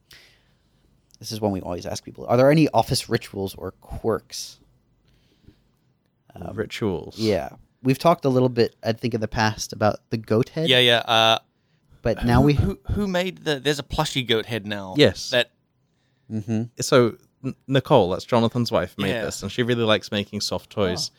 this 1.18 1.32
is 1.32 1.40
one 1.40 1.52
we 1.52 1.60
always 1.60 1.86
ask 1.86 2.04
people. 2.04 2.26
Are 2.26 2.36
there 2.36 2.50
any 2.50 2.68
office 2.70 3.08
rituals 3.08 3.54
or 3.54 3.72
quirks? 3.80 4.58
Rituals. 6.52 7.18
Yeah, 7.18 7.48
we've 7.82 7.98
talked 7.98 8.24
a 8.24 8.28
little 8.28 8.48
bit, 8.48 8.76
I 8.84 8.92
think, 8.92 9.12
in 9.12 9.20
the 9.20 9.26
past 9.28 9.72
about 9.72 9.96
the 10.10 10.16
goat 10.16 10.50
head. 10.50 10.68
yeah, 10.68 10.78
yeah. 10.78 10.98
Uh, 10.98 11.38
but 12.02 12.24
now 12.24 12.40
we 12.40 12.52
who 12.54 12.78
who 12.92 13.08
made 13.08 13.38
the? 13.38 13.58
There's 13.58 13.80
a 13.80 13.82
plushy 13.82 14.22
goat 14.22 14.46
head 14.46 14.66
now. 14.66 14.94
Yes. 14.96 15.30
That 15.30 15.50
Mm-hmm. 16.30 16.64
so 16.80 17.16
Nicole, 17.66 18.10
that's 18.10 18.24
Jonathan's 18.26 18.70
wife, 18.70 18.94
made 18.98 19.08
Yeah. 19.08 19.24
this, 19.24 19.42
and 19.42 19.50
she 19.50 19.62
really 19.62 19.82
likes 19.82 20.12
making 20.12 20.42
soft 20.42 20.68
toys. 20.70 21.10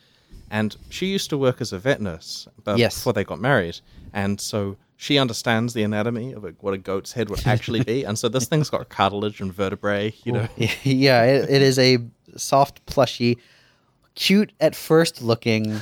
And 0.52 0.76
she 0.88 1.06
used 1.06 1.30
to 1.30 1.36
work 1.36 1.60
as 1.60 1.72
a 1.72 1.78
vet 1.80 2.00
nurse 2.00 2.46
but 2.62 2.78
Yes. 2.78 2.94
before 2.94 3.12
they 3.12 3.24
got 3.24 3.40
married, 3.40 3.80
and 4.14 4.40
so 4.40 4.76
she 5.00 5.16
understands 5.16 5.72
the 5.72 5.82
anatomy 5.82 6.34
of 6.34 6.44
a, 6.44 6.50
what 6.60 6.74
a 6.74 6.78
goat's 6.78 7.12
head 7.14 7.30
would 7.30 7.46
actually 7.46 7.82
be. 7.82 8.04
And 8.04 8.18
so 8.18 8.28
this 8.28 8.44
thing's 8.44 8.68
got 8.68 8.86
cartilage 8.90 9.40
and 9.40 9.50
vertebrae, 9.50 10.12
you 10.24 10.32
know. 10.32 10.46
yeah, 10.82 11.24
it, 11.24 11.48
it 11.48 11.62
is 11.62 11.78
a 11.78 12.00
soft 12.36 12.84
plushy, 12.84 13.38
cute 14.14 14.52
at 14.60 14.76
first 14.76 15.22
looking, 15.22 15.72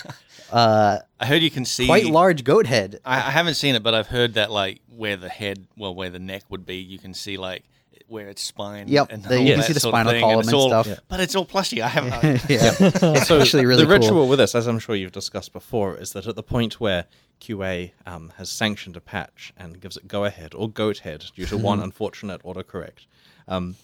uh, 0.52 0.98
I 1.18 1.26
heard 1.26 1.42
you 1.42 1.50
can 1.50 1.64
see 1.64 1.86
quite 1.86 2.06
large 2.06 2.44
goat 2.44 2.68
head. 2.68 3.00
I, 3.04 3.16
I 3.16 3.30
haven't 3.30 3.54
seen 3.54 3.74
it, 3.74 3.82
but 3.82 3.94
I've 3.94 4.06
heard 4.06 4.34
that 4.34 4.52
like 4.52 4.80
where 4.94 5.16
the 5.16 5.28
head, 5.28 5.66
well, 5.76 5.92
where 5.92 6.08
the 6.08 6.20
neck 6.20 6.44
would 6.48 6.64
be, 6.64 6.76
you 6.76 7.00
can 7.00 7.14
see 7.14 7.36
like 7.36 7.64
where 8.08 8.28
its 8.28 8.42
spine. 8.42 8.88
Yep, 8.88 9.12
and 9.12 9.22
the- 9.22 9.36
all 9.36 9.42
you 9.42 9.52
can 9.52 9.60
that 9.60 9.66
see 9.66 9.72
the 9.74 9.80
sort 9.80 9.94
of 9.94 9.98
spinal 10.00 10.12
thing, 10.12 10.22
column 10.22 10.38
it's 10.40 10.48
and 10.48 10.54
all- 10.56 10.68
stuff. 10.68 10.86
Yeah. 10.86 10.96
But 11.08 11.20
it's 11.20 11.34
all 11.36 11.44
plushy. 11.44 11.80
I 11.82 11.88
haven't. 11.88 12.12
I, 12.24 12.28
yeah, 12.48 12.72
it's 12.80 13.28
So 13.28 13.40
actually 13.40 13.66
really 13.66 13.82
the 13.84 13.86
cool. 13.88 13.98
ritual 13.98 14.28
with 14.28 14.38
this, 14.38 14.54
as 14.54 14.66
I'm 14.66 14.78
sure 14.78 14.96
you've 14.96 15.12
discussed 15.12 15.52
before, 15.52 15.96
is 15.96 16.12
that 16.12 16.26
at 16.26 16.34
the 16.34 16.42
point 16.42 16.80
where 16.80 17.04
QA 17.40 17.92
um, 18.06 18.32
has 18.38 18.50
sanctioned 18.50 18.96
a 18.96 19.00
patch 19.00 19.52
and 19.56 19.80
gives 19.80 19.96
it 19.96 20.08
go 20.08 20.24
ahead 20.24 20.54
or 20.54 20.68
goat 20.68 20.98
head 20.98 21.26
due 21.36 21.46
to 21.46 21.56
one 21.56 21.80
unfortunate 21.88 22.42
autocorrect, 22.42 23.06
um, 23.46 23.76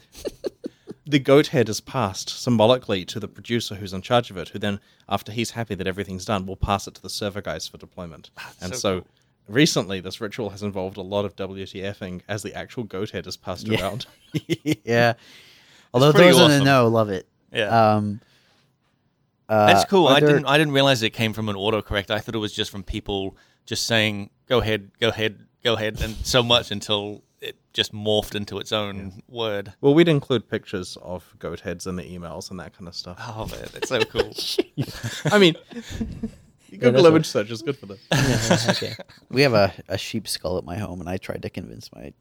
the 1.06 1.18
goat 1.18 1.48
head 1.48 1.68
is 1.68 1.80
passed 1.80 2.30
symbolically 2.30 3.04
to 3.04 3.20
the 3.20 3.28
producer 3.28 3.74
who's 3.74 3.92
in 3.92 4.00
charge 4.02 4.30
of 4.30 4.36
it, 4.38 4.48
who 4.50 4.58
then, 4.58 4.80
after 5.08 5.32
he's 5.32 5.50
happy 5.50 5.74
that 5.74 5.86
everything's 5.86 6.24
done, 6.24 6.46
will 6.46 6.56
pass 6.56 6.86
it 6.86 6.94
to 6.94 7.02
the 7.02 7.10
server 7.10 7.42
guys 7.42 7.68
for 7.68 7.76
deployment. 7.76 8.30
and 8.60 8.72
so 8.74 9.00
so. 9.00 9.04
Recently, 9.48 10.00
this 10.00 10.20
ritual 10.20 10.50
has 10.50 10.62
involved 10.62 10.96
a 10.96 11.02
lot 11.02 11.24
of 11.24 11.36
WTFing 11.36 12.22
as 12.28 12.42
the 12.42 12.54
actual 12.54 12.84
goat 12.84 13.10
head 13.10 13.26
is 13.26 13.36
passed 13.36 13.66
Yeah. 13.68 13.80
around. 13.82 14.06
yeah. 14.84 15.14
Although 15.92 16.12
pretty 16.12 16.32
those 16.32 16.52
in 16.52 16.58
the 16.60 16.64
know 16.64 16.88
love 16.88 17.10
it. 17.10 17.26
Yeah. 17.52 17.94
Um, 17.96 18.20
uh, 19.48 19.66
That's 19.66 19.84
cool. 19.84 20.06
are 20.08 20.16
I 20.16 20.20
there- 20.20 20.30
didn't. 20.30 20.46
I 20.46 20.56
didn't 20.58 20.72
realize 20.72 21.02
it 21.02 21.10
came 21.10 21.32
from 21.34 21.48
an 21.50 21.56
autocorrect. 21.56 22.10
I 22.10 22.18
thought 22.18 22.34
it 22.34 22.38
was 22.38 22.52
just 22.52 22.70
from 22.70 22.82
people 22.82 23.36
just 23.66 23.84
saying 23.86 24.30
"go 24.48 24.58
ahead, 24.60 24.90
go 24.98 25.08
ahead, 25.08 25.38
go 25.62 25.74
ahead," 25.74 26.00
and 26.02 26.14
so 26.26 26.42
much 26.42 26.70
until 26.70 27.22
it 27.42 27.56
just 27.74 27.92
morphed 27.92 28.34
into 28.34 28.58
its 28.58 28.72
own 28.72 29.22
word. 29.28 29.74
well, 29.82 29.92
we'd 29.94 30.08
include 30.08 30.48
pictures 30.48 30.96
of 31.02 31.34
goat 31.38 31.60
heads 31.60 31.86
in 31.86 31.96
the 31.96 32.02
emails 32.02 32.50
and 32.50 32.58
that 32.58 32.72
kind 32.76 32.88
of 32.88 32.94
stuff. 32.94 33.18
Oh 33.20 33.46
man, 33.46 33.68
that's 33.72 33.90
so 33.90 34.00
cool. 34.00 34.32
I 35.32 35.38
mean, 35.38 35.54
Google 36.70 36.92
that's 36.92 37.06
image 37.06 37.26
search 37.26 37.50
is 37.50 37.62
good 37.62 37.76
for 37.78 37.86
them. 37.86 37.98
Yeah, 38.12 38.56
okay. 38.70 38.94
we 39.30 39.42
have 39.42 39.54
a, 39.54 39.72
a 39.88 39.96
sheep 39.98 40.26
skull 40.28 40.58
at 40.58 40.64
my 40.64 40.76
home, 40.76 41.00
and 41.00 41.08
I 41.08 41.16
tried 41.18 41.42
to 41.42 41.50
convince 41.50 41.90
my 41.94 42.12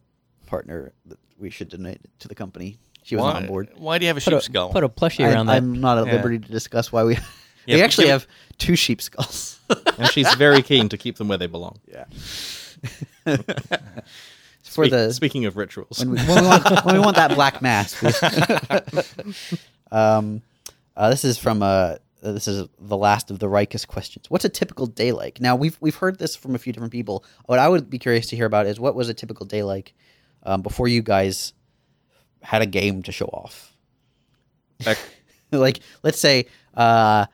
partner 0.45 0.93
that 1.07 1.17
we 1.39 1.49
should 1.49 1.69
donate 1.69 1.95
it 2.03 2.09
to 2.19 2.27
the 2.27 2.35
company. 2.35 2.77
She 3.03 3.15
was 3.15 3.23
why, 3.23 3.33
on 3.33 3.47
board. 3.47 3.69
Why 3.75 3.97
do 3.97 4.05
you 4.05 4.07
have 4.07 4.17
a 4.17 4.21
Put 4.21 4.31
sheep 4.31 4.39
a, 4.39 4.41
skull? 4.41 4.71
put 4.71 4.83
a 4.83 4.89
plushie 4.89 5.25
I, 5.25 5.31
around 5.33 5.47
that. 5.47 5.57
I'm 5.57 5.79
not 5.81 5.97
at 5.97 6.07
Yeah. 6.07 6.13
liberty 6.13 6.39
to 6.39 6.51
discuss 6.51 6.91
why 6.91 7.03
we. 7.03 7.17
Yeah, 7.65 7.75
we 7.75 7.81
but 7.81 7.85
actually 7.85 8.03
give- 8.07 8.11
have 8.23 8.27
two 8.57 8.75
sheep 8.75 9.01
skulls. 9.01 9.57
And 9.97 10.09
she's 10.11 10.33
very 10.35 10.61
keen 10.61 10.89
to 10.89 10.97
keep 10.97 11.15
them 11.15 11.29
where 11.29 11.37
they 11.37 11.47
belong. 11.47 11.79
yeah. 11.87 12.03
For 14.63 14.83
Speak- 14.85 14.91
the 14.91 15.13
speaking 15.13 15.45
of 15.45 15.55
rituals, 15.55 15.99
when 15.99 16.11
we, 16.11 16.17
when 16.17 16.41
we 16.43 16.47
want 16.47 16.85
when 16.85 16.95
we 16.95 16.99
want 17.01 17.15
that 17.15 17.35
black 17.35 17.61
mass. 17.61 18.01
we- 18.01 19.33
um, 19.91 20.41
uh, 20.97 21.09
this 21.09 21.23
is 21.23 21.37
from 21.37 21.61
uh, 21.61 21.95
this 22.31 22.47
is 22.47 22.67
the 22.79 22.95
last 22.97 23.29
of 23.31 23.39
the 23.39 23.47
Rikus 23.47 23.85
questions. 23.85 24.29
What's 24.29 24.45
a 24.45 24.49
typical 24.49 24.85
day 24.87 25.11
like? 25.11 25.41
Now 25.41 25.55
we've 25.55 25.77
we've 25.81 25.95
heard 25.95 26.17
this 26.19 26.35
from 26.35 26.55
a 26.55 26.57
few 26.57 26.71
different 26.71 26.93
people. 26.93 27.25
What 27.45 27.59
I 27.59 27.67
would 27.67 27.89
be 27.89 27.99
curious 27.99 28.27
to 28.27 28.35
hear 28.35 28.45
about 28.45 28.65
is 28.65 28.79
what 28.79 28.95
was 28.95 29.09
a 29.09 29.13
typical 29.13 29.45
day 29.45 29.61
like 29.63 29.93
um, 30.43 30.61
before 30.61 30.87
you 30.87 31.01
guys 31.01 31.53
had 32.41 32.61
a 32.61 32.65
game 32.65 33.03
to 33.03 33.11
show 33.11 33.25
off. 33.25 33.73
Like 35.51 35.81
let's 36.01 36.19
say 36.19 36.47
uh, 36.73 37.27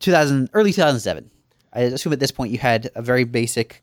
2000 0.00 0.48
early 0.54 0.70
2007. 0.72 1.30
I 1.70 1.80
assume 1.82 2.14
at 2.14 2.18
this 2.20 2.30
point 2.30 2.50
you 2.50 2.56
had 2.58 2.90
a 2.94 3.02
very 3.02 3.24
basic, 3.24 3.82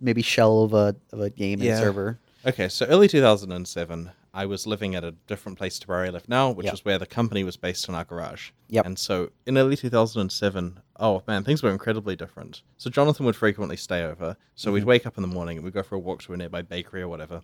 maybe 0.00 0.22
shell 0.22 0.62
of 0.64 0.74
a 0.74 0.96
of 1.12 1.20
a 1.20 1.30
game 1.30 1.62
Yeah. 1.62 1.74
and 1.74 1.78
server. 1.80 2.18
okay, 2.44 2.68
so 2.68 2.84
early 2.86 3.06
2007, 3.06 4.10
I 4.34 4.46
was 4.46 4.66
living 4.66 4.94
at 4.94 5.04
a 5.04 5.12
different 5.26 5.58
place 5.58 5.78
to 5.80 5.86
where 5.86 6.04
I 6.04 6.10
live 6.10 6.28
now, 6.28 6.50
which 6.50 6.66
Yep. 6.66 6.74
is 6.74 6.84
where 6.84 6.98
the 6.98 7.06
company 7.06 7.44
was 7.44 7.56
based 7.56 7.88
in 7.88 7.94
our 7.94 8.04
garage. 8.04 8.50
Yep. 8.68 8.86
And 8.86 8.98
so 8.98 9.30
in 9.46 9.56
early 9.58 9.76
2007, 9.76 10.80
oh 11.00 11.22
man, 11.26 11.44
things 11.44 11.62
were 11.62 11.70
incredibly 11.70 12.14
different. 12.16 12.62
So 12.76 12.90
Jonathan 12.90 13.24
would 13.26 13.36
frequently 13.36 13.76
stay 13.76 14.02
over. 14.04 14.36
So 14.54 14.68
Mm-hmm. 14.68 14.74
we'd 14.74 14.84
wake 14.84 15.06
up 15.06 15.16
in 15.16 15.22
the 15.22 15.28
morning 15.28 15.56
and 15.58 15.64
we'd 15.64 15.74
go 15.74 15.82
for 15.82 15.94
a 15.94 15.98
walk 15.98 16.22
to 16.22 16.32
a 16.34 16.36
nearby 16.36 16.62
bakery 16.62 17.02
or 17.02 17.08
whatever, 17.08 17.42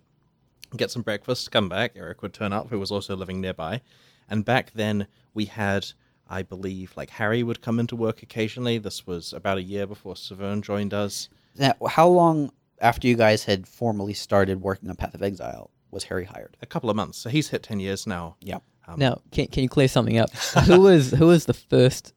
get 0.77 0.91
some 0.91 1.01
breakfast, 1.01 1.51
come 1.51 1.69
back. 1.69 1.93
Eric 1.95 2.21
would 2.21 2.33
turn 2.33 2.53
up, 2.53 2.69
who 2.69 2.79
was 2.79 2.91
also 2.91 3.15
living 3.15 3.41
nearby. 3.41 3.81
And 4.29 4.43
back 4.45 4.71
then 4.73 5.07
we 5.33 5.45
had, 5.45 5.87
I 6.27 6.43
believe, 6.43 6.93
like 6.95 7.09
Harry 7.11 7.43
would 7.43 7.61
come 7.61 7.79
into 7.79 7.95
work 7.95 8.21
occasionally. 8.23 8.77
This 8.77 9.05
was 9.07 9.33
about 9.33 9.57
a 9.57 9.63
year 9.63 9.85
before 9.87 10.15
Severn 10.15 10.61
joined 10.61 10.93
us. 10.93 11.29
Now, 11.57 11.73
how 11.87 12.07
long 12.07 12.51
after 12.81 13.07
you 13.07 13.15
guys 13.15 13.45
had 13.45 13.67
formally 13.67 14.13
started 14.13 14.61
working 14.61 14.89
on 14.89 14.95
Path 14.95 15.13
of 15.15 15.23
Exile 15.23 15.71
was 15.95 16.03
Harry 16.05 16.25
hired? 16.25 16.55
A 16.61 16.65
couple 16.67 16.89
of 16.91 16.95
months. 16.95 17.17
So 17.17 17.29
he's 17.29 17.49
hit 17.49 17.63
10 17.63 17.79
years 17.79 18.05
now. 18.05 18.35
Yeah. 18.41 18.59
Um, 18.87 18.99
Now, 18.99 19.21
can, 19.31 19.47
can 19.47 19.63
you 19.63 19.69
clear 19.69 19.87
something 19.87 20.17
up? 20.19 20.31
who 20.67 20.81
was 20.81 21.09
who 21.11 21.25
was 21.27 21.45
the 21.45 21.53
first 21.55 22.13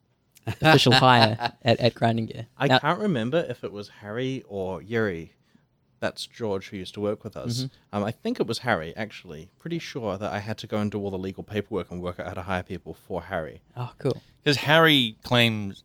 official 0.46 0.92
hire 0.92 1.52
at, 1.62 1.80
at 1.80 1.94
Grinding 1.94 2.26
Gear? 2.26 2.46
I 2.58 2.66
Now- 2.66 2.78
can't 2.80 2.98
remember 3.00 3.46
if 3.48 3.64
it 3.64 3.72
was 3.72 3.88
Harry 4.00 4.44
or 4.46 4.82
Yuri. 4.82 5.32
That's 6.00 6.26
George 6.26 6.68
who 6.68 6.76
used 6.76 6.94
to 6.94 7.00
work 7.00 7.24
with 7.24 7.36
us. 7.36 7.62
Mm-hmm. 7.64 7.96
Um, 7.96 8.04
I 8.04 8.12
think 8.12 8.38
it 8.38 8.46
was 8.46 8.58
Harry, 8.60 8.94
actually. 8.96 9.50
Pretty 9.58 9.80
sure 9.80 10.16
that 10.16 10.32
I 10.32 10.38
had 10.38 10.56
to 10.58 10.68
go 10.68 10.78
and 10.78 10.92
do 10.92 11.00
all 11.00 11.10
the 11.10 11.18
legal 11.18 11.42
paperwork 11.42 11.90
and 11.90 12.00
work 12.00 12.20
out 12.20 12.28
how 12.28 12.34
to 12.34 12.42
hire 12.42 12.62
people 12.62 12.94
for 12.94 13.22
Harry. 13.22 13.62
Oh, 13.76 13.90
cool. 13.98 14.22
Because 14.44 14.58
Harry 14.58 15.16
claims 15.24 15.82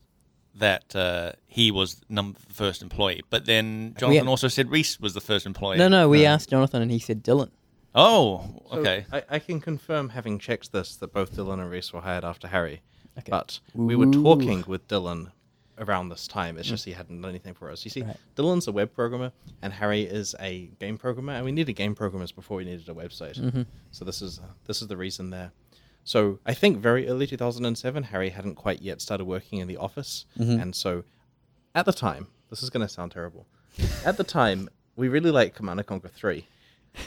that 0.56 0.96
uh, 0.96 1.32
he 1.48 1.72
was 1.72 2.02
num- 2.10 2.36
the 2.48 2.54
first 2.54 2.84
employee, 2.84 3.24
but 3.32 3.46
then 3.48 3.96
Jonathan 3.98 4.28
also 4.28 4.48
said 4.48 4.70
Reese 4.70 5.00
was 5.00 5.16
the 5.16 5.22
first 5.22 5.48
employee. 5.48 5.80
No, 5.80 5.88
no, 5.88 6.08
we 6.08 6.28
asked 6.28 6.50
Jonathan 6.52 6.84
and 6.84 6.92
he 6.92 7.00
said 7.00 7.24
Dylan. 7.24 7.50
Oh, 7.96 8.62
So 8.72 8.80
okay. 8.80 9.06
I, 9.12 9.24
I 9.30 9.40
can 9.40 9.60
confirm, 9.60 10.10
having 10.10 10.40
checked 10.40 10.72
this, 10.72 10.96
that 10.98 11.14
both 11.14 11.36
Dylan 11.36 11.60
and 11.60 11.70
Reese 11.70 11.94
were 11.94 12.02
hired 12.02 12.24
after 12.24 12.48
Harry. 12.48 12.82
Okay. 13.18 13.30
But 13.30 13.60
we 13.74 13.96
were 13.96 14.12
talking 14.12 14.64
with 14.68 14.88
Dylan 14.88 15.32
around 15.78 16.10
this 16.10 16.28
time. 16.28 16.58
It's 16.58 16.68
mm. 16.68 16.72
just 16.72 16.86
he 16.86 16.92
hadn't 16.92 17.22
done 17.22 17.30
anything 17.30 17.54
for 17.54 17.70
us. 17.70 17.84
You 17.86 17.92
see, 17.92 18.02
Right. 18.02 18.18
Dylan's 18.36 18.68
a 18.68 18.72
web 18.72 18.94
programmer 18.94 19.32
and 19.62 19.74
Harry 19.74 20.02
is 20.02 20.36
a 20.40 20.70
game 20.80 20.98
programmer, 20.98 21.34
and 21.34 21.46
we 21.46 21.52
needed 21.52 21.74
game 21.74 21.96
programmers 21.96 22.32
before 22.32 22.58
we 22.58 22.66
needed 22.66 22.88
a 22.90 22.94
website. 22.94 23.40
Mm-hmm. 23.40 23.64
So 23.92 24.06
this 24.06 24.22
is 24.22 24.40
this 24.66 24.82
is 24.82 24.88
the 24.88 24.98
reason 24.98 25.30
there. 25.30 25.52
So 26.04 26.40
I 26.46 26.54
think 26.54 26.80
very 26.80 27.08
early 27.08 27.28
2007, 27.28 28.04
Harry 28.04 28.30
hadn't 28.30 28.56
quite 28.56 28.82
yet 28.82 29.02
started 29.02 29.26
working 29.26 29.60
in 29.60 29.68
the 29.68 29.78
office, 29.78 30.26
mm-hmm. 30.38 30.60
and 30.60 30.76
so 30.76 31.04
at 31.74 31.86
the 31.86 31.94
time, 31.94 32.28
this 32.50 32.62
is 32.62 32.70
going 32.70 32.86
to 32.86 32.92
sound 32.92 33.12
terrible. 33.12 33.48
At 34.06 34.18
the 34.18 34.24
time, 34.24 34.70
we 34.96 35.08
really 35.08 35.32
liked 35.32 35.56
Command 35.56 35.80
and 35.80 35.88
Conquer 35.88 36.10
3. 36.10 36.46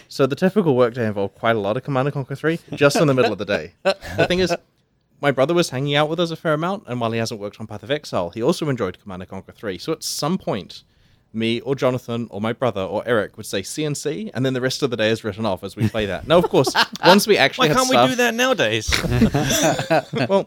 So 0.09 0.27
the 0.27 0.37
typical 0.37 0.77
workday 0.77 1.07
involved 1.07 1.35
quite 1.37 1.57
a 1.57 1.61
lot 1.61 1.77
of 1.77 1.83
Command 1.85 2.09
and 2.09 2.13
Conquer 2.13 2.35
3 2.35 2.59
just 2.75 2.97
in 2.97 3.07
the 3.07 3.15
middle 3.15 3.33
of 3.33 3.39
the 3.39 3.45
day. 3.45 3.75
The 3.83 4.27
thing 4.29 4.41
is, 4.41 4.55
my 5.21 5.31
brother 5.31 5.55
was 5.55 5.71
hanging 5.71 5.95
out 5.95 6.09
with 6.09 6.21
us 6.21 6.31
a 6.31 6.37
fair 6.37 6.53
amount, 6.55 6.85
and 6.87 7.01
while 7.01 7.13
he 7.13 7.19
hasn't 7.19 7.41
worked 7.41 7.59
on 7.61 7.67
Path 7.67 7.83
of 7.83 7.91
Exile, 7.91 8.31
he 8.31 8.43
also 8.43 8.69
enjoyed 8.69 8.99
Command 9.01 9.23
and 9.23 9.31
Conquer 9.31 9.53
3. 9.53 9.79
So 9.79 9.93
at 9.93 10.03
some 10.03 10.37
point, 10.39 10.83
me 11.33 11.61
or 11.61 11.75
Jonathan 11.75 12.27
or 12.31 12.41
my 12.41 12.53
brother 12.53 12.81
or 12.81 13.03
Eric 13.07 13.37
would 13.37 13.47
say 13.47 13.63
CNC, 13.63 14.31
and 14.35 14.45
then 14.45 14.55
the 14.55 14.61
rest 14.61 14.83
of 14.83 14.91
the 14.91 14.97
day 14.97 15.11
is 15.11 15.23
written 15.25 15.47
off 15.47 15.63
as 15.65 15.77
we 15.77 15.89
play 15.89 16.07
that. 16.07 16.27
Now, 16.27 16.39
of 16.39 16.49
course, 16.49 16.73
once 17.05 17.27
we 17.27 17.37
actually 17.37 17.69
Why 17.69 17.75
can't 17.75 17.87
staff- 17.89 18.09
we 18.09 18.13
do 18.15 18.17
that 18.17 18.35
nowadays? 18.35 18.91
well, 20.29 20.47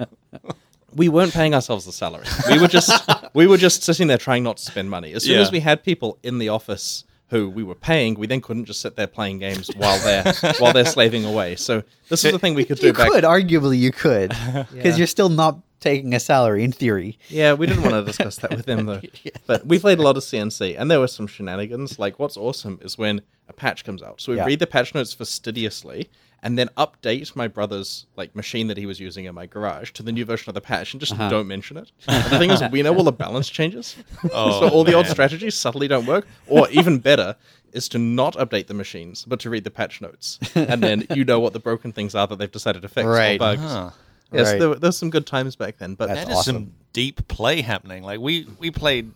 we 0.95 1.09
weren't 1.09 1.33
paying 1.33 1.53
ourselves 1.53 1.85
the 1.85 1.91
salary. 1.91 2.25
We 2.49 2.59
were 2.59 2.67
just 2.67 3.07
we 3.33 3.45
were 3.47 3.57
just 3.57 3.83
sitting 3.83 4.07
there 4.07 4.17
trying 4.17 4.43
not 4.43 4.57
to 4.57 4.63
spend 4.63 4.89
money. 4.89 5.13
As 5.13 5.23
soon 5.23 5.35
Yeah. 5.35 5.41
as 5.41 5.51
we 5.51 5.59
had 5.59 5.83
people 5.83 6.17
in 6.23 6.39
the 6.39 6.49
office 6.49 7.03
who 7.29 7.49
we 7.49 7.63
were 7.63 7.75
paying, 7.75 8.15
we 8.15 8.27
then 8.27 8.41
couldn't 8.41 8.65
just 8.65 8.81
sit 8.81 8.95
there 8.95 9.07
playing 9.07 9.39
games 9.39 9.69
while 9.75 9.99
they're 9.99 10.33
while 10.59 10.73
they're 10.73 10.85
slaving 10.85 11.25
away. 11.25 11.55
So 11.55 11.83
this 12.09 12.25
is 12.25 12.31
the 12.31 12.39
thing 12.39 12.53
we 12.55 12.65
could 12.65 12.79
do 12.79 12.87
You 12.87 12.93
back. 12.93 13.09
could, 13.11 13.23
arguably, 13.23 13.77
you 13.77 13.91
could, 13.91 14.29
because 14.73 14.97
you're 14.97 15.07
still 15.07 15.29
not 15.29 15.59
taking 15.79 16.13
a 16.13 16.19
salary 16.19 16.63
in 16.63 16.71
theory. 16.73 17.17
Yeah, 17.29 17.53
we 17.53 17.65
didn't 17.67 17.83
want 17.83 17.93
to 17.95 18.03
discuss 18.03 18.37
that 18.37 18.51
with 18.51 18.65
them 18.65 18.85
though. 18.85 19.01
But 19.47 19.65
we 19.65 19.79
played 19.79 19.99
a 19.99 20.01
lot 20.01 20.17
of 20.17 20.23
CNC, 20.23 20.75
and 20.77 20.89
there 20.91 20.99
were 20.99 21.07
some 21.07 21.25
shenanigans. 21.27 21.97
Like, 21.99 22.19
what's 22.19 22.35
awesome 22.37 22.79
is 22.81 22.97
when 22.97 23.21
a 23.47 23.53
patch 23.53 23.83
comes 23.85 24.03
out. 24.03 24.19
So 24.21 24.31
we 24.31 24.37
Yeah. 24.37 24.45
read 24.45 24.59
the 24.59 24.67
patch 24.67 24.93
notes 24.93 25.13
fastidiously, 25.13 26.09
and 26.41 26.57
then 26.57 26.69
update 26.77 27.35
my 27.35 27.47
brother's 27.47 28.05
like 28.15 28.35
machine 28.35 28.67
that 28.67 28.77
he 28.77 28.85
was 28.85 28.99
using 28.99 29.25
in 29.25 29.35
my 29.35 29.45
garage 29.45 29.91
to 29.91 30.03
the 30.03 30.11
new 30.11 30.25
version 30.25 30.49
of 30.49 30.55
the 30.55 30.61
patch, 30.61 30.93
and 30.93 30.99
just 31.01 31.13
uh-huh. 31.13 31.29
don't 31.29 31.47
mention 31.47 31.77
it. 31.77 31.91
And 32.07 32.23
the 32.31 32.37
thing 32.39 32.49
is, 32.51 32.61
we 32.71 32.81
know 32.81 32.95
all 32.95 33.03
the 33.03 33.11
balance 33.11 33.49
changes, 33.49 33.95
Oh, 34.33 34.59
so 34.61 34.69
all 34.69 34.83
the 34.83 34.93
old 34.93 35.07
strategies 35.07 35.55
subtly 35.55 35.87
don't 35.87 36.05
work. 36.05 36.27
Or 36.47 36.69
even 36.69 36.99
better. 36.99 37.35
Is 37.71 37.87
to 37.89 37.99
not 37.99 38.33
update 38.33 38.65
the 38.65 38.73
machines, 38.73 39.25
but 39.25 39.39
to 39.41 39.49
read 39.51 39.63
the 39.63 39.69
patch 39.69 40.01
notes, 40.01 40.39
and 40.55 40.81
then 40.81 41.05
you 41.13 41.23
know 41.23 41.39
what 41.39 41.53
the 41.53 41.59
broken 41.59 41.91
things 41.91 42.15
are 42.15 42.25
that 42.25 42.39
they've 42.39 42.51
decided 42.51 42.81
to 42.81 42.87
fix. 42.87 43.05
or 43.05 43.11
Right. 43.11 43.37
bugs. 43.37 43.61
Huh. 43.61 43.91
Yes, 44.31 44.47
Right. 44.47 44.59
there, 44.59 44.69
were- 44.69 44.79
there's 44.79 44.97
some 44.97 45.11
good 45.11 45.27
times 45.27 45.55
back 45.55 45.77
then, 45.77 45.93
but 45.93 46.07
That's 46.07 46.21
That 46.25 46.31
is 46.31 46.37
awesome. 46.37 46.55
some 46.55 46.71
deep 46.93 47.27
play 47.27 47.61
happening. 47.61 48.01
Like 48.01 48.19
we 48.19 48.47
we 48.57 48.71
played, 48.71 49.11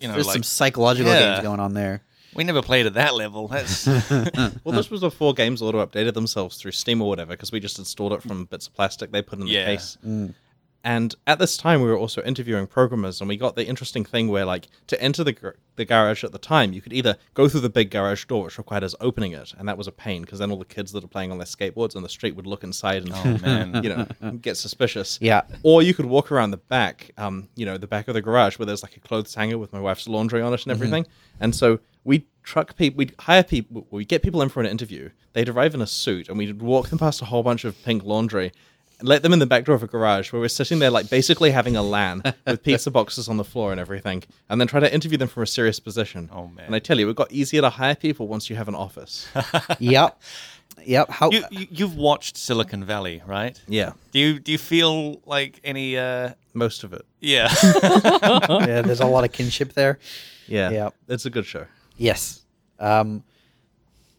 you 0.00 0.06
know, 0.06 0.14
There's 0.14 0.26
like 0.28 0.34
some 0.34 0.44
psychological 0.44 1.12
Yeah. 1.12 1.32
games 1.34 1.42
going 1.42 1.58
on 1.58 1.74
there. 1.74 2.02
We 2.36 2.44
never 2.44 2.62
played 2.62 2.86
at 2.86 2.94
that 2.94 3.14
level. 3.14 3.48
That's 3.48 3.86
Well, 4.64 4.74
this 4.74 4.90
was 4.90 5.00
before 5.00 5.34
games 5.34 5.62
auto 5.62 5.84
updated 5.84 6.14
themselves 6.14 6.56
through 6.56 6.72
Steam 6.72 7.00
or 7.02 7.08
whatever, 7.08 7.32
because 7.32 7.52
we 7.52 7.60
just 7.60 7.78
installed 7.78 8.12
it 8.12 8.22
from 8.22 8.44
bits 8.44 8.66
of 8.66 8.74
plastic 8.74 9.10
they 9.12 9.22
put 9.22 9.38
in 9.38 9.46
the 9.46 9.50
Yeah. 9.52 9.64
case. 9.66 9.96
And 10.84 11.16
at 11.26 11.40
this 11.40 11.56
time, 11.56 11.80
we 11.80 11.88
were 11.88 11.98
also 11.98 12.22
interviewing 12.22 12.68
programmers, 12.68 13.20
and 13.20 13.26
we 13.26 13.36
got 13.36 13.56
the 13.56 13.66
interesting 13.66 14.04
thing 14.04 14.28
where, 14.28 14.44
like, 14.44 14.68
to 14.86 15.02
enter 15.02 15.24
the 15.24 15.32
gar- 15.32 15.56
the 15.74 15.84
garage 15.84 16.22
at 16.22 16.30
the 16.30 16.38
time, 16.38 16.72
you 16.72 16.80
could 16.80 16.92
either 16.92 17.16
go 17.34 17.48
through 17.48 17.60
the 17.60 17.68
big 17.68 17.90
garage 17.90 18.24
door, 18.26 18.44
which 18.44 18.56
required 18.56 18.84
us 18.84 18.94
opening 19.00 19.32
it, 19.32 19.52
and 19.58 19.68
that 19.68 19.76
was 19.76 19.88
a 19.88 19.92
pain 19.92 20.22
because 20.22 20.38
then 20.38 20.48
all 20.52 20.58
the 20.60 20.64
kids 20.64 20.92
that 20.92 21.02
are 21.02 21.08
playing 21.08 21.32
on 21.32 21.38
their 21.38 21.46
skateboards 21.46 21.96
on 21.96 22.02
the 22.04 22.08
street 22.08 22.36
would 22.36 22.46
look 22.46 22.62
inside 22.62 23.02
and, 23.02 23.12
Oh, 23.12 23.38
man. 23.44 23.82
you 23.82 23.88
know, 23.88 24.06
get 24.40 24.56
suspicious. 24.56 25.18
Yeah. 25.20 25.42
Or 25.64 25.82
you 25.82 25.92
could 25.92 26.06
walk 26.06 26.30
around 26.30 26.52
the 26.52 26.56
back, 26.58 27.10
um, 27.18 27.48
you 27.56 27.66
know, 27.66 27.76
the 27.78 27.88
back 27.88 28.06
of 28.06 28.14
the 28.14 28.22
garage 28.22 28.56
where 28.56 28.66
there's 28.66 28.84
like 28.84 28.96
a 28.96 29.00
clothes 29.00 29.34
hanger 29.34 29.58
with 29.58 29.72
my 29.72 29.80
wife's 29.80 30.06
laundry 30.06 30.40
on 30.40 30.54
it 30.54 30.62
and 30.62 30.70
everything. 30.70 31.04
And 31.40 31.52
so 31.52 31.80
we 32.06 32.24
truck 32.42 32.76
people, 32.76 32.96
we'd 32.98 33.14
hire 33.18 33.42
people, 33.42 33.86
we 33.90 34.04
get 34.04 34.22
people 34.22 34.40
in 34.42 34.48
for 34.48 34.60
an 34.60 34.66
interview. 34.66 35.10
They'd 35.34 35.48
arrive 35.48 35.74
in 35.74 35.82
a 35.82 35.86
suit, 35.86 36.28
and 36.28 36.38
we'd 36.38 36.62
walk 36.62 36.88
them 36.88 36.98
past 36.98 37.20
a 37.20 37.26
whole 37.26 37.42
bunch 37.42 37.64
of 37.64 37.82
pink 37.84 38.04
laundry. 38.04 38.52
And 38.98 39.06
let 39.06 39.22
them 39.22 39.34
in 39.34 39.40
the 39.40 39.46
back 39.46 39.64
door 39.66 39.74
of 39.74 39.82
a 39.82 39.86
garage 39.86 40.32
where 40.32 40.40
we're 40.40 40.48
sitting 40.48 40.78
there, 40.78 40.88
like 40.88 41.10
basically 41.10 41.50
having 41.50 41.76
a 41.76 41.82
LAN 41.82 42.22
with 42.46 42.62
pizza 42.62 42.90
boxes 42.90 43.28
on 43.28 43.36
the 43.36 43.44
floor 43.44 43.70
and 43.72 43.78
everything, 43.78 44.22
and 44.48 44.58
then 44.58 44.68
try 44.68 44.80
to 44.80 44.90
interview 44.94 45.18
them 45.18 45.28
from 45.28 45.42
a 45.42 45.46
serious 45.46 45.78
position. 45.78 46.30
Oh, 46.32 46.46
man. 46.48 46.64
And 46.66 46.74
I 46.74 46.78
tell 46.78 46.98
you, 46.98 47.10
it 47.10 47.16
got 47.16 47.30
easier 47.30 47.60
to 47.60 47.68
hire 47.68 47.94
people 47.94 48.26
once 48.26 48.48
you 48.48 48.56
have 48.56 48.68
an 48.68 48.74
office. 48.74 49.26
yep. 49.80 50.18
Yep. 50.84 51.10
How? 51.10 51.30
you, 51.30 51.44
you 51.50 51.66
you've 51.70 51.96
watched 51.96 52.36
Silicon 52.38 52.84
Valley, 52.84 53.22
right? 53.26 53.60
yeah, 53.66 53.92
Do 54.12 54.18
you 54.18 54.38
do 54.38 54.52
you 54.52 54.58
feel 54.58 55.20
like 55.26 55.60
any? 55.64 55.98
uh 55.98 56.32
most 56.54 56.84
of 56.84 56.92
it. 56.94 57.04
Yeah. 57.20 57.52
yeah, 57.82 58.82
there's 58.82 59.00
a 59.00 59.06
lot 59.06 59.24
of 59.24 59.32
kinship 59.32 59.72
there. 59.74 59.98
Yeah, 60.48 60.70
Yeah. 60.70 60.88
it's 61.08 61.26
a 61.26 61.30
good 61.30 61.44
show. 61.44 61.66
Yes. 61.96 62.42
Um, 62.78 63.22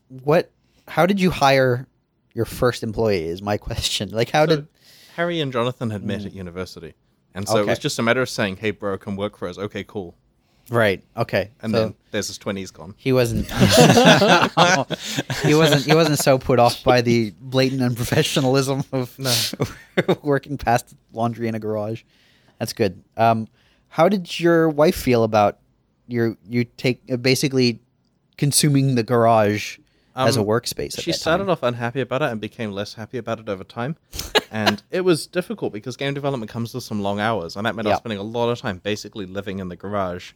what? 0.10 0.52
How 0.88 1.06
did 1.06 1.20
you 1.20 1.30
hire 1.32 1.86
your 2.34 2.46
first 2.46 2.84
employee? 2.84 3.26
Is 3.26 3.42
my 3.42 3.58
question. 3.68 4.10
Like, 4.12 4.30
how 4.32 4.46
So, 4.46 4.56
did? 4.58 4.68
Harry 5.16 5.40
and 5.42 5.52
Jonathan 5.52 5.90
had 5.90 6.04
met 6.04 6.26
at 6.26 6.34
university, 6.34 6.94
and 7.34 7.48
so 7.48 7.58
it 7.58 7.66
was 7.66 7.80
just 7.80 7.98
a 7.98 8.04
matter 8.04 8.22
of 8.22 8.30
saying, 8.30 8.58
"Hey, 8.58 8.72
bro, 8.72 8.98
come 8.98 9.16
work 9.16 9.38
for 9.38 9.48
us." 9.48 9.58
Okay, 9.58 9.84
cool. 9.84 10.16
Right. 10.70 11.02
Okay. 11.16 11.52
And 11.62 11.72
so 11.72 11.80
then 11.80 11.96
there's 12.12 12.28
his 12.28 12.38
twenties 12.38 12.72
gone. 12.72 12.94
he 12.98 13.14
wasn't. 13.14 13.46
he 15.44 15.54
wasn't. 15.56 15.86
He 15.86 15.96
wasn't 15.96 16.20
so 16.20 16.38
put 16.38 16.60
off 16.60 16.84
by 16.84 17.02
the 17.02 17.34
blatant 17.40 17.82
unprofessionalism 17.82 18.86
of 18.94 20.24
working 20.24 20.58
past 20.58 20.94
laundry 21.14 21.48
in 21.48 21.56
a 21.56 21.60
garage. 21.60 22.04
That's 22.60 22.74
good. 22.74 23.02
Um, 23.16 23.48
how 23.88 24.10
did 24.10 24.40
your 24.40 24.70
wife 24.70 24.96
feel 24.96 25.24
about 25.24 25.58
your 26.08 26.38
you 26.48 26.64
take 26.64 27.02
uh, 27.12 27.18
basically 27.18 27.80
consuming 28.38 28.96
the 28.96 29.04
garage 29.04 29.78
as 30.16 30.38
a 30.38 30.42
Um, 30.42 30.48
workspace? 30.48 31.00
She 31.00 31.12
started 31.12 31.50
off 31.50 31.64
unhappy 31.64 32.02
about 32.02 32.22
it 32.22 32.32
and 32.32 32.42
became 32.42 32.72
less 32.72 32.96
happy 32.96 33.18
about 33.18 33.40
it 33.40 33.50
over 33.50 33.64
time. 33.64 33.98
and 34.52 34.82
it 34.92 35.02
was 35.02 35.28
difficult 35.28 35.74
because 35.74 35.96
game 35.98 36.14
development 36.14 36.52
comes 36.52 36.74
with 36.74 36.84
some 36.84 37.02
long 37.02 37.20
hours, 37.20 37.56
and 37.56 37.66
that 37.66 37.76
meant 37.76 37.88
I 37.88 37.92
was 37.92 38.00
spending 38.00 38.20
a 38.20 38.24
lot 38.24 38.50
of 38.50 38.60
time 38.60 38.80
basically 38.80 39.26
living 39.26 39.60
in 39.60 39.70
the 39.70 39.76
garage. 39.76 40.32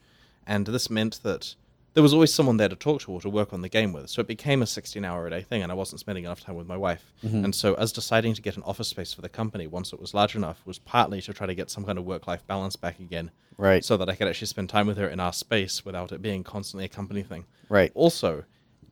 And 0.45 0.65
this 0.65 0.89
meant 0.89 1.21
that 1.23 1.55
there 1.93 2.03
was 2.03 2.13
always 2.13 2.33
someone 2.33 2.57
there 2.57 2.69
to 2.69 2.75
talk 2.75 3.01
to 3.01 3.11
or 3.11 3.21
to 3.21 3.29
work 3.29 3.51
on 3.53 3.61
the 3.61 3.69
game 3.69 3.91
with. 3.91 4.09
So 4.09 4.21
it 4.21 4.27
became 4.27 4.61
a 4.61 4.67
16 4.67 5.03
hour 5.03 5.27
a 5.27 5.29
day 5.29 5.41
thing, 5.41 5.61
and 5.61 5.71
I 5.71 5.75
wasn't 5.75 5.99
spending 5.99 6.23
enough 6.23 6.41
time 6.41 6.55
with 6.55 6.67
my 6.67 6.77
wife. 6.77 7.11
Mm-hmm. 7.23 7.45
And 7.45 7.55
so, 7.55 7.73
as 7.75 7.91
deciding 7.91 8.33
to 8.35 8.41
get 8.41 8.57
an 8.57 8.63
office 8.63 8.87
space 8.87 9.13
for 9.13 9.21
the 9.21 9.29
company 9.29 9.67
once 9.67 9.91
it 9.91 9.99
was 9.99 10.13
large 10.13 10.35
enough 10.35 10.65
was 10.65 10.79
partly 10.79 11.21
to 11.21 11.33
try 11.33 11.47
to 11.47 11.55
get 11.55 11.69
some 11.69 11.85
kind 11.85 11.97
of 11.97 12.05
work 12.05 12.27
life 12.27 12.45
balance 12.47 12.75
back 12.75 12.99
again. 12.99 13.31
Right. 13.57 13.83
So 13.83 13.97
that 13.97 14.09
I 14.09 14.15
could 14.15 14.27
actually 14.27 14.47
spend 14.47 14.69
time 14.69 14.87
with 14.87 14.97
her 14.97 15.07
in 15.07 15.19
our 15.19 15.33
space 15.33 15.85
without 15.85 16.11
it 16.11 16.21
being 16.21 16.43
constantly 16.43 16.85
a 16.85 16.89
company 16.89 17.23
thing. 17.23 17.45
Right. 17.69 17.91
Also, 17.93 18.45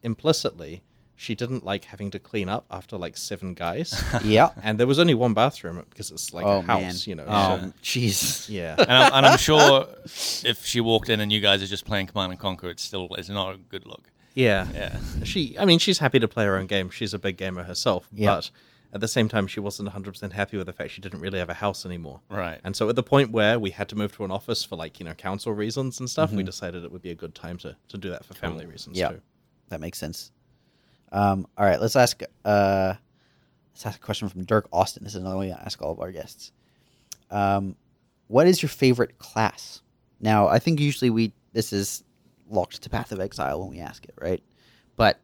implicitly, 0.03 0.83
she 1.19 1.35
didn't 1.35 1.65
like 1.65 1.83
having 1.83 2.09
to 2.11 2.17
clean 2.17 2.47
up 2.47 2.65
after 2.71 2.97
like 2.97 3.17
seven 3.17 3.53
guys. 3.53 4.01
Yeah. 4.23 4.51
and 4.63 4.79
there 4.79 4.87
was 4.87 4.99
only 4.99 5.13
one 5.13 5.33
bathroom 5.33 5.85
because 5.89 6.11
it's 6.11 6.33
like 6.33 6.45
oh 6.45 6.59
a 6.59 6.61
house, 6.61 6.81
man. 6.81 6.95
you 7.05 7.15
know. 7.15 7.25
Oh, 7.27 7.59
so- 7.59 7.73
jeez. 7.83 8.49
yeah. 8.49 8.75
and, 8.77 8.89
I'm, 8.89 9.13
and 9.13 9.25
I'm 9.25 9.37
sure 9.37 9.85
if 10.05 10.65
she 10.65 10.79
walked 10.79 11.09
in 11.09 11.19
and 11.19 11.29
you 11.29 11.41
guys 11.41 11.61
are 11.61 11.67
just 11.67 11.83
playing 11.83 12.07
Command 12.07 12.31
and 12.31 12.39
Conquer, 12.39 12.69
it's 12.69 12.83
still 12.83 13.09
it's 13.17 13.27
not 13.27 13.55
a 13.55 13.57
good 13.57 13.85
look. 13.85 14.09
Yeah. 14.33 14.65
Yeah. 14.73 14.97
She, 15.25 15.57
I 15.59 15.65
mean, 15.65 15.79
she's 15.79 15.99
happy 15.99 16.19
to 16.19 16.27
play 16.29 16.45
her 16.45 16.55
own 16.55 16.67
game. 16.67 16.89
She's 16.89 17.13
a 17.13 17.19
big 17.19 17.35
gamer 17.35 17.63
herself. 17.63 18.07
Yeah. 18.13 18.35
But 18.35 18.51
at 18.93 19.01
the 19.01 19.07
same 19.09 19.27
time, 19.27 19.45
she 19.47 19.59
wasn't 19.59 19.89
100% 19.89 20.31
happy 20.31 20.55
with 20.55 20.67
the 20.67 20.73
fact 20.73 20.91
she 20.91 21.01
didn't 21.01 21.19
really 21.19 21.39
have 21.39 21.49
a 21.49 21.55
house 21.55 21.85
anymore. 21.85 22.21
Right. 22.29 22.61
And 22.63 22.77
so 22.77 22.87
at 22.87 22.95
the 22.95 23.03
point 23.03 23.31
where 23.31 23.59
we 23.59 23.71
had 23.71 23.89
to 23.89 23.97
move 23.97 24.15
to 24.15 24.23
an 24.23 24.31
office 24.31 24.63
for 24.63 24.77
like, 24.77 25.01
you 25.01 25.05
know, 25.05 25.15
council 25.15 25.51
reasons 25.51 25.99
and 25.99 26.09
stuff, 26.09 26.31
we 26.31 26.37
mm-hmm. 26.37 26.45
decided 26.45 26.85
it 26.85 26.91
would 26.93 27.01
be 27.01 27.11
a 27.11 27.15
good 27.15 27.35
time 27.35 27.57
to, 27.57 27.75
to 27.89 27.97
do 27.97 28.09
that 28.09 28.23
for 28.23 28.35
family 28.35 28.65
reasons 28.65 28.97
Yeah. 28.97 29.09
too. 29.09 29.21
That 29.67 29.81
makes 29.81 29.97
sense. 29.97 30.31
Um, 31.11 31.47
all 31.57 31.65
right, 31.65 31.81
let's 31.81 31.95
ask. 31.95 32.21
Uh, 32.45 32.93
let's 33.73 33.85
ask 33.85 33.99
a 33.99 34.03
question 34.03 34.29
from 34.29 34.43
Dirk 34.43 34.67
Austin. 34.71 35.03
This 35.03 35.13
is 35.15 35.21
another 35.21 35.37
one 35.37 35.47
we 35.47 35.51
ask 35.51 35.81
all 35.81 35.91
of 35.91 35.99
our 35.99 36.11
guests. 36.11 36.51
Um, 37.31 37.75
what 38.27 38.47
is 38.47 38.61
your 38.61 38.69
favorite 38.69 39.17
class? 39.17 39.81
Now, 40.19 40.47
I 40.47 40.59
think 40.59 40.79
usually 40.79 41.09
we 41.09 41.33
this 41.53 41.73
is 41.73 42.03
locked 42.49 42.81
to 42.83 42.89
Path 42.89 43.11
of 43.11 43.19
Exile 43.19 43.59
when 43.59 43.69
we 43.69 43.79
ask 43.79 44.03
it, 44.05 44.13
right? 44.19 44.43
But 44.95 45.19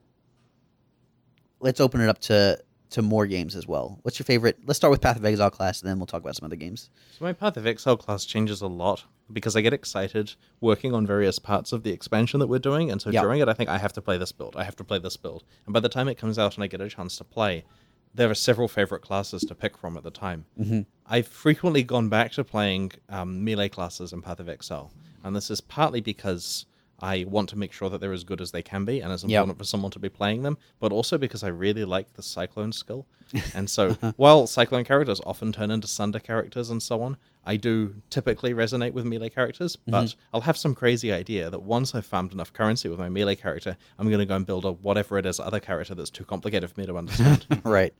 let's 1.59 1.79
open 1.79 2.01
it 2.01 2.09
up 2.09 2.19
to 2.19 2.59
to 2.95 3.01
more 3.01 3.27
games 3.27 3.55
as 3.55 3.67
well. 3.67 3.99
What's 4.03 4.17
your 4.19 4.25
favorite? 4.25 4.57
Let's 4.65 4.77
start 4.77 4.91
with 4.91 5.01
Path 5.01 5.17
of 5.17 5.25
Exile 5.25 5.49
class, 5.51 5.81
and 5.81 5.89
then 5.89 5.99
we'll 5.99 6.05
talk 6.05 6.21
about 6.21 6.35
some 6.35 6.45
other 6.45 6.55
games. 6.55 6.89
So 7.17 7.25
my 7.25 7.33
Path 7.33 7.57
of 7.57 7.67
Exile 7.67 7.97
class 7.97 8.25
changes 8.25 8.61
a 8.61 8.67
lot 8.67 9.03
because 9.31 9.55
I 9.55 9.61
get 9.61 9.73
excited 9.73 10.33
working 10.61 10.93
on 10.93 11.05
various 11.05 11.37
parts 11.37 11.71
of 11.73 11.83
the 11.83 11.91
expansion 11.91 12.39
that 12.39 12.47
we're 12.47 12.59
doing, 12.59 12.89
and 12.91 13.01
so 13.01 13.09
Yeah. 13.09 13.21
during 13.21 13.41
it, 13.41 13.49
I 13.49 13.53
think 13.53 13.69
I 13.69 13.77
have 13.77 13.93
to 13.93 14.01
play 14.01 14.17
this 14.17 14.31
build. 14.31 14.55
I 14.55 14.63
have 14.63 14.75
to 14.77 14.83
play 14.83 14.97
this 14.99 15.17
build, 15.17 15.43
and 15.65 15.73
by 15.73 15.79
the 15.81 15.89
time 15.89 16.07
it 16.07 16.15
comes 16.17 16.39
out 16.39 16.55
and 16.55 16.63
I 16.63 16.67
get 16.67 16.81
a 16.81 16.89
chance 16.89 17.17
to 17.17 17.23
play, 17.23 17.65
there 18.13 18.29
are 18.29 18.35
several 18.35 18.69
favorite 18.69 19.01
classes 19.01 19.41
to 19.43 19.53
pick 19.53 19.77
from 19.77 19.97
at 19.97 20.03
the 20.03 20.11
time. 20.11 20.45
Mm-hmm. 20.57 20.81
I've 21.05 21.27
frequently 21.27 21.83
gone 21.83 22.07
back 22.07 22.31
to 22.33 22.45
playing 22.45 22.93
um, 23.09 23.43
melee 23.43 23.67
classes 23.67 24.13
in 24.13 24.21
Path 24.21 24.39
of 24.39 24.47
Exile, 24.47 24.93
and 25.23 25.35
this 25.35 25.51
is 25.51 25.59
partly 25.59 25.99
because 25.99 26.65
I 27.01 27.25
want 27.27 27.49
to 27.49 27.57
make 27.57 27.73
sure 27.73 27.89
that 27.89 27.99
they're 27.99 28.13
as 28.13 28.23
good 28.23 28.39
as 28.39 28.51
they 28.51 28.61
can 28.61 28.85
be, 28.85 29.01
and 29.01 29.11
it's 29.11 29.23
Yep. 29.23 29.29
important 29.31 29.57
for 29.57 29.65
someone 29.65 29.91
to 29.91 29.99
be 29.99 30.07
playing 30.09 30.43
them, 30.43 30.57
but 30.79 30.91
also 30.93 31.17
because 31.17 31.43
I 31.43 31.49
really 31.49 31.83
like 31.85 32.13
the 32.13 32.23
Cyclone 32.23 32.71
skill. 32.71 33.05
And 33.53 33.69
so, 33.69 33.93
while 34.17 34.47
Cyclone 34.47 34.85
characters 34.85 35.19
often 35.25 35.51
turn 35.51 35.71
into 35.71 35.87
Sunder 35.87 36.19
characters 36.19 36.69
and 36.69 36.81
so 36.81 37.01
on, 37.01 37.17
I 37.43 37.57
do 37.57 37.95
typically 38.09 38.53
resonate 38.53 38.93
with 38.93 39.03
melee 39.05 39.29
characters, 39.29 39.75
but 39.87 40.15
I'll 40.33 40.41
have 40.41 40.57
some 40.57 40.73
crazy 40.75 41.11
idea 41.11 41.49
that 41.49 41.61
once 41.63 41.93
I've 41.95 42.05
farmed 42.05 42.31
enough 42.31 42.53
currency 42.53 42.87
with 42.87 42.97
my 42.99 43.09
melee 43.09 43.35
character, 43.35 43.75
I'm 43.99 44.07
going 44.07 44.19
to 44.19 44.25
go 44.25 44.35
and 44.35 44.45
build 44.45 44.63
a 44.63 44.71
whatever 44.71 45.17
it 45.17 45.25
is 45.25 45.39
other 45.39 45.59
character 45.59 45.95
that's 45.95 46.09
too 46.11 46.23
complicated 46.23 46.69
for 46.71 46.79
me 46.79 46.85
to 46.87 46.95
understand. 46.97 47.45
right. 47.63 47.93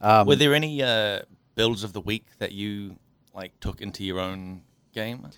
Um, 0.00 0.26
Were 0.26 0.36
there 0.36 0.54
any 0.54 0.82
uh, 0.82 1.20
builds 1.54 1.84
of 1.84 1.92
the 1.92 2.00
week 2.00 2.26
that 2.38 2.52
you 2.52 2.96
like 3.34 3.58
took 3.60 3.80
into 3.80 4.02
your 4.04 4.18
own 4.18 4.62
game? 4.92 5.28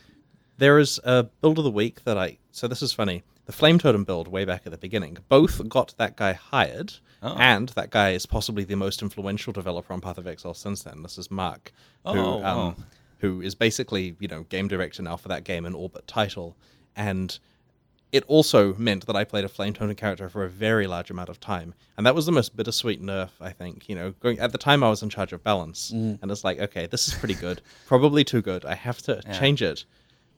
There 0.59 0.79
is 0.79 1.01
a 1.05 1.25
build 1.25 1.59
of 1.59 1.65
the 1.65 1.71
week 1.71 2.05
that 2.05 2.17
I. 2.17 2.39
So 2.55 2.69
this 2.69 2.83
is 2.83 2.93
funny. 2.93 3.25
The 3.47 3.53
Flame 3.53 3.81
Totem 3.81 4.05
build 4.05 4.29
way 4.29 4.45
back 4.45 4.63
at 4.65 4.71
the 4.71 4.79
beginning 4.79 5.19
both 5.29 5.69
got 5.69 5.93
that 5.99 6.17
guy 6.17 6.35
hired, 6.35 6.93
Oh. 7.21 7.35
and 7.37 7.71
that 7.71 7.91
guy 7.91 8.11
is 8.11 8.27
possibly 8.27 8.63
the 8.63 8.77
most 8.77 9.03
influential 9.03 9.53
developer 9.53 9.93
on 9.93 10.01
Path 10.01 10.19
of 10.19 10.27
Exile 10.29 10.55
since 10.55 10.85
then. 10.85 11.03
This 11.03 11.19
is 11.19 11.33
Mark, 11.33 11.73
who 12.05 12.11
Oh, 12.19 12.37
wow. 12.37 12.61
um, 12.69 12.87
who 13.19 13.41
is 13.41 13.57
basically 13.57 14.15
you 14.21 14.29
know 14.29 14.45
game 14.45 14.69
director 14.69 15.03
now 15.03 15.17
for 15.17 15.27
that 15.29 15.43
game 15.43 15.65
and 15.67 15.75
Orbit 15.75 16.07
title, 16.07 16.55
and 16.95 17.37
it 18.13 18.23
also 18.29 18.75
meant 18.75 19.07
that 19.07 19.17
I 19.17 19.25
played 19.25 19.45
a 19.45 19.49
Flame 19.49 19.73
Totem 19.75 19.97
character 19.97 20.29
for 20.29 20.45
a 20.45 20.49
very 20.49 20.87
large 20.87 21.11
amount 21.11 21.31
of 21.31 21.41
time, 21.41 21.75
and 21.97 22.07
that 22.07 22.15
was 22.15 22.25
the 22.27 22.31
most 22.33 22.57
bittersweet 22.57 23.03
nerf 23.03 23.31
I 23.41 23.51
think. 23.51 23.89
You 23.89 23.97
know, 23.97 24.13
going 24.21 24.39
at 24.39 24.53
the 24.53 24.59
time 24.59 24.85
I 24.85 24.91
was 24.91 25.03
in 25.03 25.09
charge 25.11 25.33
of 25.33 25.43
balance, 25.43 25.91
Mm. 25.93 26.21
and 26.23 26.31
it's 26.31 26.45
like, 26.45 26.61
okay, 26.61 26.87
this 26.87 27.09
is 27.09 27.15
pretty 27.15 27.35
good, 27.35 27.63
probably 27.87 28.23
too 28.23 28.43
good. 28.43 28.65
I 28.65 28.77
have 28.77 29.03
to 29.03 29.21
change 29.33 29.61
it. 29.61 29.85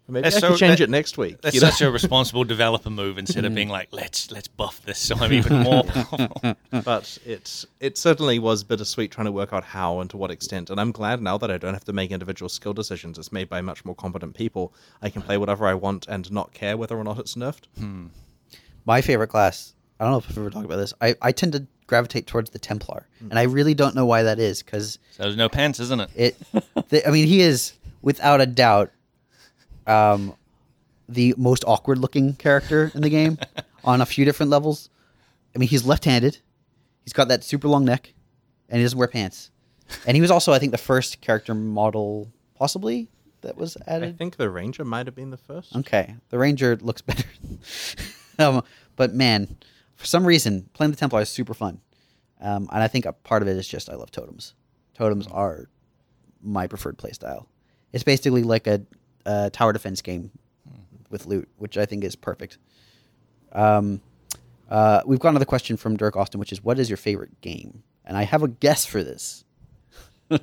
Maybe 0.08 0.22
That's 0.22 0.36
I 0.36 0.40
so- 0.40 0.48
can 0.48 0.56
change 0.56 0.78
that- 0.78 0.84
it 0.84 0.90
next 0.90 1.18
week. 1.18 1.40
That's 1.40 1.54
you 1.54 1.60
know? 1.60 1.70
such 1.70 1.82
a 1.82 1.90
responsible 1.90 2.44
developer 2.44 2.90
move 2.90 3.18
instead 3.18 3.44
of 3.44 3.52
mm. 3.52 3.56
being 3.56 3.68
like, 3.68 3.88
let's 3.90 4.30
let's 4.30 4.46
buff 4.46 4.80
this 4.84 4.98
so 4.98 5.16
I'm 5.16 5.32
even 5.32 5.62
more 5.64 5.82
powerful. 5.82 6.56
but 6.84 7.18
it's 7.26 7.66
it 7.80 7.98
certainly 7.98 8.38
was 8.38 8.62
bittersweet 8.62 9.10
trying 9.10 9.24
to 9.24 9.32
work 9.32 9.52
out 9.52 9.64
how 9.64 9.98
and 10.00 10.08
to 10.10 10.16
what 10.16 10.30
extent. 10.30 10.70
And 10.70 10.80
I'm 10.80 10.92
glad 10.92 11.20
now 11.20 11.38
that 11.38 11.50
I 11.50 11.58
don't 11.58 11.74
have 11.74 11.84
to 11.84 11.92
make 11.92 12.12
individual 12.12 12.48
skill 12.48 12.72
decisions. 12.72 13.18
It's 13.18 13.32
made 13.32 13.48
by 13.48 13.60
much 13.60 13.84
more 13.84 13.94
competent 13.96 14.34
people. 14.34 14.72
I 15.02 15.10
can 15.10 15.22
play 15.22 15.38
whatever 15.38 15.66
I 15.66 15.74
want 15.74 16.06
and 16.06 16.30
not 16.30 16.52
care 16.54 16.76
whether 16.76 16.96
or 16.96 17.02
not 17.04 17.18
it's 17.18 17.34
nerfed. 17.34 17.64
Hmm. 17.78 18.06
my 18.84 19.00
favorite 19.00 19.28
class 19.28 19.74
i 19.98 20.04
don't 20.04 20.12
know 20.12 20.18
if 20.18 20.30
i've 20.30 20.38
ever 20.38 20.50
talked 20.50 20.64
about 20.64 20.76
this 20.76 20.92
i, 21.00 21.14
I 21.20 21.32
tend 21.32 21.52
to 21.54 21.66
gravitate 21.86 22.26
towards 22.26 22.50
the 22.50 22.58
templar 22.58 23.06
hmm. 23.18 23.30
and 23.30 23.38
i 23.38 23.42
really 23.42 23.74
don't 23.74 23.94
know 23.94 24.06
why 24.06 24.22
that 24.22 24.38
is 24.38 24.62
because 24.62 24.98
So 25.12 25.24
there's 25.24 25.36
no 25.36 25.48
pants, 25.48 25.80
isn't 25.80 26.00
it? 26.00 26.10
it 26.14 26.36
the, 26.90 27.06
i 27.06 27.10
mean 27.10 27.26
he 27.26 27.40
is 27.40 27.72
without 28.02 28.40
a 28.40 28.46
doubt 28.46 28.92
um 29.86 30.34
the 31.08 31.34
most 31.36 31.64
awkward 31.66 31.98
looking 31.98 32.34
character 32.34 32.90
in 32.94 33.02
the 33.02 33.10
game 33.10 33.38
on 33.84 34.00
a 34.00 34.06
few 34.06 34.24
different 34.24 34.50
levels 34.50 34.90
i 35.54 35.58
mean 35.58 35.68
he's 35.68 35.86
left-handed 35.86 36.38
he's 37.04 37.12
got 37.12 37.28
that 37.28 37.44
super 37.44 37.68
long 37.68 37.84
neck 37.84 38.12
and 38.68 38.78
he 38.78 38.84
doesn't 38.84 38.98
wear 38.98 39.08
pants 39.08 39.50
and 40.06 40.16
he 40.16 40.20
was 40.20 40.30
also 40.30 40.52
i 40.52 40.58
think 40.58 40.72
the 40.72 40.78
first 40.78 41.20
character 41.20 41.54
model 41.54 42.30
possibly 42.54 43.08
that 43.46 43.56
was 43.56 43.76
added. 43.86 44.08
I 44.08 44.12
think 44.12 44.36
the 44.36 44.50
ranger 44.50 44.84
might 44.84 45.06
have 45.06 45.14
been 45.14 45.30
the 45.30 45.36
first. 45.36 45.74
Okay, 45.76 46.16
the 46.30 46.38
ranger 46.38 46.76
looks 46.76 47.00
better. 47.02 47.24
um, 48.38 48.62
but 48.96 49.14
man, 49.14 49.56
for 49.94 50.06
some 50.06 50.26
reason, 50.26 50.68
playing 50.72 50.90
the 50.90 50.96
Templar 50.96 51.22
is 51.22 51.28
super 51.28 51.54
fun, 51.54 51.80
um, 52.40 52.68
and 52.72 52.82
I 52.82 52.88
think 52.88 53.06
a 53.06 53.12
part 53.12 53.42
of 53.42 53.48
it 53.48 53.56
is 53.56 53.68
just 53.68 53.88
I 53.88 53.94
love 53.94 54.10
totems. 54.10 54.54
Totems 54.94 55.26
are 55.28 55.68
my 56.42 56.66
preferred 56.66 56.98
playstyle. 56.98 57.46
It's 57.92 58.04
basically 58.04 58.42
like 58.42 58.66
a, 58.66 58.82
a 59.26 59.50
tower 59.50 59.72
defense 59.72 60.00
game 60.02 60.30
with 61.10 61.26
loot, 61.26 61.48
which 61.58 61.76
I 61.76 61.84
think 61.86 62.02
is 62.04 62.16
perfect. 62.16 62.56
Um, 63.52 64.00
uh, 64.70 65.02
we've 65.06 65.20
got 65.20 65.28
another 65.30 65.44
question 65.44 65.76
from 65.76 65.96
Dirk 65.96 66.16
Austin, 66.16 66.40
which 66.40 66.52
is, 66.52 66.64
"What 66.64 66.78
is 66.78 66.88
your 66.90 66.96
favorite 66.96 67.40
game?" 67.40 67.82
And 68.04 68.16
I 68.16 68.22
have 68.24 68.42
a 68.42 68.48
guess 68.48 68.84
for 68.86 69.02
this. 69.04 69.44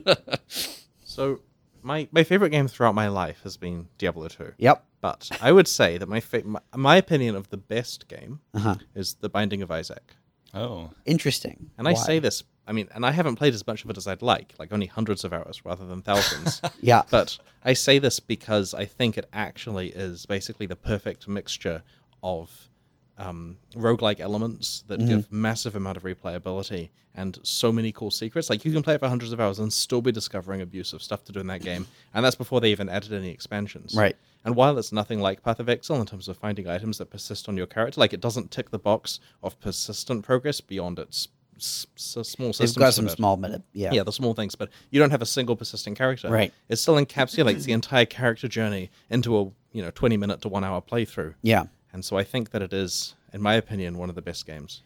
So 1.06 1.42
my 1.84 2.08
my 2.12 2.24
favorite 2.24 2.50
game 2.50 2.68
throughout 2.68 2.96
my 2.96 3.08
life 3.08 3.42
has 3.44 3.58
been 3.58 3.88
Diablo 3.98 4.28
2. 4.28 4.54
Yep. 4.58 4.84
But 5.02 5.30
I 5.42 5.52
would 5.52 5.68
say 5.68 5.98
that 5.98 6.08
my, 6.10 6.20
fa- 6.22 6.44
my 6.46 6.60
my 6.76 6.96
opinion 6.98 7.36
of 7.36 7.50
the 7.50 7.58
best 7.58 8.08
game 8.08 8.40
Uh-huh. 8.54 8.76
is 8.96 9.16
The 9.16 9.30
Binding 9.30 9.62
of 9.62 9.70
Isaac. 9.70 10.16
Oh. 10.54 10.92
Interesting. 11.06 11.70
And 11.78 11.88
I 11.88 11.94
say 11.94 12.20
this, 12.20 12.44
I 12.66 12.72
mean, 12.72 12.88
and 12.96 13.06
I 13.06 13.12
haven't 13.12 13.36
played 13.36 13.54
as 13.54 13.66
much 13.68 13.84
of 13.84 13.90
it 13.90 13.98
as 13.98 14.08
I'd 14.08 14.22
like, 14.22 14.54
like 14.58 14.72
only 14.72 14.86
hundreds 14.88 15.24
of 15.24 15.34
hours 15.34 15.66
rather 15.66 15.86
than 15.86 16.02
thousands. 16.02 16.62
Yeah. 16.82 17.04
But 17.10 17.38
I 17.64 17.74
say 17.74 18.00
this 18.00 18.20
because 18.20 18.74
I 18.74 18.86
think 18.86 19.18
it 19.18 19.28
actually 19.32 19.90
is 19.90 20.26
basically 20.26 20.66
the 20.66 20.76
perfect 20.76 21.28
mixture 21.28 21.84
of 22.22 22.70
um, 23.18 23.58
roguelike 23.76 24.20
elements 24.20 24.84
that 24.88 25.06
give 25.06 25.32
massive 25.32 25.76
amount 25.76 25.98
of 25.98 26.04
replayability 26.04 26.90
and 27.16 27.38
so 27.44 27.72
many 27.72 27.92
cool 27.92 28.12
secrets. 28.12 28.50
Like 28.50 28.66
you 28.66 28.72
can 28.72 28.82
play 28.82 28.96
it 28.96 29.00
for 29.00 29.08
hundreds 29.08 29.32
of 29.32 29.40
hours 29.40 29.60
and 29.60 29.72
still 29.72 30.02
be 30.02 30.12
discovering 30.12 30.62
abusive 30.62 31.02
stuff 31.02 31.24
to 31.26 31.32
do 31.32 31.40
in 31.40 31.48
that 31.48 31.62
game, 31.72 31.88
and 32.14 32.26
that's 32.26 32.36
before 32.36 32.60
they 32.60 32.72
even 32.72 32.90
added 32.90 33.14
any 33.14 33.30
expansions. 33.30 33.96
Right. 33.96 34.16
And 34.46 34.56
while 34.56 34.78
it's 34.78 34.92
nothing 34.92 35.20
like 35.22 35.44
Path 35.44 35.60
of 35.60 35.70
Exile 35.70 36.02
in 36.02 36.06
terms 36.06 36.28
of 36.28 36.38
finding 36.38 36.68
items 36.68 36.98
that 36.98 37.10
persist 37.10 37.48
on 37.48 37.56
your 37.56 37.68
character, 37.68 38.00
like 38.00 38.14
it 38.14 38.20
doesn't 38.20 38.52
tick 38.52 38.72
the 38.72 38.80
box 38.80 39.20
of 39.42 39.60
persistent 39.62 40.26
progress 40.26 40.60
beyond 40.60 41.00
its 41.00 41.28
s- 41.58 41.88
s- 41.96 42.28
small 42.28 42.48
They've 42.50 42.56
systems. 42.56 42.78
got 42.78 42.94
some 42.94 43.10
small 43.10 43.38
meta. 43.38 43.62
Yeah. 43.74 43.92
Yeah, 43.94 44.04
the 44.04 44.12
small 44.12 44.34
things, 44.34 44.56
but 44.56 44.70
you 44.92 45.00
don't 45.00 45.12
have 45.12 45.22
a 45.22 45.26
single 45.26 45.56
persistent 45.56 45.98
character. 45.98 46.30
Right. 46.30 46.54
It 46.70 46.78
still 46.78 46.96
encapsulates 46.96 47.64
the 47.66 47.74
entire 47.74 48.06
character 48.06 48.48
journey 48.48 48.90
into 49.10 49.38
a 49.38 49.44
you 49.72 49.82
know 49.82 49.92
twenty 49.92 50.18
minute 50.18 50.42
to 50.42 50.50
one 50.50 50.64
hour 50.64 50.82
playthrough. 50.82 51.36
Yeah. 51.42 51.64
And 51.94 52.04
so 52.04 52.18
I 52.18 52.24
think 52.24 52.52
that 52.52 52.62
it 52.62 52.74
is, 52.74 53.16
in 53.34 53.42
my 53.42 53.54
opinion, 53.56 53.98
one 53.98 54.10
of 54.10 54.16
the 54.16 54.22
best 54.22 54.46
games. 54.48 54.82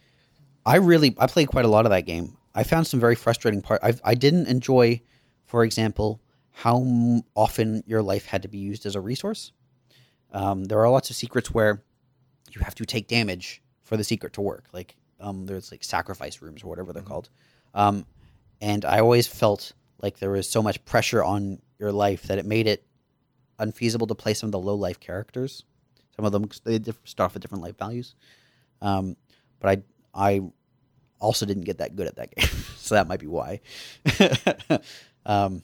I 0.65 0.75
really 0.77 1.15
I 1.17 1.27
played 1.27 1.47
quite 1.47 1.65
a 1.65 1.69
lot 1.69 1.85
of 1.85 1.91
that 1.91 2.05
game. 2.05 2.37
I 2.53 2.63
found 2.63 2.87
some 2.87 2.99
very 2.99 3.15
frustrating 3.15 3.61
part. 3.61 3.79
I 3.83 3.93
I 4.03 4.15
didn't 4.15 4.47
enjoy, 4.47 5.01
for 5.45 5.63
example, 5.63 6.19
how 6.51 6.81
m- 6.81 7.21
often 7.35 7.83
your 7.87 8.01
life 8.01 8.25
had 8.25 8.41
to 8.41 8.47
be 8.47 8.57
used 8.57 8.85
as 8.85 8.95
a 8.95 8.99
resource. 9.01 9.51
Um, 10.33 10.65
there 10.65 10.79
are 10.79 10.89
lots 10.89 11.09
of 11.09 11.15
secrets 11.15 11.51
where 11.53 11.81
you 12.51 12.61
have 12.61 12.75
to 12.75 12.85
take 12.85 13.07
damage 13.07 13.61
for 13.83 13.95
the 13.95 14.03
secret 14.03 14.33
to 14.33 14.41
work. 14.41 14.65
Like 14.73 14.95
um, 15.19 15.45
there's 15.45 15.71
like 15.71 15.83
sacrifice 15.83 16.41
rooms 16.41 16.63
or 16.63 16.67
whatever 16.67 16.93
they're 16.93 17.03
called. 17.03 17.29
Um, 17.73 18.05
and 18.61 18.85
I 18.85 18.99
always 18.99 19.27
felt 19.27 19.73
like 20.01 20.19
there 20.19 20.31
was 20.31 20.49
so 20.49 20.61
much 20.61 20.83
pressure 20.85 21.23
on 21.23 21.61
your 21.79 21.91
life 21.91 22.23
that 22.23 22.37
it 22.37 22.45
made 22.45 22.67
it 22.67 22.85
unfeasible 23.59 24.07
to 24.07 24.15
play 24.15 24.33
some 24.33 24.47
of 24.47 24.51
the 24.51 24.59
low 24.59 24.75
life 24.75 24.99
characters. 24.99 25.63
Some 26.15 26.25
of 26.25 26.31
them 26.31 26.49
they 26.63 26.79
start 27.03 27.27
off 27.27 27.33
with 27.33 27.41
different 27.41 27.63
life 27.63 27.77
values. 27.77 28.15
Um, 28.81 29.15
but 29.59 29.83
I 30.15 30.27
I 30.29 30.41
also 31.19 31.45
didn't 31.45 31.63
get 31.63 31.79
that 31.79 31.95
good 31.95 32.07
at 32.07 32.15
that 32.15 32.35
game, 32.35 32.49
so 32.77 32.95
that 32.95 33.07
might 33.07 33.19
be 33.19 33.27
why. 33.27 33.61
um, 35.25 35.63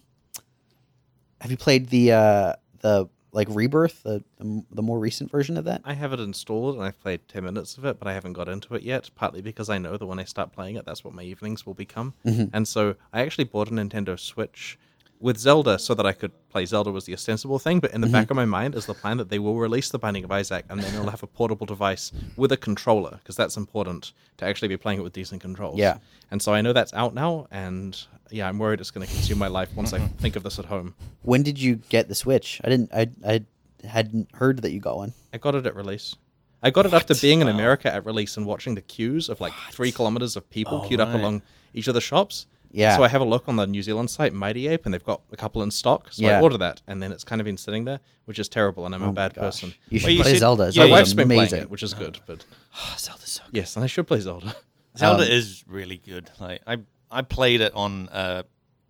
have 1.41 1.51
you 1.51 1.57
played 1.57 1.89
the 1.89 2.11
uh, 2.11 2.53
the 2.79 3.09
like 3.33 3.47
Rebirth, 3.49 4.03
the, 4.03 4.23
the 4.39 4.81
more 4.81 4.99
recent 4.99 5.29
version 5.29 5.57
of 5.57 5.65
that? 5.65 5.81
I 5.83 5.93
have 5.93 6.13
it 6.13 6.19
installed 6.19 6.75
and 6.75 6.83
I've 6.83 6.99
played 7.01 7.27
ten 7.27 7.43
minutes 7.43 7.77
of 7.77 7.85
it, 7.85 7.99
but 7.99 8.07
I 8.07 8.13
haven't 8.13 8.33
got 8.33 8.47
into 8.47 8.75
it 8.75 8.83
yet. 8.83 9.09
Partly 9.15 9.41
because 9.41 9.69
I 9.69 9.79
know 9.79 9.97
that 9.97 10.05
when 10.05 10.19
I 10.19 10.23
start 10.23 10.53
playing 10.53 10.75
it, 10.75 10.85
that's 10.85 11.03
what 11.03 11.13
my 11.13 11.23
evenings 11.23 11.65
will 11.65 11.73
become. 11.73 12.13
Mm-hmm. 12.25 12.55
And 12.55 12.67
so 12.67 12.95
I 13.11 13.21
actually 13.21 13.45
bought 13.45 13.69
a 13.69 13.71
Nintendo 13.71 14.17
Switch 14.17 14.77
with 15.23 15.37
Zelda 15.37 15.79
so 15.79 15.93
that 15.93 16.05
I 16.05 16.11
could 16.11 16.33
play 16.49 16.65
Zelda 16.65 16.91
was 16.91 17.05
the 17.05 17.13
ostensible 17.13 17.57
thing, 17.57 17.79
but 17.79 17.93
in 17.93 18.01
the 18.01 18.07
back 18.07 18.25
mm-hmm. 18.25 18.33
of 18.33 18.35
my 18.35 18.45
mind 18.45 18.75
is 18.75 18.85
the 18.85 18.93
plan 18.93 19.15
that 19.17 19.29
they 19.29 19.39
will 19.39 19.57
release 19.57 19.89
the 19.89 19.97
Binding 19.97 20.25
of 20.25 20.31
Isaac 20.31 20.65
and 20.69 20.81
then 20.81 20.93
it'll 20.93 21.09
have 21.09 21.23
a 21.23 21.27
portable 21.27 21.65
device 21.65 22.11
with 22.35 22.51
a 22.51 22.57
controller 22.57 23.11
because 23.19 23.37
that's 23.37 23.55
important 23.55 24.11
to 24.37 24.45
actually 24.45 24.67
be 24.67 24.75
playing 24.75 24.99
it 24.99 25.01
with 25.01 25.13
decent 25.13 25.41
controls. 25.41 25.79
Yeah. 25.79 25.99
And 26.29 26.41
so 26.41 26.53
I 26.53 26.59
know 26.59 26.73
that's 26.73 26.93
out 26.93 27.13
now, 27.13 27.47
and 27.51 27.97
yeah, 28.31 28.49
I'm 28.49 28.59
worried 28.59 28.81
it's 28.81 28.91
going 28.91 29.07
to 29.07 29.13
consume 29.13 29.37
my 29.37 29.47
life 29.47 29.69
once 29.75 29.93
I 29.93 29.99
think 29.99 30.35
of 30.35 30.43
this 30.43 30.59
at 30.59 30.65
home. 30.65 30.93
When 31.21 31.41
did 31.41 31.57
you 31.57 31.75
get 31.87 32.09
the 32.09 32.15
Switch? 32.15 32.59
I 32.63 32.67
didn't. 32.69 32.91
I 32.93 33.09
I 33.25 33.45
hadn't 33.87 34.27
heard 34.35 34.61
that 34.63 34.71
you 34.71 34.81
got 34.81 34.97
one. 34.97 35.13
I 35.33 35.37
got 35.37 35.55
it 35.55 35.65
at 35.65 35.75
release. 35.75 36.15
I 36.61 36.69
got 36.69 36.85
it 36.85 36.93
after 36.93 37.15
being 37.15 37.39
in 37.41 37.47
America 37.47 37.93
at 37.93 38.05
release 38.05 38.35
and 38.35 38.45
watching 38.45 38.75
the 38.75 38.81
queues 38.81 39.29
of 39.29 39.39
like 39.39 39.53
three 39.71 39.91
kilometers 39.91 40.35
of 40.35 40.49
people 40.49 40.81
Oh, 40.83 40.87
queued 40.87 40.99
up 40.99 41.09
right. 41.09 41.19
along 41.19 41.43
each 41.73 41.87
of 41.87 41.93
the 41.93 42.01
shops. 42.01 42.47
Yeah. 42.73 42.97
So 42.97 43.03
I 43.03 43.07
have 43.07 43.21
a 43.21 43.25
look 43.25 43.47
on 43.47 43.55
the 43.55 43.65
New 43.67 43.83
Zealand 43.83 44.09
site, 44.09 44.33
Mighty 44.33 44.67
Ape, 44.67 44.85
and 44.85 44.93
they've 44.93 45.03
got 45.03 45.21
a 45.31 45.37
couple 45.37 45.61
in 45.63 45.69
stock. 45.71 46.07
So 46.11 46.23
Yeah. 46.23 46.39
I 46.39 46.41
order 46.41 46.57
that, 46.57 46.81
and 46.87 47.01
then 47.01 47.11
it's 47.11 47.23
kind 47.23 47.39
of 47.39 47.45
been 47.45 47.55
sitting 47.57 47.85
there, 47.85 47.99
which 48.25 48.39
is 48.39 48.49
terrible, 48.49 48.85
and 48.87 48.93
I'm 48.95 49.03
Oh 49.03 49.09
a 49.09 49.13
bad 49.13 49.33
gosh. 49.35 49.43
person. 49.43 49.73
You 49.89 49.99
should 49.99 50.07
Well, 50.07 50.13
you 50.15 50.21
play 50.23 50.31
should- 50.33 50.39
Zelda. 50.39 50.63
yeah, 50.63 50.67
My 50.67 50.71
Zelda's 50.71 50.91
wife's 50.91 51.13
been 51.13 51.23
amazing. 51.27 51.47
playing 51.49 51.63
it, 51.63 51.69
which 51.69 51.83
is 51.83 51.93
good, 51.93 52.19
but 52.25 52.45
Oh, 52.75 52.95
Zelda's 52.97 53.29
so 53.29 53.43
good. 53.45 53.55
yes, 53.57 53.75
and 53.75 53.83
I 53.83 53.87
should 53.87 54.07
play 54.07 54.19
Zelda. 54.19 54.55
Zelda 54.97 55.23
Um, 55.23 55.29
is 55.31 55.63
really 55.67 55.97
good. 55.97 56.29
Like 56.39 56.61
I 56.67 56.77
I 57.11 57.21
played 57.21 57.61
it 57.61 57.73
on 57.75 58.09
uh, 58.09 58.41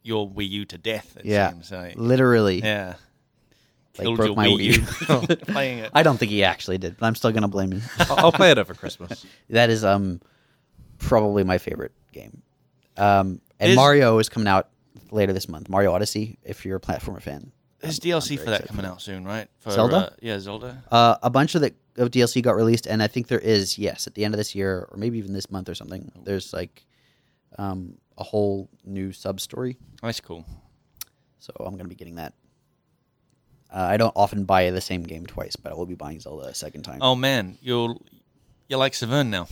your 0.02 0.30
Wii 0.30 0.50
U 0.50 0.66
to 0.66 0.78
death. 0.78 1.18
It 1.18 1.26
Yeah. 1.26 1.52
seems 1.52 1.72
like. 1.72 1.96
Literally. 1.98 2.60
yeah. 2.62 2.96
Like, 3.98 4.06
Killed 4.06 4.16
broke 4.18 4.28
your 4.28 4.36
my 4.38 4.48
Wii 4.48 4.72
Wii 4.80 5.30
U 5.30 5.36
playing 5.54 5.80
it. 5.80 5.92
I 5.94 6.04
don't 6.04 6.18
think 6.18 6.32
he 6.32 6.44
actually 6.46 6.78
did, 6.78 6.96
but 6.98 7.06
I'm 7.06 7.16
still 7.16 7.32
gonna 7.32 7.48
blame 7.50 7.74
him. 7.74 7.82
I'll, 8.00 8.18
I'll 8.26 8.32
play 8.32 8.52
it 8.52 8.58
over 8.58 8.74
Christmas. 8.74 9.26
that 9.50 9.70
is 9.70 9.84
um 9.84 10.22
probably 11.00 11.44
my 11.44 11.58
favorite 11.58 11.92
game. 12.12 12.42
Um, 12.98 13.42
and 13.60 13.76
Mario 13.76 14.20
is 14.20 14.30
coming 14.30 14.48
out 14.48 14.70
later 15.12 15.34
this 15.34 15.48
month. 15.48 15.70
Mario 15.70 15.92
Odyssey, 15.94 16.38
if 16.44 16.66
you're 16.66 16.78
a 16.78 16.82
platformer 16.82 17.22
fan. 17.22 17.52
There's 17.80 18.00
I'm- 18.00 18.14
I'm 18.16 18.22
DLC 18.22 18.28
very 18.30 18.38
for 18.38 18.46
that 18.52 18.62
excited 18.62 18.68
coming 18.76 18.86
out 18.86 19.02
soon, 19.02 19.26
right? 19.26 19.50
For, 19.60 19.72
Zelda? 19.72 19.96
Uh, 19.96 20.10
yeah, 20.22 20.40
Zelda. 20.40 20.84
Uh, 20.92 21.18
a 21.22 21.30
bunch 21.30 21.56
of 21.56 21.62
the 21.62 21.74
of 21.98 22.10
DLC 22.10 22.42
got 22.42 22.56
released, 22.56 22.88
and 22.88 23.04
I 23.04 23.08
think 23.08 23.28
there 23.28 23.40
is 23.40 23.78
yes 23.78 24.08
at 24.08 24.16
the 24.16 24.26
end 24.26 24.34
of 24.34 24.38
this 24.38 24.56
year, 24.56 24.88
or 24.90 24.98
maybe 24.98 25.18
even 25.20 25.34
this 25.34 25.52
month 25.52 25.70
or 25.70 25.76
something. 25.76 26.12
There's 26.24 26.52
like 26.54 26.86
um, 27.60 27.98
a 28.18 28.24
whole 28.24 28.70
new 28.84 29.12
sub 29.12 29.40
story, 29.40 29.78
That's 30.02 30.20
cool. 30.20 30.44
so 31.40 31.54
I'm 31.60 31.76
gonna 31.78 31.90
be 31.90 31.96
getting 31.96 32.16
that. 32.16 32.34
Uh, 33.72 33.88
I 33.90 33.98
don't 33.98 34.14
often 34.16 34.46
buy 34.46 34.70
the 34.72 34.82
same 34.82 35.04
game 35.04 35.26
twice, 35.26 35.56
but 35.56 35.72
I 35.72 35.76
will 35.76 35.86
be 35.86 35.96
buying 35.96 36.20
Zelda 36.20 36.48
a 36.48 36.54
second 36.56 36.84
time. 36.84 37.00
Oh 37.02 37.16
man, 37.16 37.58
you're 37.62 37.96
you're 38.70 38.80
like 38.80 38.94
Severn 38.96 39.30
now. 39.30 39.48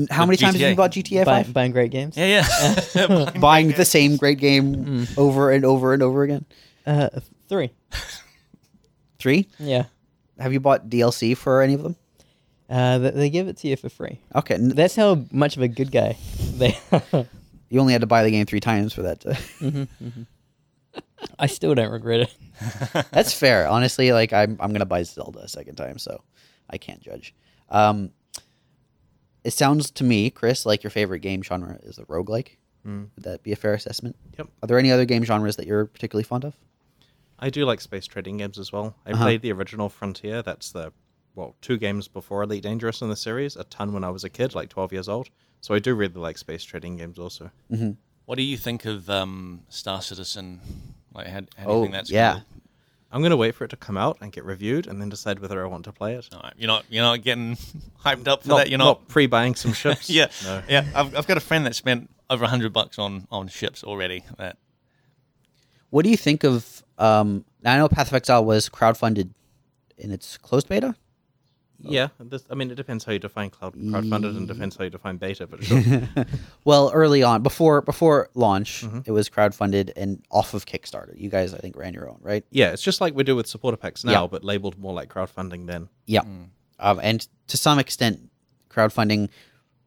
With- 0.00 0.10
How 0.10 0.22
with 0.22 0.28
many 0.28 0.36
times 0.38 0.54
have 0.54 0.60
you 0.70 0.74
GTA. 0.74 0.76
bought 0.76 0.90
GTA 0.92 1.24
Buying, 1.24 1.44
Five? 1.44 1.54
buying 1.54 1.72
great 1.72 1.90
games. 1.90 2.16
Yeah, 2.16 2.46
yeah. 2.94 3.30
Buying 3.40 3.68
the 3.72 3.84
same 3.84 4.16
great 4.16 4.38
game 4.38 5.06
over 5.16 5.50
and 5.50 5.64
over 5.64 5.92
and 5.94 6.02
over 6.02 6.22
again. 6.24 6.44
Uh, 6.86 7.08
three. 7.48 7.70
Three. 9.18 9.46
Yeah. 9.60 9.84
Have 10.40 10.52
you 10.52 10.58
bought 10.58 10.88
DLC 10.88 11.36
for 11.36 11.62
any 11.62 11.74
of 11.74 11.82
them? 11.84 11.94
Uh, 12.68 12.98
they, 12.98 13.10
they 13.10 13.30
give 13.30 13.46
it 13.46 13.56
to 13.58 13.68
you 13.68 13.76
for 13.76 13.88
free. 13.88 14.18
Okay, 14.34 14.54
n- 14.54 14.70
That's 14.70 14.96
how 14.96 15.24
much 15.30 15.56
of 15.56 15.62
a 15.62 15.68
good 15.68 15.92
guy 15.92 16.16
they. 16.56 16.76
you 17.68 17.78
only 17.80 17.92
had 17.92 18.00
to 18.00 18.08
buy 18.08 18.24
the 18.24 18.30
game 18.32 18.46
three 18.46 18.58
times 18.58 18.92
for 18.92 19.02
that. 19.02 19.20
To... 19.20 19.88
I 21.38 21.46
still 21.46 21.74
don't 21.76 21.92
regret 21.92 22.20
it. 22.20 22.34
That's 23.12 23.32
fair. 23.32 23.68
Honestly, 23.68 24.12
like 24.12 24.32
I'm 24.32 24.56
I'm 24.58 24.72
gonna 24.72 24.86
buy 24.86 25.02
Zelda 25.04 25.38
a 25.40 25.48
second 25.48 25.76
time, 25.76 25.98
so 25.98 26.22
I 26.68 26.78
can't 26.78 27.00
judge. 27.00 27.34
Um, 27.68 28.10
it 29.44 29.52
sounds 29.52 29.90
to 29.92 30.04
me, 30.04 30.30
Chris, 30.30 30.64
like 30.66 30.82
your 30.82 30.90
favorite 30.90 31.20
game 31.20 31.42
genre 31.42 31.78
is 31.82 31.96
the 31.96 32.04
roguelike. 32.04 32.56
Mm. 32.86 33.08
Would 33.16 33.24
that 33.24 33.42
be 33.42 33.52
a 33.52 33.56
fair 33.56 33.74
assessment? 33.74 34.16
Yep. 34.38 34.48
Are 34.62 34.66
there 34.66 34.78
any 34.78 34.90
other 34.90 35.04
game 35.04 35.24
genres 35.24 35.56
that 35.56 35.66
you're 35.66 35.86
particularly 35.86 36.24
fond 36.24 36.44
of? 36.44 36.54
I 37.38 37.50
do 37.50 37.64
like 37.64 37.80
space 37.80 38.06
trading 38.06 38.36
games 38.38 38.58
as 38.58 38.72
well. 38.72 38.94
I 39.06 39.12
Uh-huh. 39.12 39.24
played 39.24 39.42
the 39.42 39.52
original 39.52 39.88
Frontier. 39.88 40.42
That's 40.42 40.70
the 40.72 40.92
well, 41.34 41.54
two 41.62 41.78
games 41.78 42.08
before 42.08 42.42
Elite 42.42 42.62
Dangerous 42.62 43.00
in 43.00 43.08
the 43.08 43.16
series. 43.16 43.56
A 43.56 43.64
ton 43.64 43.92
when 43.94 44.04
I 44.04 44.10
was 44.10 44.22
a 44.22 44.28
kid, 44.28 44.54
like 44.54 44.68
12 44.68 44.92
years 44.92 45.08
old. 45.08 45.30
So 45.62 45.74
I 45.74 45.78
do 45.78 45.94
really 45.94 46.12
like 46.14 46.36
space 46.36 46.62
trading 46.62 46.96
games 46.98 47.18
also. 47.18 47.50
what 48.26 48.36
do 48.36 48.42
you 48.42 48.56
think 48.58 48.84
of 48.84 49.08
um, 49.08 49.62
Star 49.68 50.02
Citizen? 50.02 50.60
Like, 51.14 51.26
how, 51.28 51.40
how 51.56 51.64
do 51.64 51.70
you 51.72 51.78
Oh, 51.78 51.82
think 51.82 51.92
that's 51.94 52.10
yeah. 52.10 52.32
gonna- 52.32 52.44
I'm 53.12 53.22
gonna 53.22 53.36
wait 53.36 53.54
for 53.54 53.64
it 53.64 53.68
to 53.68 53.76
come 53.76 53.96
out 53.98 54.16
and 54.20 54.32
get 54.32 54.44
reviewed, 54.44 54.86
and 54.86 55.00
then 55.00 55.08
decide 55.10 55.38
whether 55.40 55.62
I 55.62 55.68
want 55.68 55.84
to 55.84 55.92
play 55.92 56.14
it. 56.14 56.28
All 56.32 56.40
right, 56.42 56.54
you're 56.56 56.68
not 56.68 56.84
you're 56.88 57.04
not 57.04 57.22
getting 57.22 57.56
hyped 58.04 58.26
up 58.26 58.42
for 58.42 58.48
Not, 58.48 58.56
that. 58.58 58.68
You're 58.70 58.78
not 58.78 58.84
not. 59.00 59.08
pre-buying 59.08 59.54
some 59.54 59.72
ships. 59.72 60.08
yeah, 60.18 60.28
No. 60.44 60.62
yeah. 60.68 60.86
I've, 60.94 61.16
I've 61.16 61.26
got 61.26 61.36
a 61.36 61.40
friend 61.40 61.66
that 61.66 61.74
spent 61.74 62.08
over 62.30 62.46
hundred 62.46 62.72
bucks 62.72 62.98
on 62.98 63.26
on 63.30 63.48
ships 63.48 63.84
already. 63.84 64.24
That 64.38 64.56
What 65.90 66.04
do 66.04 66.10
you 66.10 66.16
think 66.16 66.44
of? 66.44 66.82
Um, 66.98 67.44
I 67.64 67.76
know 67.76 67.88
Path 67.88 68.08
of 68.08 68.14
Exile 68.14 68.44
was 68.44 68.68
crowdfunded 68.68 69.30
in 69.98 70.10
its 70.10 70.36
closed 70.38 70.68
beta. 70.68 70.94
Yeah, 71.84 72.08
this, 72.20 72.44
I 72.50 72.54
mean, 72.54 72.70
it 72.70 72.76
depends 72.76 73.04
how 73.04 73.12
you 73.12 73.18
define 73.18 73.50
cloud 73.50 73.74
crowdfunded, 73.74 74.36
and 74.36 74.46
depends 74.48 74.76
how 74.76 74.84
you 74.84 74.90
define 74.90 75.16
beta. 75.16 75.46
But 75.46 75.64
sure. 75.64 75.82
well, 76.64 76.90
early 76.94 77.22
on, 77.22 77.42
before 77.42 77.80
before 77.82 78.28
launch, 78.34 78.82
Mm-hmm. 78.84 79.00
it 79.04 79.10
was 79.10 79.28
crowdfunded 79.28 79.92
and 79.96 80.22
off 80.30 80.54
of 80.54 80.66
Kickstarter. 80.66 81.18
You 81.18 81.28
guys, 81.28 81.52
I 81.54 81.58
think, 81.58 81.76
ran 81.76 81.94
your 81.94 82.08
own, 82.08 82.18
right? 82.22 82.44
yeah, 82.50 82.72
it's 82.72 82.82
just 82.82 83.00
like 83.00 83.14
we 83.14 83.24
do 83.24 83.34
with 83.36 83.46
supporter 83.46 83.76
packs 83.76 84.04
now, 84.04 84.22
Yeah. 84.22 84.26
but 84.28 84.44
labeled 84.44 84.78
more 84.78 84.92
like 84.92 85.08
crowdfunding 85.12 85.66
then. 85.66 85.88
Yeah. 86.06 86.22
Um, 86.78 87.00
and 87.02 87.26
to 87.48 87.56
some 87.56 87.78
extent, 87.78 88.30
crowdfunding 88.70 89.28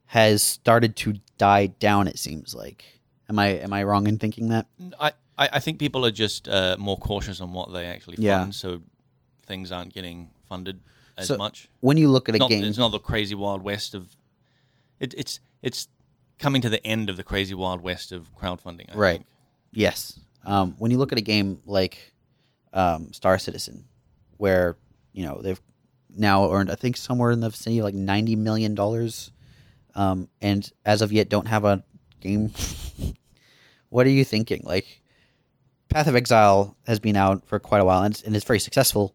has 0.08 0.44
started 0.44 0.96
to 0.98 1.16
die 1.38 1.68
down. 1.68 2.08
It 2.08 2.20
seems 2.20 2.54
like. 2.56 2.84
Am 3.28 3.40
I 3.40 3.48
am 3.60 3.74
I 3.74 3.84
wrong 3.84 4.06
in 4.08 4.20
thinking 4.20 4.50
that? 4.50 4.68
I, 5.00 5.14
I 5.38 5.50
I 5.54 5.60
think 5.60 5.80
people 5.80 6.06
are 6.06 6.12
just 6.12 6.48
uh, 6.48 6.76
more 6.78 6.98
cautious 6.98 7.42
on 7.42 7.54
what 7.54 7.74
they 7.74 7.86
actually 7.88 8.18
fund, 8.18 8.24
Yeah. 8.26 8.50
so 8.52 8.82
things 9.48 9.72
aren't 9.72 9.94
getting 9.94 10.30
funded 10.48 10.80
as 11.18 11.28
So, 11.28 11.38
much. 11.38 11.70
When 11.82 11.98
you 11.98 12.10
look 12.10 12.30
at 12.30 12.36
a 12.36 12.40
Not, 12.40 12.50
game, 12.50 12.64
It's 12.64 12.78
not 12.78 12.92
the 12.92 13.00
crazy 13.00 13.36
wild 13.36 13.62
west 13.64 13.94
of. 13.94 14.16
It, 15.00 15.14
it's 15.18 15.40
it's 15.62 15.88
coming 16.40 16.62
to 16.62 16.70
the 16.70 16.86
end 16.86 17.10
of 17.10 17.18
the 17.18 17.24
crazy 17.24 17.54
wild 17.54 17.82
west 17.82 18.12
of 18.12 18.34
crowdfunding. 18.36 18.90
I 18.94 18.96
Right. 18.98 19.18
think. 19.18 19.28
Yes. 19.72 20.20
Um, 20.46 20.76
when 20.78 20.92
you 20.92 20.98
look 20.98 21.12
at 21.12 21.18
a 21.18 21.22
game 21.22 21.60
like 21.66 22.14
um, 22.74 23.12
Star 23.14 23.38
Citizen, 23.40 23.86
where 24.38 24.78
you 25.14 25.26
know 25.26 25.42
they've 25.42 25.62
now 26.16 26.52
earned, 26.52 26.70
I 26.72 26.76
think 26.76 26.98
somewhere 26.98 27.32
in 27.32 27.40
the 27.40 27.50
vicinity 27.50 27.80
of 27.80 27.86
like 27.86 27.94
ninety 27.96 28.36
million 28.36 28.76
dollars, 28.76 29.32
um, 29.96 30.30
and 30.42 30.70
as 30.86 31.02
of 31.02 31.12
yet 31.12 31.30
don't 31.30 31.48
have 31.48 31.66
a 31.66 31.84
game. 32.22 32.52
what 33.90 34.06
are 34.06 34.10
you 34.12 34.24
thinking? 34.26 34.62
Like, 34.64 35.02
Path 35.90 36.08
of 36.08 36.16
Exile 36.16 36.76
has 36.88 37.00
been 37.00 37.16
out 37.16 37.46
for 37.48 37.60
quite 37.60 37.82
a 37.82 37.86
while 37.86 38.04
and 38.04 38.14
it's, 38.14 38.24
and 38.24 38.36
it's 38.36 38.46
very 38.46 38.60
successful, 38.60 39.14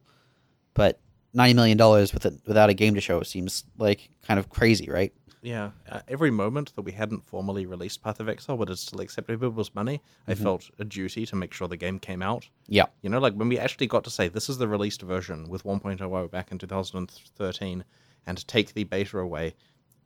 but 0.74 0.98
ninety 1.32 1.54
million 1.54 1.78
dollars 1.78 2.12
with 2.12 2.26
it, 2.26 2.34
without 2.46 2.70
a 2.70 2.74
game 2.74 2.94
to 2.94 3.00
show 3.00 3.22
seems 3.22 3.64
like 3.78 4.10
kind 4.22 4.38
of 4.38 4.48
crazy, 4.50 4.90
right? 4.90 5.12
Yeah, 5.42 5.70
uh, 5.88 6.00
every 6.06 6.30
moment 6.30 6.74
that 6.76 6.82
we 6.82 6.92
hadn't 6.92 7.24
formally 7.24 7.64
released 7.64 8.02
Path 8.02 8.20
of 8.20 8.28
Exile, 8.28 8.58
but 8.58 8.68
it's 8.68 8.82
still 8.82 9.00
accepting 9.00 9.38
people's 9.38 9.74
money, 9.74 10.02
I 10.28 10.34
felt 10.34 10.68
a 10.78 10.84
duty 10.84 11.24
to 11.24 11.36
make 11.36 11.54
sure 11.54 11.66
the 11.66 11.78
game 11.78 11.98
came 11.98 12.20
out. 12.20 12.46
Yeah. 12.68 12.86
You 13.00 13.08
know, 13.08 13.18
like 13.18 13.34
when 13.34 13.48
we 13.48 13.58
actually 13.58 13.86
got 13.86 14.04
to 14.04 14.10
say 14.10 14.28
this 14.28 14.50
is 14.50 14.58
the 14.58 14.68
released 14.68 15.00
version 15.00 15.48
with 15.48 15.64
1.0 15.64 16.30
back 16.30 16.52
in 16.52 16.58
2013 16.58 17.84
and 18.26 18.38
to 18.38 18.46
take 18.46 18.74
the 18.74 18.84
beta 18.84 19.18
away, 19.18 19.54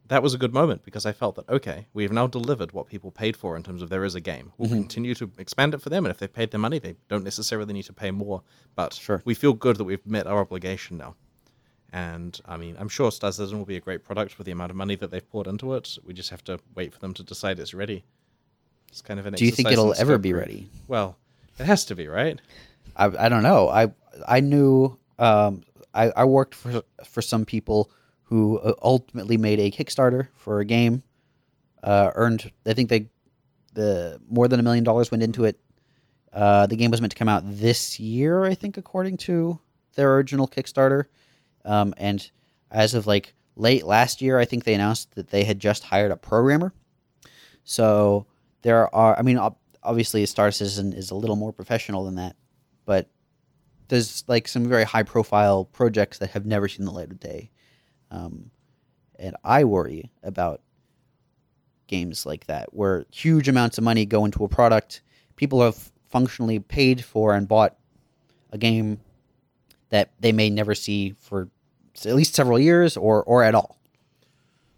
that 0.09 0.23
was 0.23 0.35
a 0.35 0.39
good 0.39 0.53
moment 0.53 0.85
because 0.85 1.07
I 1.07 1.13
felt 1.13 1.37
that, 1.37 1.49
okay, 1.49 1.87
we 1.95 2.03
have 2.03 2.13
now 2.13 2.27
delivered 2.27 2.73
what 2.73 2.89
people 2.89 3.11
paid 3.11 3.37
for 3.37 3.57
in 3.57 3.63
terms 3.63 3.81
of 3.83 3.89
there 3.89 4.05
is 4.05 4.15
a 4.15 4.21
game. 4.21 4.53
We'll 4.59 4.69
continue 4.69 5.15
to 5.15 5.31
expand 5.39 5.73
it 5.75 5.81
for 5.81 5.89
them, 5.89 6.05
and 6.05 6.11
if 6.11 6.19
they've 6.19 6.33
paid 6.33 6.51
their 6.51 6.61
money, 6.61 6.79
they 6.79 6.97
don't 7.09 7.25
necessarily 7.25 7.73
need 7.73 7.85
to 7.85 7.93
pay 7.93 8.11
more. 8.11 8.43
But 8.75 8.93
Sure. 8.95 9.23
we 9.25 9.35
feel 9.35 9.55
good 9.55 9.77
that 9.77 9.85
we've 9.85 10.07
met 10.07 10.27
our 10.27 10.41
obligation 10.41 10.99
now. 10.99 11.15
And 11.93 12.39
I 12.45 12.57
mean, 12.57 12.77
I'm 12.79 12.89
sure 12.89 13.13
Star 13.13 13.31
Citizen 13.33 13.57
will 13.59 13.65
be 13.67 13.77
a 13.77 13.81
great 13.81 14.03
product 14.05 14.37
with 14.37 14.47
the 14.47 14.53
amount 14.53 14.71
of 14.71 14.77
money 14.77 14.97
that 14.97 15.11
they've 15.11 15.31
poured 15.31 15.47
into 15.47 15.75
it. 15.75 15.97
We 16.05 16.13
just 16.13 16.31
have 16.31 16.43
to 16.45 16.59
wait 16.75 16.93
for 16.93 16.99
them 16.99 17.15
to 17.15 17.23
decide 17.23 17.59
it's 17.61 17.73
ready. 17.73 18.05
It's 18.89 19.01
kind 19.01 19.21
of 19.21 19.27
an 19.27 19.35
Do 19.35 19.45
you 19.45 19.53
think 19.53 19.71
it'll 19.71 19.95
ever 19.95 20.19
be 20.19 20.33
ready? 20.33 20.69
Well, 20.89 21.17
it 21.59 21.65
has 21.67 21.85
to 21.87 21.95
be, 21.95 22.09
right? 22.09 22.41
I, 22.97 23.07
I 23.27 23.29
don't 23.29 23.43
know. 23.45 23.69
I 23.69 23.93
I 24.27 24.41
knew 24.41 24.99
um, 25.19 25.63
I, 25.95 26.11
I 26.11 26.25
worked 26.25 26.55
for 26.55 26.83
for 27.05 27.23
some 27.23 27.45
people 27.45 27.91
who 28.25 28.59
uh, 28.59 28.75
ultimately 28.83 29.37
made 29.37 29.61
a 29.61 29.71
Kickstarter 29.71 30.29
for 30.35 30.61
a 30.61 30.65
game. 30.65 31.03
Uh, 31.83 32.11
earned 32.15 32.51
I 32.67 32.73
think 32.73 32.89
they 32.89 33.09
the 33.75 34.21
more 34.29 34.49
than 34.49 34.61
a 34.61 34.63
million 34.63 34.85
dollars 34.85 35.11
went 35.11 35.23
into 35.23 35.45
it. 35.45 35.59
Uh, 36.33 36.67
the 36.67 36.77
game 36.77 36.91
was 36.91 37.01
meant 37.01 37.13
to 37.13 37.19
come 37.19 37.29
out 37.29 37.43
this 37.45 38.01
year, 38.01 38.45
I 38.45 38.55
think, 38.55 38.77
according 38.77 39.19
to 39.19 39.59
their 39.95 40.15
original 40.15 40.49
Kickstarter. 40.49 41.05
Um, 41.65 41.95
and 41.97 42.29
as 42.71 42.95
of 42.95 43.07
like 43.07 43.35
late 43.57 43.85
last 43.85 44.21
year, 44.21 44.39
I 44.39 44.45
think 44.45 44.65
they 44.65 44.75
announced 44.75 45.15
that 45.15 45.29
they 45.29 45.45
had 45.45 45.61
just 45.61 45.85
hired 45.85 46.11
a 46.11 46.17
programmer. 46.17 46.73
So 47.65 48.27
there 48.63 48.93
are, 48.95 49.19
I 49.19 49.23
mean, 49.23 49.39
obviously, 49.83 50.27
Star 50.27 50.51
Citizen 50.51 50.93
is 50.93 51.11
a 51.11 51.15
little 51.15 51.37
more 51.37 51.53
professional 51.53 52.05
than 52.05 52.17
that, 52.17 52.37
but 52.85 53.09
there's 53.89 54.25
like 54.27 54.49
some 54.49 54.69
very 54.69 54.85
high 54.85 55.03
profile 55.03 55.65
projects 55.65 56.19
that 56.19 56.31
have 56.31 56.47
never 56.47 56.69
seen 56.69 56.85
the 56.85 56.93
light 56.93 57.11
of 57.11 57.21
day. 57.21 57.51
Um, 58.15 58.51
and 59.19 59.37
I 59.45 59.65
worry 59.65 60.11
about 60.23 60.61
games 61.87 62.25
like 62.25 62.47
that 62.47 62.73
where 62.75 63.05
huge 63.13 63.49
amounts 63.49 63.79
of 63.79 63.85
money 63.85 64.07
go 64.07 64.25
into 64.25 64.45
a 64.45 64.49
product. 64.49 65.03
People 65.37 65.61
have 65.63 65.91
functionally 66.09 66.59
paid 66.61 67.05
for 67.05 67.35
and 67.35 67.47
bought 67.49 67.77
a 68.53 68.59
game 68.59 69.01
that 69.91 70.11
they 70.21 70.33
may 70.33 70.49
never 70.51 70.75
see 70.75 71.15
for 71.19 71.49
at 72.05 72.15
least 72.15 72.35
several 72.35 72.59
years 72.59 72.97
or 72.97 73.23
or 73.25 73.43
at 73.43 73.55
all. 73.55 73.79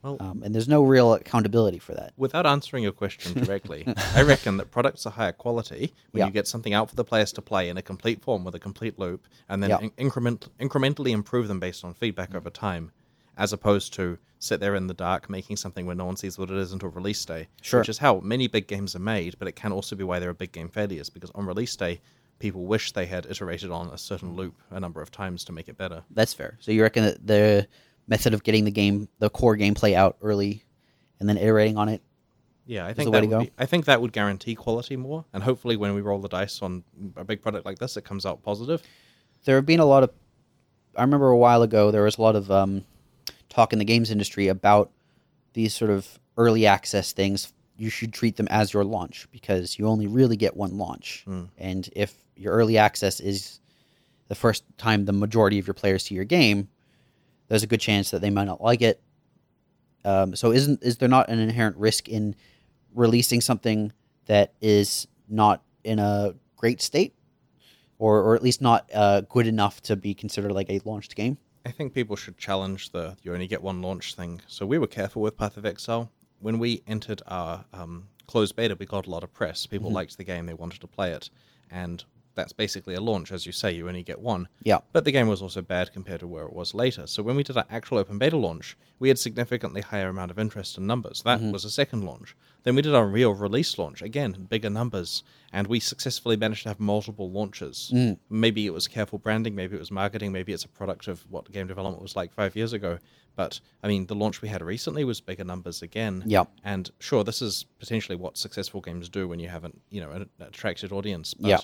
Well- 0.03 0.16
um, 0.20 0.43
and 0.45 0.55
there's 0.55 0.68
no 0.68 0.82
real 0.84 1.14
accountability 1.14 1.78
for 1.78 1.95
that. 1.95 2.12
Without 2.16 2.47
answering 2.47 2.82
your 2.84 2.93
question 2.93 3.32
directly, 3.45 3.84
I 4.14 4.22
reckon 4.22 4.57
that 4.59 4.70
products 4.70 5.05
are 5.07 5.11
higher 5.11 5.32
quality 5.32 5.95
when 6.12 6.20
Yeah. 6.20 6.26
you 6.26 6.32
get 6.32 6.47
something 6.47 6.72
out 6.74 6.89
for 6.91 6.97
the 6.97 7.05
players 7.05 7.32
to 7.32 7.43
play 7.43 7.68
in 7.68 7.76
a 7.76 7.82
complete 7.82 8.22
form 8.22 8.45
with 8.45 8.55
a 8.55 8.59
complete 8.61 8.99
loop, 8.99 9.26
and 9.49 9.62
then 9.62 9.70
Yeah. 9.70 9.80
in- 9.80 9.93
increment 9.97 10.49
incrementally 10.61 11.11
improve 11.11 11.49
them 11.49 11.59
based 11.61 11.84
on 11.84 11.93
feedback 11.95 12.34
over 12.34 12.51
time, 12.51 12.93
as 13.37 13.53
opposed 13.53 13.93
to 13.95 14.18
sit 14.39 14.61
there 14.61 14.74
in 14.74 14.87
the 14.87 14.95
dark 14.95 15.30
making 15.30 15.57
something 15.57 15.87
where 15.87 15.97
no 15.97 16.05
one 16.05 16.16
sees 16.16 16.39
what 16.39 16.51
it 16.51 16.57
is 16.57 16.72
until 16.72 16.91
release 16.91 17.24
day. 17.24 17.49
Sure. 17.62 17.80
Which 17.80 17.89
is 17.89 17.99
how 17.99 18.20
many 18.20 18.49
big 18.49 18.66
games 18.66 18.95
are 18.95 19.01
made, 19.01 19.39
but 19.39 19.49
it 19.49 19.53
can 19.53 19.72
also 19.72 19.97
be 19.97 20.05
why 20.05 20.18
there 20.18 20.30
are 20.30 20.34
big 20.34 20.53
game 20.53 20.68
failures 20.68 21.11
because 21.11 21.30
on 21.34 21.47
release 21.47 21.74
day, 21.76 22.01
people 22.39 22.64
wish 22.66 22.93
they 22.93 23.07
had 23.07 23.26
iterated 23.26 23.70
on 23.70 23.89
a 23.89 23.99
certain 23.99 24.37
loop 24.37 24.55
a 24.70 24.80
number 24.80 25.01
of 25.01 25.11
times 25.11 25.45
to 25.45 25.53
make 25.53 25.68
it 25.68 25.78
better. 25.78 26.03
That's 26.11 26.34
fair. 26.34 26.57
So 26.61 26.70
you 26.70 26.82
reckon 26.82 27.05
that 27.05 27.26
the 27.26 27.66
method 28.07 28.34
of 28.34 28.43
getting 28.43 28.64
the 28.64 28.70
game, 28.70 29.09
the 29.18 29.30
core 29.30 29.57
gameplay 29.57 29.95
out 29.95 30.16
early, 30.22 30.64
and 31.18 31.28
then 31.28 31.39
iterating 31.39 31.76
on 31.76 31.89
it. 31.89 32.03
Yeah, 32.66 32.84
I 32.84 32.95
think 32.95 33.12
that 33.12 33.26
would 33.26 33.39
be, 33.39 33.53
I 33.59 33.66
think 33.66 33.84
that 33.84 34.01
would 34.01 34.12
guarantee 34.12 34.57
quality 34.57 34.97
more, 34.97 35.24
and 35.32 35.41
hopefully, 35.41 35.76
when 35.76 35.95
we 35.95 36.01
roll 36.01 36.18
the 36.18 36.28
dice 36.28 36.62
on 36.62 36.82
a 37.16 37.22
big 37.22 37.41
product 37.41 37.64
like 37.64 37.78
this, 37.78 37.97
it 37.97 38.05
comes 38.05 38.26
out 38.26 38.43
positive. 38.43 38.82
There 39.45 39.55
have 39.55 39.66
been 39.66 39.78
a 39.78 39.84
lot 39.84 40.03
of. 40.03 40.11
I 40.97 41.03
remember 41.03 41.28
a 41.28 41.37
while 41.37 41.62
ago 41.62 41.93
there 41.93 42.03
was 42.03 42.18
a 42.18 42.22
lot 42.22 42.34
of 42.34 42.51
um, 42.51 42.84
talk 43.49 43.73
in 43.73 43.79
the 43.79 43.85
games 43.85 44.11
industry 44.11 44.49
about 44.49 44.91
these 45.53 45.75
sort 45.75 45.91
of 45.91 46.19
early 46.37 46.67
access 46.67 47.13
things. 47.13 47.53
You 47.79 47.91
should 47.91 48.13
treat 48.13 48.37
them 48.37 48.49
as 48.51 48.73
your 48.73 48.85
launch 48.85 49.29
because 49.31 49.79
you 49.79 49.87
only 49.87 50.07
really 50.07 50.37
get 50.37 50.57
one 50.57 50.79
launch, 50.79 51.25
and 51.59 51.89
if 51.95 52.15
your 52.37 52.53
early 52.55 52.79
access 52.79 53.21
is 53.21 53.61
the 54.29 54.35
first 54.35 54.65
time 54.79 55.05
the 55.05 55.13
majority 55.13 55.59
of 55.59 55.67
your 55.67 55.75
players 55.75 56.05
see 56.05 56.15
your 56.15 56.25
game, 56.25 56.69
there's 57.49 57.63
a 57.63 57.67
good 57.67 57.81
chance 57.81 58.11
that 58.11 58.21
they 58.21 58.31
might 58.31 58.45
not 58.47 58.61
like 58.63 58.83
it. 58.83 59.01
Um, 60.05 60.35
so 60.35 60.53
isn't 60.53 60.83
is 60.83 60.97
there 60.99 61.09
not 61.09 61.29
an 61.29 61.39
inherent 61.39 61.77
risk 61.77 62.09
in 62.09 62.35
releasing 62.95 63.41
something 63.41 63.93
that 64.27 64.53
is 64.61 65.07
not 65.29 65.63
in 65.85 65.99
a 65.99 66.35
great 66.57 66.81
state, 66.81 67.15
or 67.99 68.23
or 68.23 68.35
at 68.35 68.43
least 68.43 68.61
not 68.63 68.89
uh, 68.95 69.21
good 69.23 69.47
enough 69.47 69.81
to 69.83 69.97
be 69.97 70.15
considered 70.15 70.53
like 70.53 70.71
a 70.71 70.81
launched 70.85 71.15
game? 71.15 71.39
I 71.67 71.73
think 71.73 71.95
people 71.95 72.14
should 72.14 72.39
challenge 72.39 72.91
the 72.91 73.17
you 73.25 73.35
only 73.35 73.49
get 73.49 73.61
one 73.61 73.83
launch 73.83 74.14
thing. 74.14 74.41
So 74.47 74.64
we 74.64 74.79
were 74.79 74.87
careful 74.87 75.21
with 75.21 75.37
Path 75.37 75.57
of 75.57 75.67
Exile. 75.67 76.12
When 76.39 76.61
we 76.61 76.85
entered 76.87 77.23
our 77.27 77.64
um, 77.73 78.07
closed 78.29 78.55
beta, 78.55 78.77
we 78.79 78.87
got 78.87 79.09
a 79.09 79.11
lot 79.11 79.25
of 79.25 79.35
press. 79.35 79.67
People 79.67 79.91
liked 79.91 80.17
the 80.17 80.23
game, 80.23 80.47
they 80.47 80.55
wanted 80.55 80.81
to 80.83 80.87
play 80.87 81.11
it. 81.11 81.29
And 81.69 82.05
that's 82.37 82.53
basically 82.53 82.95
a 82.95 83.01
launch. 83.01 83.33
As 83.33 83.47
you 83.47 83.53
say, 83.53 83.73
you 83.73 83.89
only 83.89 84.05
get 84.05 84.21
one. 84.21 84.47
Yeah. 84.62 84.79
But 84.93 85.05
the 85.05 85.11
game 85.11 85.27
was 85.27 85.43
also 85.43 85.61
bad 85.61 85.93
compared 85.93 86.21
to 86.21 86.29
where 86.29 86.45
it 86.45 86.53
was 86.53 86.73
later. 86.73 87.09
So 87.09 87.21
when 87.25 87.35
we 87.35 87.43
did 87.43 87.57
our 87.57 87.67
actual 87.69 87.99
open 87.99 88.19
beta 88.19 88.37
launch, 88.37 88.77
we 89.01 89.09
had 89.09 89.19
significantly 89.19 89.81
higher 89.81 90.09
amount 90.09 90.31
of 90.31 90.39
interest 90.39 90.79
and 90.79 90.87
numbers. 90.87 91.23
That 91.23 91.41
was 91.41 91.64
a 91.64 91.71
second 91.71 92.05
launch. 92.05 92.37
Then 92.67 92.75
we 92.75 92.83
did 92.83 92.97
our 92.97 93.07
real 93.07 93.33
release 93.33 93.79
launch, 93.79 94.03
again, 94.03 94.49
bigger 94.51 94.69
numbers, 94.69 95.23
and 95.53 95.69
we 95.69 95.79
successfully 95.79 96.37
managed 96.37 96.64
to 96.64 96.71
have 96.71 96.81
multiple 96.81 97.31
launches. 97.31 97.93
Maybe 98.29 98.67
it 98.67 98.75
was 98.75 98.89
careful 98.89 99.21
branding, 99.21 99.55
maybe 99.55 99.77
it 99.77 99.79
was 99.79 99.93
marketing, 99.93 100.33
maybe 100.33 100.53
it's 100.53 100.64
a 100.64 100.69
product 100.69 101.07
of 101.07 101.25
what 101.31 101.53
game 101.53 101.69
development 101.69 102.03
was 102.03 102.17
like 102.17 102.33
five 102.33 102.57
years 102.57 102.73
ago. 102.73 102.99
But 103.37 103.61
I 103.85 103.87
mean, 103.87 104.07
the 104.07 104.17
launch 104.17 104.43
we 104.43 104.49
had 104.49 104.62
recently 104.62 105.05
was 105.05 105.21
bigger 105.21 105.45
numbers 105.45 105.81
again. 105.81 106.25
Yep. 106.27 106.51
And 106.64 106.91
sure, 106.99 107.23
this 107.23 107.41
is 107.41 107.67
potentially 107.79 108.17
what 108.17 108.37
successful 108.37 108.81
games 108.81 109.09
do 109.09 109.29
when 109.29 109.39
you 109.39 109.49
haven't, 109.49 109.81
you 109.91 110.01
know, 110.01 110.11
an 110.11 110.29
attracted 110.41 110.91
audience. 110.91 111.35
But 111.35 111.49
Yeah. 111.49 111.59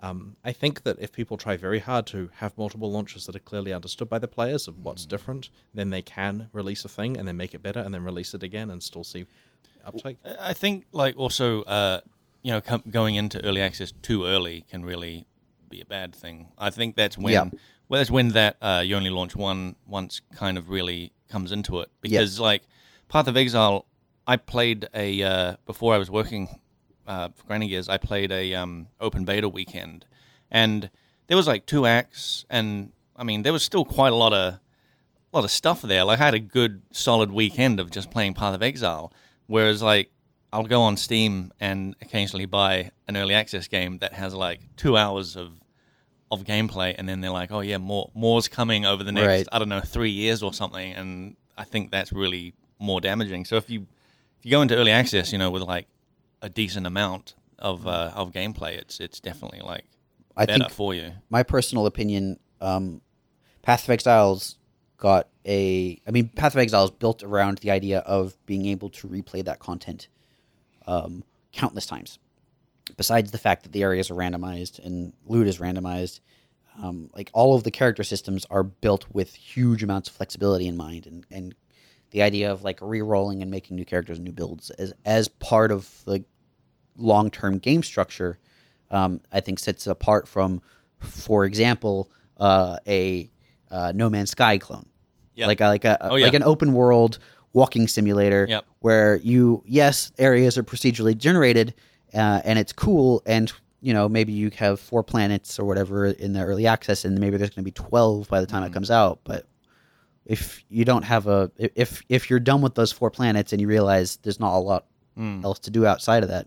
um, 0.00 0.36
I 0.44 0.52
think 0.52 0.82
that 0.82 0.98
if 1.00 1.12
people 1.12 1.38
try 1.38 1.56
very 1.56 1.78
hard 1.78 2.06
to 2.08 2.28
have 2.34 2.58
multiple 2.58 2.92
launches 2.92 3.24
that 3.24 3.34
are 3.36 3.38
clearly 3.38 3.72
understood 3.72 4.10
by 4.10 4.18
the 4.18 4.28
players 4.28 4.68
of 4.68 4.84
what's 4.84 5.06
different, 5.06 5.48
then 5.72 5.88
they 5.88 6.02
can 6.02 6.50
release 6.52 6.84
a 6.84 6.90
thing 6.90 7.16
and 7.16 7.26
then 7.26 7.38
make 7.38 7.54
it 7.54 7.62
better 7.62 7.80
and 7.80 7.94
then 7.94 8.04
release 8.04 8.34
it 8.34 8.42
again 8.42 8.68
and 8.68 8.82
still 8.82 9.04
see 9.04 9.24
uptake. 9.84 10.18
I 10.40 10.52
think 10.52 10.84
like 10.92 11.16
also 11.16 11.62
uh, 11.62 12.00
you 12.42 12.52
know 12.52 12.60
com- 12.60 12.84
going 12.90 13.14
into 13.14 13.42
early 13.44 13.60
access 13.60 13.92
too 14.02 14.24
early 14.26 14.64
can 14.70 14.84
really 14.84 15.26
be 15.68 15.80
a 15.80 15.84
bad 15.86 16.14
thing. 16.14 16.48
I 16.58 16.70
think 16.70 16.96
that's 16.96 17.16
when 17.18 17.32
Yeah. 17.32 17.44
well 17.88 17.98
that's 17.98 18.10
when 18.10 18.28
that 18.30 18.56
uh, 18.60 18.82
you 18.84 18.96
only 18.96 19.10
launch 19.10 19.34
one 19.36 19.76
once 19.86 20.20
kind 20.34 20.58
of 20.58 20.68
really 20.68 21.12
comes 21.28 21.52
into 21.52 21.80
it 21.80 21.90
because 22.00 22.38
like 22.38 22.62
Path 23.08 23.26
of 23.28 23.36
Exile, 23.36 23.86
I 24.26 24.36
played 24.36 24.88
a 24.94 25.22
uh, 25.22 25.56
before 25.66 25.94
I 25.94 25.98
was 25.98 26.10
working 26.10 26.60
uh, 27.06 27.28
for 27.34 27.44
Grinding 27.46 27.68
Gears. 27.70 27.88
I 27.88 27.96
played 27.98 28.30
a 28.32 28.54
um, 28.54 28.88
open 29.00 29.24
beta 29.24 29.48
weekend, 29.48 30.04
and 30.50 30.90
there 31.26 31.36
was 31.36 31.46
like 31.46 31.66
two 31.66 31.86
acts, 31.86 32.44
and 32.50 32.92
I 33.16 33.24
mean 33.24 33.42
there 33.42 33.52
was 33.52 33.62
still 33.62 33.84
quite 33.84 34.12
a 34.12 34.16
lot 34.16 34.32
of 34.32 34.54
a 34.54 34.60
lot 35.32 35.44
of 35.44 35.50
stuff 35.50 35.80
there. 35.82 36.04
Like 36.04 36.20
I 36.20 36.24
had 36.26 36.34
a 36.34 36.38
good 36.38 36.82
solid 36.92 37.32
weekend 37.32 37.80
of 37.80 37.90
just 37.90 38.10
playing 38.10 38.34
Path 38.34 38.54
of 38.54 38.62
Exile. 38.62 39.10
Whereas 39.46 39.82
like 39.82 40.10
I'll 40.52 40.64
go 40.64 40.82
on 40.82 40.96
Steam 40.96 41.52
and 41.60 41.96
occasionally 42.00 42.46
buy 42.46 42.90
an 43.08 43.16
early 43.16 43.34
access 43.34 43.68
game 43.68 43.98
that 43.98 44.12
has 44.12 44.34
like 44.34 44.60
two 44.76 44.96
hours 44.96 45.36
of 45.36 45.52
of 46.30 46.44
gameplay, 46.44 46.94
and 46.96 47.06
then 47.08 47.20
they're 47.20 47.30
like, 47.30 47.52
oh 47.52 47.60
yeah, 47.60 47.78
more 47.78 48.10
more's 48.14 48.48
coming 48.48 48.86
over 48.86 49.04
the 49.04 49.12
next 49.12 49.26
Right. 49.26 49.48
I 49.52 49.58
don't 49.58 49.68
know 49.68 49.80
three 49.80 50.10
years 50.10 50.42
or 50.42 50.54
something, 50.54 50.92
and 50.92 51.36
I 51.56 51.64
think 51.64 51.90
that's 51.90 52.12
really 52.12 52.54
more 52.78 53.00
damaging. 53.00 53.44
So 53.44 53.56
if 53.56 53.68
you 53.70 53.86
if 54.38 54.46
you 54.46 54.50
go 54.50 54.62
into 54.62 54.76
early 54.76 54.90
access, 54.90 55.32
you 55.32 55.38
know, 55.38 55.50
with 55.50 55.62
like 55.62 55.86
a 56.40 56.48
decent 56.48 56.86
amount 56.86 57.34
of 57.58 57.86
uh, 57.86 58.12
of 58.14 58.32
gameplay, 58.32 58.76
it's 58.76 59.00
it's 59.00 59.20
definitely 59.20 59.60
like 59.60 59.84
I 60.36 60.46
better 60.46 60.64
think 60.64 60.72
for 60.72 60.94
you. 60.94 61.12
my 61.30 61.42
personal 61.42 61.86
opinion, 61.86 62.40
um, 62.60 63.02
Path 63.62 63.84
of 63.84 63.90
Exiles 63.90 64.58
got 64.96 65.28
a. 65.46 66.00
I 66.06 66.10
mean, 66.10 66.28
Path 66.28 66.54
of 66.54 66.60
Exile 66.60 66.84
is 66.84 66.90
built 66.90 67.22
around 67.22 67.58
the 67.58 67.70
idea 67.70 68.00
of 68.00 68.34
being 68.46 68.66
able 68.66 68.90
to 68.90 69.08
replay 69.08 69.44
that 69.44 69.58
content 69.58 70.08
um, 70.86 71.24
countless 71.52 71.86
times. 71.86 72.18
Besides 72.96 73.30
the 73.30 73.38
fact 73.38 73.62
that 73.62 73.72
the 73.72 73.82
areas 73.82 74.10
are 74.10 74.14
randomized 74.14 74.84
and 74.84 75.12
loot 75.26 75.46
is 75.46 75.58
randomized, 75.58 76.20
um, 76.82 77.10
like 77.14 77.30
all 77.32 77.54
of 77.54 77.64
the 77.64 77.70
character 77.70 78.02
systems 78.02 78.46
are 78.50 78.62
built 78.62 79.06
with 79.12 79.34
huge 79.34 79.82
amounts 79.82 80.08
of 80.08 80.16
flexibility 80.16 80.66
in 80.66 80.76
mind, 80.76 81.06
and, 81.06 81.26
and 81.30 81.54
the 82.10 82.22
idea 82.22 82.50
of 82.50 82.62
like 82.62 82.78
re-rolling 82.80 83.42
and 83.42 83.50
making 83.50 83.76
new 83.76 83.84
characters 83.84 84.18
and 84.18 84.24
new 84.24 84.32
builds 84.32 84.70
as 84.70 84.92
as 85.04 85.28
part 85.28 85.70
of 85.70 86.02
the 86.04 86.24
long 86.96 87.30
term 87.30 87.58
game 87.58 87.82
structure, 87.82 88.38
um, 88.90 89.20
I 89.32 89.40
think 89.40 89.58
sets 89.58 89.86
apart 89.86 90.28
from, 90.28 90.62
for 90.98 91.44
example, 91.44 92.10
uh, 92.38 92.76
a 92.86 93.30
uh, 93.70 93.92
No 93.94 94.10
Man's 94.10 94.30
Sky 94.30 94.58
clone, 94.58 94.86
Yeah. 95.34 95.46
like 95.46 95.60
a, 95.60 95.66
like 95.66 95.84
a 95.84 95.98
Oh, 96.10 96.16
yeah. 96.16 96.26
like 96.26 96.34
an 96.34 96.42
open 96.42 96.72
world 96.72 97.18
walking 97.52 97.86
simulator, 97.88 98.46
Yep. 98.48 98.64
where 98.80 99.16
you 99.16 99.62
yes 99.66 100.12
areas 100.18 100.56
are 100.58 100.62
procedurally 100.62 101.16
generated, 101.16 101.74
uh, 102.14 102.40
and 102.44 102.58
it's 102.58 102.72
cool, 102.72 103.22
and 103.26 103.52
you 103.80 103.92
know 103.92 104.08
maybe 104.08 104.32
you 104.32 104.50
have 104.56 104.78
four 104.80 105.02
planets 105.02 105.58
or 105.58 105.64
whatever 105.64 106.06
in 106.06 106.32
the 106.32 106.42
early 106.42 106.66
access, 106.66 107.04
and 107.04 107.18
maybe 107.18 107.36
there's 107.36 107.50
going 107.50 107.64
to 107.64 107.70
be 107.70 107.70
twelve 107.72 108.28
by 108.28 108.40
the 108.40 108.46
time 108.46 108.62
Mm-hmm. 108.62 108.70
it 108.72 108.74
comes 108.74 108.90
out, 108.90 109.20
but 109.24 109.46
if 110.24 110.64
you 110.68 110.84
don't 110.84 111.02
have 111.02 111.26
a 111.26 111.50
if 111.58 112.02
if 112.08 112.30
you're 112.30 112.38
done 112.40 112.60
with 112.62 112.74
those 112.74 112.92
four 112.92 113.10
planets 113.10 113.52
and 113.52 113.60
you 113.60 113.66
realize 113.66 114.16
there's 114.22 114.38
not 114.40 114.56
a 114.56 114.60
lot 114.60 114.86
Mm. 115.18 115.44
else 115.44 115.58
to 115.58 115.70
do 115.70 115.84
outside 115.84 116.22
of 116.22 116.30
that 116.30 116.46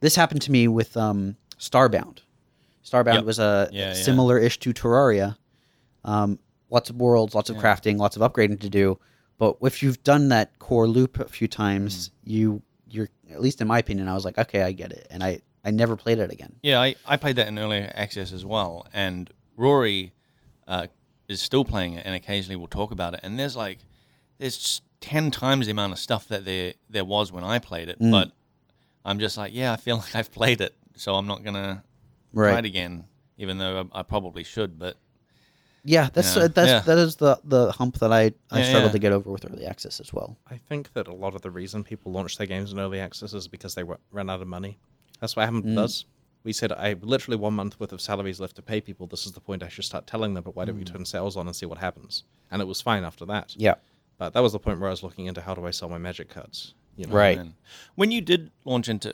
this 0.00 0.14
happened 0.14 0.42
to 0.42 0.52
me 0.52 0.68
with 0.68 0.96
um 0.96 1.34
starbound 1.58 2.18
starbound 2.84 3.14
Yep. 3.14 3.24
was 3.24 3.38
a 3.40 3.68
Yeah, 3.72 3.88
yeah. 3.88 3.92
similar 3.94 4.38
ish 4.38 4.60
to 4.60 4.72
terraria 4.72 5.36
um 6.04 6.38
lots 6.70 6.90
of 6.90 6.96
worlds 6.96 7.34
lots 7.34 7.50
of 7.50 7.56
Yeah. 7.56 7.62
crafting 7.62 7.96
lots 7.98 8.16
of 8.16 8.22
upgrading 8.22 8.60
to 8.60 8.68
do 8.70 8.98
but 9.38 9.56
if 9.62 9.82
you've 9.82 10.02
done 10.02 10.28
that 10.28 10.58
core 10.58 10.86
loop 10.88 11.18
a 11.20 11.28
few 11.28 11.48
times 11.48 12.08
Mm. 12.08 12.12
you 12.24 12.62
you're 12.90 13.08
at 13.30 13.40
least 13.40 13.60
in 13.60 13.68
my 13.68 13.78
opinion 13.78 14.08
i 14.08 14.14
was 14.14 14.24
like 14.24 14.38
okay 14.38 14.62
i 14.62 14.72
get 14.72 14.92
it 14.92 15.06
and 15.10 15.22
i 15.22 15.40
i 15.64 15.70
never 15.70 15.96
played 15.96 16.18
it 16.18 16.30
again 16.32 16.54
Yeah, 16.62 16.80
I, 16.80 16.94
I 17.06 17.16
played 17.16 17.36
that 17.36 17.48
in 17.48 17.58
early 17.58 17.78
access 17.78 18.32
as 18.32 18.44
well, 18.44 18.86
and 18.92 19.30
Rory 19.56 20.12
uh, 20.66 20.86
is 21.28 21.42
still 21.42 21.64
playing 21.64 21.94
it, 21.94 22.06
and 22.06 22.14
occasionally 22.14 22.56
we'll 22.56 22.68
talk 22.68 22.90
about 22.92 23.12
it. 23.14 23.20
And 23.22 23.38
there's 23.38 23.56
like, 23.56 23.78
there's 24.38 24.80
ten 25.00 25.30
times 25.30 25.66
the 25.66 25.72
amount 25.72 25.92
of 25.92 25.98
stuff 25.98 26.28
that 26.28 26.44
there 26.44 26.74
there 26.88 27.04
was 27.04 27.32
when 27.32 27.44
I 27.44 27.58
played 27.58 27.88
it, 27.88 27.98
Mm. 28.00 28.10
but 28.12 28.32
I'm 29.04 29.18
just 29.18 29.36
like, 29.36 29.52
yeah, 29.54 29.72
I 29.72 29.76
feel 29.76 29.96
like 30.04 30.14
I've 30.14 30.30
played 30.32 30.60
it, 30.60 30.74
so 30.96 31.14
I'm 31.16 31.26
not 31.26 31.42
gonna 31.44 31.82
Right. 32.32 32.50
try 32.52 32.58
it 32.60 32.64
again, 32.64 33.04
even 33.36 33.58
though 33.58 33.88
I, 33.92 34.00
I 34.00 34.02
probably 34.04 34.44
should. 34.44 34.78
But 34.78 34.96
yeah 35.94 36.06
that's 36.14 36.36
Yeah. 36.36 36.42
uh, 36.44 36.48
that's 36.58 36.68
Yeah. 36.74 36.80
that 36.88 36.98
is 37.06 37.16
the 37.16 37.32
the 37.54 37.62
hump 37.78 37.94
that 38.02 38.12
i 38.12 38.22
i 38.56 38.58
Yeah, 38.60 38.64
struggled 38.70 38.90
yeah. 38.90 38.98
to 38.98 38.98
get 39.06 39.12
over 39.12 39.28
with 39.34 39.44
early 39.50 39.66
access 39.72 40.00
as 40.04 40.10
well 40.16 40.30
I 40.54 40.56
think 40.68 40.92
that 40.96 41.06
a 41.08 41.14
lot 41.24 41.34
of 41.36 41.40
the 41.46 41.50
reason 41.60 41.82
people 41.92 42.12
launch 42.12 42.32
their 42.38 42.46
games 42.54 42.72
in 42.72 42.78
early 42.78 43.00
access 43.08 43.32
is 43.40 43.48
because 43.56 43.72
they 43.76 43.84
ru- 43.90 44.02
run 44.18 44.28
out 44.32 44.40
of 44.42 44.48
money. 44.58 44.72
That's 45.20 45.34
what 45.36 45.44
happened 45.46 45.64
with 45.64 45.78
us. 45.86 46.04
We 46.44 46.52
said, 46.52 46.70
I 46.72 46.88
have 46.92 47.02
literally 47.02 47.36
one 47.36 47.54
month 47.60 47.78
worth 47.80 47.92
of 47.92 48.00
salaries 48.00 48.38
left 48.40 48.56
to 48.56 48.62
pay 48.62 48.80
people. 48.80 49.06
This 49.06 49.26
is 49.26 49.32
the 49.32 49.40
point 49.48 49.62
I 49.62 49.68
should 49.68 49.84
start 49.92 50.06
telling 50.06 50.32
them, 50.34 50.44
but 50.44 50.54
why 50.56 50.64
don't 50.64 50.78
we 50.78 50.84
turn 50.84 51.04
sales 51.04 51.36
on 51.36 51.46
and 51.48 51.54
see 51.60 51.66
what 51.66 51.78
happens? 51.78 52.12
And 52.50 52.62
it 52.62 52.68
was 52.72 52.80
fine 52.80 53.04
after 53.10 53.24
that. 53.26 53.46
yeah 53.66 53.74
But 54.20 54.32
that 54.34 54.42
was 54.46 54.52
the 54.52 54.60
point 54.66 54.78
where 54.80 54.88
I 54.88 54.94
was 54.96 55.02
looking 55.02 55.26
into 55.26 55.40
how 55.40 55.54
do 55.54 55.66
I 55.66 55.72
sell 55.72 55.88
my 55.88 55.98
magic 56.08 56.28
cards. 56.36 56.74
You 56.96 57.06
know? 57.06 57.14
Right. 57.24 57.38
man. 57.38 57.54
when 58.00 58.10
you 58.12 58.20
did 58.20 58.50
launch 58.64 58.88
into 58.88 59.10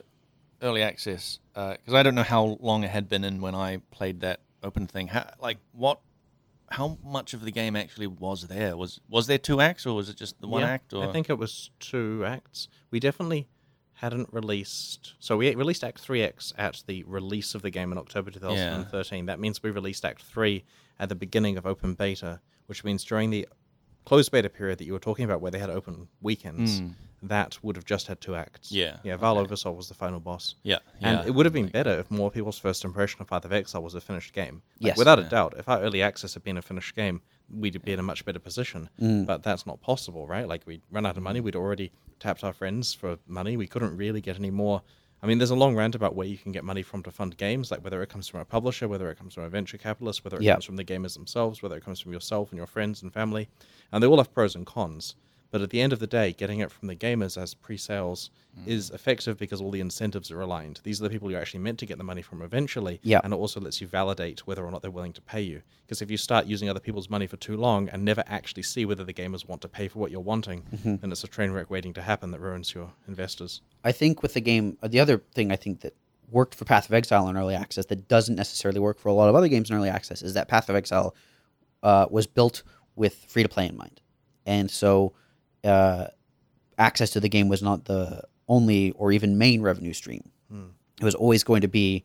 early 0.62 0.82
access, 0.82 1.38
because 1.54 1.94
I 2.00 2.02
don't 2.04 2.14
know 2.14 2.28
how 2.36 2.58
long 2.60 2.84
it 2.84 2.90
had 2.90 3.08
been 3.08 3.24
in 3.24 3.40
when 3.40 3.54
I 3.54 3.78
played 3.90 4.20
that 4.20 4.40
open 4.62 4.86
thing. 4.86 5.08
How, 5.08 5.24
like 5.40 5.58
what? 5.72 5.98
How 6.70 6.98
much 7.04 7.34
of 7.34 7.44
the 7.44 7.50
game 7.50 7.76
actually 7.76 8.06
was 8.06 8.48
there? 8.48 8.76
Was 8.76 9.00
was 9.08 9.26
there 9.26 9.38
two 9.38 9.60
acts, 9.60 9.86
or 9.86 9.94
was 9.94 10.08
it 10.08 10.16
just 10.16 10.40
the 10.40 10.48
one 10.48 10.62
Yeah, 10.62 10.68
act? 10.68 10.92
Or 10.92 11.08
I 11.08 11.12
think 11.12 11.30
it 11.30 11.38
was 11.38 11.70
two 11.78 12.24
acts. 12.26 12.68
We 12.90 13.00
definitely 13.00 13.48
hadn't 13.98 14.32
released. 14.32 15.14
So 15.20 15.36
we 15.36 15.54
released 15.54 15.84
Act 15.84 16.04
3X 16.04 16.52
at 16.58 16.82
the 16.86 17.04
release 17.04 17.54
of 17.54 17.62
the 17.62 17.70
game 17.70 17.92
in 17.92 17.98
October 17.98 18.30
2013. 18.30 19.26
That 19.26 19.38
means 19.38 19.62
we 19.62 19.70
released 19.70 20.04
Act 20.04 20.22
3 20.22 20.64
at 20.98 21.08
the 21.08 21.14
beginning 21.14 21.56
of 21.56 21.64
open 21.64 21.94
beta, 21.94 22.40
which 22.66 22.82
means 22.82 23.04
during 23.04 23.30
the 23.30 23.48
closed 24.04 24.30
beta 24.30 24.48
period 24.48 24.78
that 24.78 24.84
you 24.84 24.92
were 24.92 24.98
talking 24.98 25.24
about 25.24 25.40
where 25.40 25.50
they 25.50 25.58
had 25.58 25.70
open 25.70 26.08
weekends, 26.20 26.82
that 27.22 27.58
would 27.62 27.74
have 27.76 27.86
just 27.86 28.06
had 28.06 28.20
two 28.20 28.34
acts. 28.36 28.68
Hmm. 28.68 28.76
Yeah, 28.76 28.96
Yeah, 29.02 29.16
Vaal 29.16 29.38
Oversoul 29.38 29.74
was 29.74 29.88
the 29.88 29.94
final 29.94 30.20
boss. 30.20 30.56
yeah, 30.62 30.78
And 31.00 31.26
it 31.26 31.34
would 31.34 31.46
have 31.46 31.54
been 31.54 31.68
better 31.68 31.98
if 32.00 32.10
more 32.10 32.30
people's 32.30 32.58
first 32.58 32.84
impression 32.84 33.22
of 33.22 33.28
Path 33.28 33.46
of 33.46 33.52
Exile 33.52 33.82
was 33.82 33.94
a 33.94 34.00
finished 34.00 34.34
game. 34.34 34.56
Like, 34.78 34.88
Yes. 34.88 34.98
Without 34.98 35.18
a 35.18 35.22
doubt. 35.22 35.54
If 35.56 35.68
our 35.68 35.80
early 35.80 36.02
access 36.02 36.34
had 36.34 36.44
been 36.44 36.58
a 36.58 36.62
finished 36.62 36.94
game, 36.94 37.22
we'd 37.50 37.82
be 37.82 37.92
in 37.94 37.98
a 37.98 38.02
much 38.02 38.24
better 38.26 38.38
position. 38.38 38.90
Mm. 39.00 39.24
But 39.24 39.42
that's 39.42 39.66
not 39.66 39.80
possible, 39.80 40.26
right? 40.26 40.46
Like, 40.46 40.66
we'd 40.66 40.82
run 40.90 41.06
out 41.06 41.16
of 41.16 41.22
money. 41.22 41.40
We'd 41.40 41.56
already 41.56 41.92
tapped 42.20 42.44
our 42.44 42.52
friends 42.52 42.92
for 42.92 43.18
money. 43.26 43.56
We 43.56 43.66
couldn't 43.66 43.96
really 43.96 44.20
get 44.20 44.36
any 44.36 44.50
more. 44.50 44.82
I 45.24 45.26
mean, 45.26 45.38
there's 45.38 45.50
a 45.50 45.54
long 45.54 45.74
rant 45.74 45.94
about 45.94 46.14
where 46.14 46.26
you 46.26 46.36
can 46.36 46.52
get 46.52 46.64
money 46.64 46.82
from 46.82 47.02
to 47.04 47.10
fund 47.10 47.34
games, 47.38 47.70
like 47.70 47.82
whether 47.82 48.02
it 48.02 48.10
comes 48.10 48.28
from 48.28 48.40
a 48.40 48.44
publisher, 48.44 48.86
whether 48.88 49.10
it 49.10 49.16
comes 49.16 49.32
from 49.32 49.44
a 49.44 49.48
venture 49.48 49.78
capitalist, 49.78 50.22
whether 50.22 50.36
it 50.36 50.42
Yeah. 50.42 50.52
comes 50.52 50.66
from 50.66 50.76
the 50.76 50.84
gamers 50.84 51.14
themselves, 51.14 51.62
whether 51.62 51.78
it 51.78 51.82
comes 51.82 51.98
from 51.98 52.12
yourself 52.12 52.50
and 52.50 52.58
your 52.58 52.66
friends 52.66 53.02
and 53.02 53.10
family. 53.10 53.48
And 53.90 54.02
they 54.02 54.06
all 54.06 54.18
have 54.18 54.34
pros 54.34 54.54
and 54.54 54.66
cons. 54.66 55.14
But 55.54 55.62
at 55.62 55.70
the 55.70 55.80
end 55.80 55.92
of 55.92 56.00
the 56.00 56.08
day, 56.08 56.32
getting 56.32 56.58
it 56.58 56.72
from 56.72 56.88
the 56.88 56.96
gamers 56.96 57.40
as 57.40 57.54
pre-sales 57.54 58.30
is 58.66 58.90
effective 58.90 59.38
because 59.38 59.60
all 59.60 59.70
the 59.70 59.78
incentives 59.78 60.32
are 60.32 60.40
aligned. 60.40 60.80
These 60.82 61.00
are 61.00 61.04
the 61.04 61.10
people 61.10 61.30
you're 61.30 61.40
actually 61.40 61.60
meant 61.60 61.78
to 61.78 61.86
get 61.86 61.96
the 61.96 62.02
money 62.02 62.22
from 62.22 62.42
eventually, 62.42 62.98
Yeah. 63.04 63.20
and 63.22 63.32
it 63.32 63.36
also 63.36 63.60
lets 63.60 63.80
you 63.80 63.86
validate 63.86 64.48
whether 64.48 64.64
or 64.64 64.72
not 64.72 64.82
they're 64.82 64.90
willing 64.90 65.12
to 65.12 65.20
pay 65.20 65.42
you. 65.42 65.62
Because 65.86 66.02
if 66.02 66.10
you 66.10 66.16
start 66.16 66.46
using 66.46 66.68
other 66.68 66.80
people's 66.80 67.08
money 67.08 67.28
for 67.28 67.36
too 67.36 67.56
long 67.56 67.88
and 67.90 68.04
never 68.04 68.24
actually 68.26 68.64
see 68.64 68.84
whether 68.84 69.04
the 69.04 69.12
gamers 69.14 69.46
want 69.46 69.62
to 69.62 69.68
pay 69.68 69.86
for 69.86 70.00
what 70.00 70.10
you're 70.10 70.18
wanting, 70.32 70.64
then 70.82 71.12
it's 71.12 71.22
a 71.22 71.28
train 71.28 71.52
wreck 71.52 71.70
waiting 71.70 71.92
to 71.94 72.02
happen 72.02 72.32
that 72.32 72.40
ruins 72.40 72.74
your 72.74 72.90
investors. 73.06 73.60
I 73.84 73.92
think 73.92 74.22
with 74.24 74.34
the 74.34 74.40
game, 74.40 74.76
uh, 74.82 74.88
the 74.88 74.98
other 74.98 75.18
thing 75.36 75.52
I 75.52 75.56
think 75.56 75.82
that 75.82 75.94
worked 76.32 76.56
for 76.56 76.64
Path 76.64 76.86
of 76.88 76.94
Exile 76.94 77.28
in 77.28 77.36
early 77.36 77.54
access 77.54 77.86
that 77.86 78.08
doesn't 78.08 78.34
necessarily 78.34 78.80
work 78.80 78.98
for 78.98 79.08
a 79.08 79.12
lot 79.12 79.28
of 79.28 79.36
other 79.36 79.46
games 79.46 79.70
in 79.70 79.76
early 79.76 79.88
access 79.88 80.20
is 80.20 80.34
that 80.34 80.48
Path 80.48 80.68
of 80.68 80.74
Exile 80.74 81.14
uh, 81.84 82.06
was 82.10 82.26
built 82.26 82.64
with 82.96 83.14
free 83.28 83.44
to 83.44 83.48
play 83.48 83.66
in 83.68 83.76
mind, 83.76 84.00
and 84.46 84.68
so 84.68 85.12
uh, 85.64 86.06
access 86.78 87.10
to 87.10 87.20
the 87.20 87.28
game 87.28 87.48
was 87.48 87.62
not 87.62 87.86
the 87.86 88.22
only 88.48 88.90
or 88.92 89.12
even 89.12 89.38
main 89.38 89.62
revenue 89.62 89.92
stream. 89.92 90.30
It 91.00 91.04
was 91.04 91.14
always 91.14 91.42
going 91.44 91.62
to 91.62 91.68
be 91.68 92.04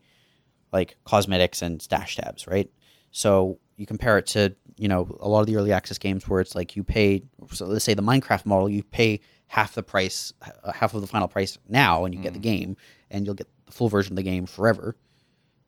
like 0.72 0.96
cosmetics 1.04 1.62
and 1.62 1.80
stash 1.80 2.16
tabs, 2.16 2.46
right? 2.46 2.70
So 3.10 3.58
you 3.76 3.86
compare 3.86 4.18
it 4.18 4.26
to 4.28 4.54
you 4.76 4.88
know 4.88 5.16
a 5.20 5.28
lot 5.28 5.40
of 5.40 5.46
the 5.46 5.56
early 5.56 5.72
access 5.72 5.98
games 5.98 6.28
where 6.28 6.40
it's 6.40 6.54
like 6.54 6.76
you 6.76 6.82
pay. 6.84 7.22
So 7.52 7.66
let's 7.66 7.84
say 7.84 7.94
the 7.94 8.02
Minecraft 8.02 8.46
model, 8.46 8.68
you 8.68 8.82
pay 8.82 9.20
half 9.46 9.74
the 9.74 9.82
price, 9.82 10.32
uh, 10.42 10.72
half 10.72 10.94
of 10.94 11.00
the 11.00 11.06
final 11.06 11.28
price 11.28 11.58
now, 11.68 12.04
and 12.04 12.14
you 12.14 12.20
get 12.20 12.32
the 12.32 12.38
game, 12.38 12.76
and 13.10 13.26
you'll 13.26 13.34
get 13.34 13.48
the 13.66 13.72
full 13.72 13.88
version 13.88 14.12
of 14.12 14.16
the 14.16 14.22
game 14.22 14.46
forever. 14.46 14.96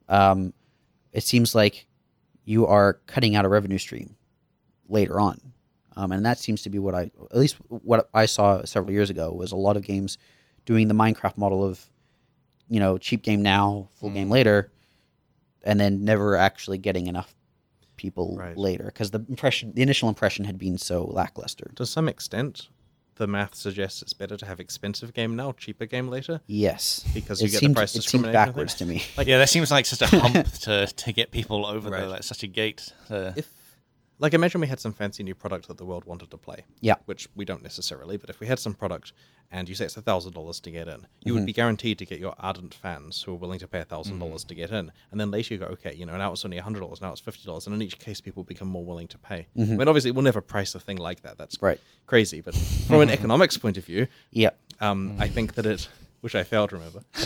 Um, 0.08 0.52
it 1.12 1.24
seems 1.24 1.54
like 1.54 1.86
you 2.44 2.66
are 2.66 2.94
cutting 3.06 3.36
out 3.36 3.44
a 3.44 3.48
revenue 3.48 3.78
stream 3.78 4.16
later 4.88 5.20
on, 5.20 5.51
um, 5.96 6.12
and 6.12 6.24
that 6.26 6.38
seems 6.38 6.62
to 6.62 6.70
be 6.70 6.78
what 6.78 6.94
I 6.94 7.10
at 7.30 7.36
least 7.38 7.56
what 7.68 8.08
I 8.14 8.26
saw 8.26 8.64
several 8.64 8.92
years 8.92 9.10
ago 9.10 9.32
was 9.32 9.52
a 9.52 9.56
lot 9.56 9.76
of 9.76 9.82
games 9.82 10.18
doing 10.66 10.88
the 10.88 10.94
Minecraft 10.94 11.36
model 11.36 11.64
of 11.64 11.84
you 12.68 12.80
know 12.80 12.98
cheap 12.98 13.22
game 13.22 13.42
now, 13.42 13.88
full 13.94 14.10
game 14.10 14.30
later, 14.30 14.70
and 15.62 15.78
then 15.80 16.04
never 16.04 16.36
actually 16.36 16.78
getting 16.78 17.06
enough 17.06 17.34
people 17.96 18.36
Right. 18.36 18.56
later 18.56 18.84
because 18.86 19.10
the 19.10 19.24
impression, 19.28 19.72
the 19.74 19.82
initial 19.82 20.08
impression 20.08 20.44
had 20.44 20.58
been 20.58 20.78
so 20.78 21.04
lackluster. 21.04 21.70
To 21.76 21.86
some 21.86 22.08
extent, 22.08 22.68
the 23.16 23.26
math 23.26 23.54
suggests 23.54 24.02
it's 24.02 24.12
better 24.14 24.36
to 24.36 24.46
have 24.46 24.58
expensive 24.58 25.12
game 25.14 25.36
now, 25.36 25.52
cheaper 25.52 25.86
game 25.86 26.08
later. 26.08 26.40
Yes, 26.46 27.04
Because 27.14 27.40
you 27.40 27.46
it 27.48 27.50
get 27.52 27.60
the 27.60 27.74
price 27.74 27.94
it 27.94 27.98
discrimination, 27.98 28.32
backwards 28.32 28.74
to 28.76 28.86
me. 28.86 29.02
Like, 29.16 29.26
yeah, 29.28 29.38
that 29.38 29.50
seems 29.50 29.70
like 29.70 29.86
such 29.86 30.02
a 30.02 30.06
hump 30.20 30.50
to, 30.62 30.86
to 30.86 31.12
get 31.12 31.30
people 31.30 31.64
over 31.66 31.90
Right. 31.90 32.00
there. 32.00 32.08
Like 32.08 32.22
such 32.24 32.42
a 32.42 32.46
gate. 32.48 32.92
To, 33.08 33.34
if 33.36 33.48
like 34.22 34.34
imagine 34.34 34.60
we 34.60 34.66
had 34.68 34.80
some 34.80 34.92
fancy 34.92 35.22
new 35.22 35.34
product 35.34 35.66
that 35.68 35.76
the 35.78 35.84
world 35.84 36.04
wanted 36.04 36.30
to 36.30 36.38
play 36.38 36.64
Yeah. 36.80 36.94
which 37.06 37.28
we 37.34 37.44
don't 37.44 37.62
necessarily 37.62 38.16
but 38.16 38.30
if 38.30 38.38
we 38.40 38.46
had 38.46 38.58
some 38.58 38.72
product 38.74 39.12
and 39.50 39.68
you 39.68 39.74
say 39.74 39.84
it's 39.84 39.96
a 39.96 40.02
thousand 40.02 40.32
dollars 40.32 40.60
to 40.60 40.70
get 40.70 40.86
in 40.88 41.00
you 41.00 41.32
Mm-hmm. 41.32 41.34
would 41.34 41.46
be 41.46 41.52
guaranteed 41.52 41.98
to 41.98 42.06
get 42.06 42.18
your 42.20 42.34
ardent 42.38 42.72
fans 42.72 43.22
who 43.22 43.32
are 43.32 43.40
willing 43.44 43.58
to 43.58 43.68
pay 43.68 43.80
a 43.80 43.84
thousand 43.84 44.16
Mm. 44.16 44.20
dollars 44.20 44.44
to 44.44 44.54
get 44.54 44.70
in 44.70 44.92
and 45.10 45.20
then 45.20 45.30
later 45.30 45.54
you 45.54 45.58
go 45.60 45.66
okay 45.66 45.94
you 45.94 46.06
know 46.06 46.16
now 46.16 46.32
it's 46.32 46.44
only 46.44 46.58
a 46.58 46.62
hundred 46.62 46.80
dollars 46.80 47.00
now 47.02 47.10
it's 47.12 47.20
fifty 47.20 47.44
dollars 47.44 47.66
and 47.66 47.74
in 47.74 47.82
each 47.82 47.98
case 47.98 48.20
people 48.20 48.44
become 48.44 48.68
more 48.68 48.84
willing 48.84 49.08
to 49.08 49.18
pay 49.18 49.46
i 49.58 49.60
mean 49.60 49.88
obviously 49.88 50.10
we'll 50.12 50.22
never 50.30 50.40
price 50.40 50.74
a 50.74 50.80
thing 50.80 50.98
like 50.98 51.20
that 51.22 51.36
that's 51.38 51.56
Mm-hmm. 51.56 51.66
Right. 51.66 51.80
crazy 52.06 52.40
but 52.40 52.54
from 52.86 53.00
an 53.00 53.10
economics 53.18 53.56
point 53.58 53.76
of 53.76 53.84
view 53.84 54.06
Yeah, 54.30 54.50
um, 54.80 55.16
i 55.18 55.28
think 55.28 55.54
that 55.56 55.66
it 55.66 55.88
which 56.22 56.34
i 56.34 56.42
failed 56.42 56.70
to 56.70 56.76
remember 56.76 57.02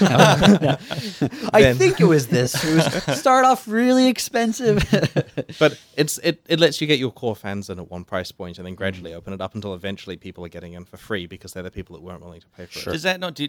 I 1.52 1.62
Then- 1.62 1.76
think 1.76 2.00
it 2.00 2.04
was 2.06 2.26
this. 2.28 2.62
It 2.64 2.74
was 3.06 3.18
start 3.20 3.44
off 3.44 3.66
really 3.68 4.08
expensive. 4.08 4.84
but 5.58 5.78
it's 5.96 6.18
it, 6.18 6.42
it 6.48 6.58
lets 6.60 6.80
you 6.80 6.86
get 6.86 6.98
your 6.98 7.10
core 7.12 7.36
fans 7.36 7.70
in 7.70 7.78
at 7.78 7.90
one 7.90 8.04
price 8.04 8.32
point 8.32 8.58
and 8.58 8.66
then 8.66 8.74
gradually 8.74 9.06
Mm. 9.12 9.16
open 9.16 9.32
it 9.32 9.40
up 9.40 9.54
until 9.54 9.74
eventually 9.74 10.16
people 10.16 10.44
are 10.44 10.48
getting 10.48 10.72
in 10.72 10.84
for 10.84 10.96
free 10.96 11.26
because 11.26 11.52
they're 11.52 11.62
the 11.62 11.70
people 11.70 11.94
that 11.96 12.02
weren't 12.02 12.22
willing 12.22 12.40
to 12.40 12.46
pay 12.56 12.66
for 12.66 12.90
it. 12.90 12.92
Does 12.92 13.02
that 13.04 13.20
not 13.20 13.34
do, 13.34 13.48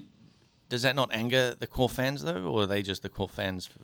does 0.69 0.83
that 0.83 0.95
not 0.95 1.09
anger 1.13 1.55
the 1.57 1.67
core 1.67 1.89
fans 1.89 2.21
though, 2.23 2.43
or 2.43 2.61
are 2.63 2.65
they 2.67 2.81
just 2.81 3.01
the 3.01 3.09
core 3.09 3.29
fans? 3.29 3.65
For, 3.65 3.79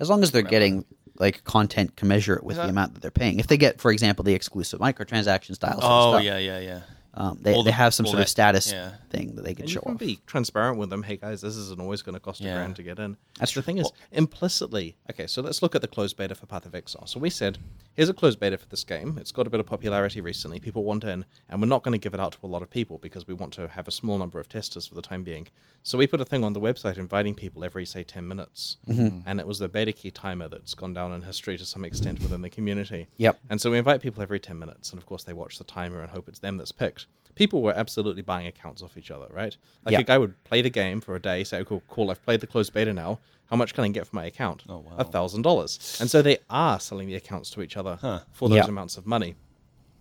as 0.00 0.10
long 0.10 0.22
as 0.22 0.32
they're 0.32 0.42
getting 0.42 0.84
like 1.18 1.44
content 1.44 1.96
commensurate 1.96 2.42
with 2.44 2.56
the 2.56 2.68
amount 2.68 2.94
that 2.94 3.00
they're 3.00 3.10
paying. 3.12 3.38
If 3.38 3.46
they 3.46 3.56
get, 3.56 3.80
for 3.80 3.90
example, 3.92 4.24
the 4.24 4.34
exclusive 4.34 4.80
microtransaction 4.80 5.54
style 5.54 5.80
sort 5.80 5.84
of 5.84 5.90
oh 5.90 6.12
stuff, 6.14 6.24
yeah, 6.24 6.38
yeah, 6.38 6.58
yeah. 6.58 6.80
Um, 7.16 7.38
they, 7.40 7.54
All 7.54 7.62
they 7.62 7.70
have 7.70 7.94
some 7.94 8.06
all 8.06 8.12
sort 8.12 8.22
of 8.22 8.28
status 8.28 8.72
yeah. 8.72 8.92
thing 9.10 9.34
that 9.36 9.44
they 9.44 9.54
can 9.54 9.62
And 9.64 9.70
show 9.70 9.78
you 9.80 9.82
can 9.82 9.92
off. 9.94 9.98
be 9.98 10.18
transparent 10.26 10.78
with 10.78 10.90
them. 10.90 11.02
Hey 11.02 11.16
guys, 11.16 11.40
this 11.40 11.56
isn't 11.56 11.80
always 11.80 12.02
going 12.02 12.14
to 12.14 12.20
cost 12.20 12.40
a 12.40 12.44
Yeah. 12.44 12.54
grand 12.56 12.76
to 12.76 12.82
get 12.82 12.98
in. 12.98 13.16
That's 13.38 13.52
the 13.52 13.54
true. 13.54 13.62
thing 13.62 13.78
is 13.78 13.90
implicitly. 14.12 14.96
Okay, 15.10 15.26
so 15.26 15.40
let's 15.42 15.62
look 15.62 15.74
at 15.74 15.80
the 15.82 15.86
closed 15.88 16.16
beta 16.16 16.34
for 16.34 16.46
Path 16.46 16.66
of 16.66 16.74
Exile. 16.74 17.06
So 17.06 17.20
we 17.20 17.30
said, 17.30 17.58
here's 17.94 18.08
a 18.08 18.14
closed 18.14 18.40
beta 18.40 18.58
for 18.58 18.66
this 18.66 18.82
game. 18.84 19.16
It's 19.20 19.30
got 19.32 19.46
a 19.46 19.50
bit 19.50 19.60
of 19.60 19.66
popularity 19.66 20.20
recently. 20.20 20.58
People 20.58 20.82
want 20.82 21.04
in, 21.04 21.24
and 21.48 21.60
we're 21.60 21.68
not 21.68 21.82
going 21.84 21.92
to 21.92 21.98
give 21.98 22.14
it 22.14 22.20
out 22.20 22.32
to 22.32 22.38
a 22.42 22.48
lot 22.48 22.62
of 22.62 22.70
people 22.70 22.98
because 22.98 23.26
we 23.28 23.34
want 23.34 23.52
to 23.54 23.68
have 23.68 23.86
a 23.86 23.92
small 23.92 24.18
number 24.18 24.40
of 24.40 24.48
testers 24.48 24.86
for 24.86 24.94
the 24.96 25.02
time 25.02 25.22
being. 25.22 25.46
So 25.84 25.98
we 25.98 26.06
put 26.06 26.20
a 26.20 26.24
thing 26.24 26.42
on 26.42 26.52
the 26.52 26.60
website 26.60 26.96
inviting 26.98 27.34
people 27.34 27.62
every 27.64 27.84
say 27.84 28.02
ten 28.02 28.26
minutes, 28.26 28.78
Mm-hmm. 28.88 29.20
and 29.26 29.38
it 29.40 29.46
was 29.46 29.58
the 29.58 29.68
beta 29.68 29.92
key 29.92 30.10
timer 30.10 30.48
that's 30.48 30.74
gone 30.74 30.94
down 30.94 31.12
in 31.12 31.22
history 31.22 31.56
to 31.58 31.64
some 31.64 31.84
extent 31.84 32.20
within 32.20 32.42
the 32.42 32.50
community. 32.50 33.06
Yep. 33.18 33.38
And 33.50 33.60
so 33.60 33.70
we 33.70 33.78
invite 33.78 34.00
people 34.02 34.22
every 34.22 34.40
10 34.40 34.58
minutes, 34.58 34.90
and 34.90 34.98
of 34.98 35.06
course, 35.06 35.24
they 35.24 35.32
watch 35.32 35.58
the 35.58 35.64
timer 35.64 36.00
and 36.00 36.10
hope 36.10 36.28
it's 36.28 36.38
them 36.40 36.56
that's 36.56 36.72
picked. 36.72 37.03
People 37.34 37.62
were 37.62 37.72
absolutely 37.76 38.22
buying 38.22 38.46
accounts 38.46 38.82
off 38.82 38.96
each 38.96 39.10
other, 39.10 39.26
right? 39.30 39.56
Like 39.84 39.92
Yeah. 39.92 40.00
a 40.00 40.02
guy 40.04 40.18
would 40.18 40.42
play 40.44 40.62
the 40.62 40.70
game 40.70 41.00
for 41.00 41.14
a 41.16 41.20
day, 41.20 41.42
say, 41.44 41.60
oh, 41.60 41.64
cool, 41.64 41.82
cool, 41.88 42.10
I've 42.10 42.22
played 42.24 42.40
the 42.40 42.46
closed 42.46 42.72
beta 42.72 42.92
now. 42.92 43.18
How 43.46 43.56
much 43.56 43.74
can 43.74 43.84
I 43.84 43.88
get 43.88 44.06
for 44.06 44.16
my 44.16 44.24
account? 44.24 44.62
Oh, 44.68 44.78
wow. 44.78 44.94
A 44.98 45.04
thousand 45.04 45.42
dollars. 45.42 45.98
And 46.00 46.10
so 46.10 46.22
they 46.22 46.38
are 46.48 46.78
selling 46.80 47.08
the 47.08 47.14
accounts 47.16 47.50
to 47.50 47.62
each 47.62 47.76
other 47.76 47.98
for 48.32 48.48
those 48.48 48.56
Yeah. 48.58 48.64
amounts 48.66 48.96
of 48.96 49.06
money. 49.06 49.34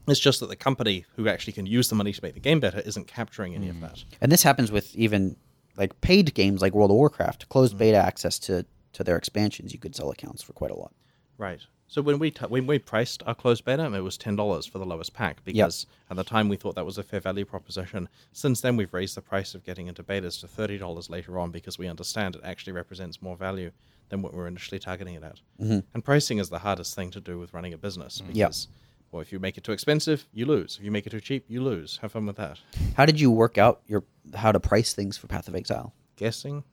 It's 0.08 0.20
just 0.20 0.40
that 0.42 0.48
the 0.50 0.56
company 0.56 1.06
who 1.16 1.28
actually 1.28 1.54
can 1.54 1.66
use 1.66 1.88
the 1.90 1.96
money 1.96 2.12
to 2.14 2.20
make 2.24 2.34
the 2.34 2.40
game 2.40 2.60
better 2.60 2.80
isn't 2.80 3.08
capturing 3.08 3.54
Hmm. 3.54 3.58
any 3.62 3.70
of 3.70 3.80
that. 3.82 4.04
And 4.22 4.32
this 4.32 4.44
happens 4.44 4.72
with 4.72 4.96
even 4.96 5.36
like 5.76 6.00
paid 6.02 6.34
games 6.36 6.62
like 6.62 6.74
World 6.76 6.92
of 6.92 6.96
Warcraft, 6.98 7.46
Mm. 7.46 7.50
closed 7.50 7.78
beta 7.78 7.98
access 7.98 8.38
to 8.40 8.66
to 8.94 9.04
their 9.04 9.18
expansions. 9.18 9.74
You 9.74 9.80
could 9.80 9.96
sell 9.96 10.12
accounts 10.12 10.44
for 10.44 10.54
quite 10.54 10.70
a 10.70 10.76
lot. 10.76 10.94
Right. 11.40 11.62
So 11.94 12.02
when 12.02 12.18
we 12.18 12.32
t- 12.32 12.48
when 12.48 12.66
we 12.66 12.80
priced 12.80 13.22
our 13.28 13.36
closed 13.36 13.66
beta, 13.66 13.86
it 13.94 14.00
was 14.00 14.18
ten 14.18 14.36
dollars 14.36 14.66
for 14.66 14.80
the 14.80 14.86
lowest 14.86 15.14
pack 15.14 15.46
because 15.46 15.86
at 16.10 16.18
the 16.18 16.24
time 16.24 16.50
we 16.50 16.56
thought 16.56 16.74
that 16.74 16.88
was 16.88 16.98
a 16.98 17.04
fair 17.04 17.20
value 17.20 17.46
proposition. 17.46 18.10
Since 18.32 18.62
then, 18.62 18.76
we've 18.76 18.91
raised 18.91 19.16
the 19.16 19.22
price 19.22 19.54
of 19.54 19.64
getting 19.64 19.86
into 19.86 20.02
betas 20.02 20.39
to 20.39 20.48
thirty 20.48 20.80
dollars 20.80 21.12
later 21.12 21.38
on 21.38 21.52
because 21.52 21.78
we 21.78 21.88
understand 21.88 22.36
it 22.36 22.41
actually 22.44 22.74
represents 22.74 23.22
more 23.22 23.38
value 23.38 23.70
than 24.10 24.24
what 24.24 24.34
we 24.34 24.39
were 24.39 24.48
initially 24.48 24.80
targeting 24.80 25.14
it 25.14 25.22
at. 25.24 25.39
Mm-hmm. 25.62 25.80
And 25.94 26.04
pricing 26.04 26.39
is 26.39 26.50
the 26.50 26.58
hardest 26.58 26.96
thing 26.96 27.12
to 27.12 27.22
do 27.22 27.38
with 27.38 27.54
running 27.54 27.74
a 27.74 27.78
business 27.78 28.22
because, 28.22 28.68
well, 29.12 29.22
if 29.22 29.32
you 29.32 29.38
make 29.38 29.60
it 29.60 29.64
too 29.64 29.72
expensive, 29.72 30.26
you 30.34 30.48
lose. 30.48 30.78
If 30.80 30.84
you 30.84 30.89
make 30.89 31.06
it 31.06 31.12
too 31.12 31.22
cheap, 31.22 31.46
you 31.48 31.62
lose. 31.62 31.98
Have 31.98 32.14
fun 32.14 32.26
with 32.26 32.38
that. 32.38 32.58
How 32.98 33.06
did 33.06 33.20
you 33.20 33.30
work 33.30 33.60
out 33.60 33.82
your 33.86 34.04
how 34.34 34.52
to 34.52 34.60
price 34.60 34.96
things 34.96 35.16
for 35.16 35.28
Path 35.28 35.48
of 35.48 35.54
Exile? 35.54 35.94
Guessing. 36.16 36.64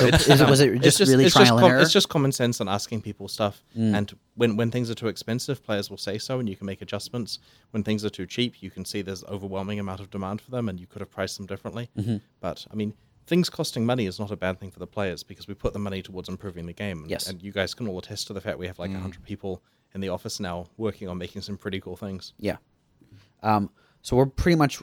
So 0.00 0.06
is 0.06 0.40
it, 0.40 0.48
was 0.48 0.60
it 0.60 0.70
It's 0.86 0.96
just, 0.98 1.10
really 1.10 1.26
it's 1.26 1.34
trial 1.34 1.48
com- 1.48 1.58
and 1.58 1.66
error? 1.72 1.78
Mm. 1.80 1.82
It's 1.82 1.92
just 1.92 2.08
common 2.08 2.32
sense 2.32 2.60
and 2.60 2.68
asking 2.68 3.02
people 3.02 3.28
stuff. 3.28 3.62
And 3.74 4.12
when, 4.36 4.56
when 4.56 4.70
things 4.70 4.90
are 4.90 4.94
too 4.94 5.08
expensive, 5.08 5.62
players 5.62 5.90
will 5.90 5.98
say 5.98 6.18
so, 6.18 6.38
and 6.40 6.48
you 6.48 6.56
can 6.56 6.66
make 6.66 6.80
adjustments. 6.82 7.38
When 7.72 7.82
things 7.84 8.04
are 8.04 8.10
too 8.10 8.26
cheap, 8.26 8.62
you 8.62 8.70
can 8.70 8.84
see 8.84 9.02
there's 9.02 9.22
overwhelming 9.24 9.78
amount 9.78 10.00
of 10.00 10.10
demand 10.10 10.40
for 10.40 10.50
them, 10.50 10.68
and 10.68 10.80
you 10.80 10.86
could 10.86 11.00
have 11.00 11.10
priced 11.10 11.36
them 11.36 11.46
differently. 11.46 11.90
Mm-hmm. 11.98 12.16
But 12.40 12.66
I 12.72 12.74
mean, 12.74 12.94
things 13.26 13.50
costing 13.50 13.84
money 13.86 14.06
is 14.06 14.18
not 14.18 14.30
a 14.30 14.36
bad 14.36 14.58
thing 14.58 14.70
for 14.70 14.78
the 14.78 14.86
players 14.86 15.22
because 15.22 15.46
we 15.46 15.54
put 15.54 15.72
the 15.72 15.78
money 15.78 16.02
towards 16.02 16.28
improving 16.28 16.66
the 16.66 16.72
game. 16.72 17.02
And, 17.02 17.10
Yes. 17.10 17.28
and 17.28 17.42
you 17.42 17.52
guys 17.52 17.74
can 17.74 17.86
all 17.86 17.98
attest 17.98 18.26
to 18.28 18.32
the 18.32 18.40
fact 18.40 18.58
we 18.58 18.66
have 18.66 18.78
like 18.78 18.90
a 18.92 18.98
hundred 18.98 19.22
people 19.24 19.62
in 19.94 20.00
the 20.00 20.08
office 20.08 20.40
now 20.40 20.66
working 20.78 21.08
on 21.08 21.18
making 21.18 21.42
some 21.42 21.56
pretty 21.58 21.80
cool 21.80 21.96
things. 21.96 22.32
Yeah. 22.38 22.56
Um, 23.42 23.70
so 24.00 24.16
we're 24.16 24.26
pretty 24.26 24.56
much 24.56 24.82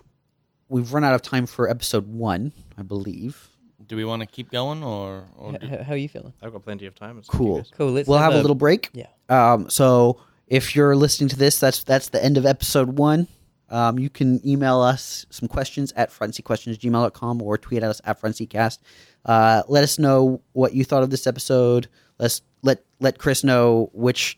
we've 0.69 0.93
run 0.93 1.03
out 1.03 1.15
of 1.15 1.21
time 1.21 1.45
for 1.47 1.67
episode 1.69 2.07
one, 2.07 2.53
I 2.77 2.83
believe. 2.83 3.49
Do 3.89 3.97
we 3.97 4.05
want 4.05 4.21
to 4.21 4.25
keep 4.25 4.49
going 4.51 4.83
or, 4.83 5.25
or 5.37 5.53
H- 5.55 5.59
do- 5.61 5.67
h- 5.69 5.81
how 5.81 5.93
are 5.93 5.97
you 5.97 6.07
feeling? 6.07 6.31
I've 6.41 6.53
got 6.53 6.63
plenty 6.63 6.85
of 6.85 6.95
time. 6.95 7.17
It's 7.17 7.27
up 7.29 7.35
to 7.35 7.37
you 7.43 7.45
Cool. 7.49 7.57
guys. 7.57 7.71
Cool. 7.77 7.91
Let's 7.91 8.07
We'll 8.07 8.19
have 8.19 8.33
a 8.33 8.37
little 8.41 8.55
break. 8.55 8.89
Yeah. 8.93 9.07
Um, 9.27 9.69
so 9.69 10.21
if 10.47 10.75
you're 10.75 10.95
listening 10.95 11.27
to 11.29 11.35
this, 11.35 11.59
that's 11.59 11.83
that's 11.83 12.09
the 12.09 12.23
end 12.23 12.37
of 12.37 12.45
episode 12.45 12.97
one. 12.97 13.27
Um, 13.71 13.99
you 13.99 14.09
can 14.09 14.41
email 14.47 14.79
us 14.79 15.25
some 15.29 15.47
questions 15.47 15.91
at 15.95 16.09
frontseatquestions@gmail.com 16.11 17.41
or 17.41 17.57
tweet 17.57 17.83
at 17.83 17.89
us 17.89 18.01
at 18.05 18.19
frontseatcast. 18.21 18.79
Uh, 19.25 19.61
let 19.67 19.83
us 19.83 19.99
know 19.99 20.41
what 20.53 20.73
you 20.73 20.83
thought 20.83 21.03
of 21.03 21.09
this 21.09 21.27
episode. 21.27 21.87
Let's 22.19 22.41
let 22.63 22.83
let 22.99 23.17
Chris 23.19 23.43
know 23.43 23.89
which 23.93 24.37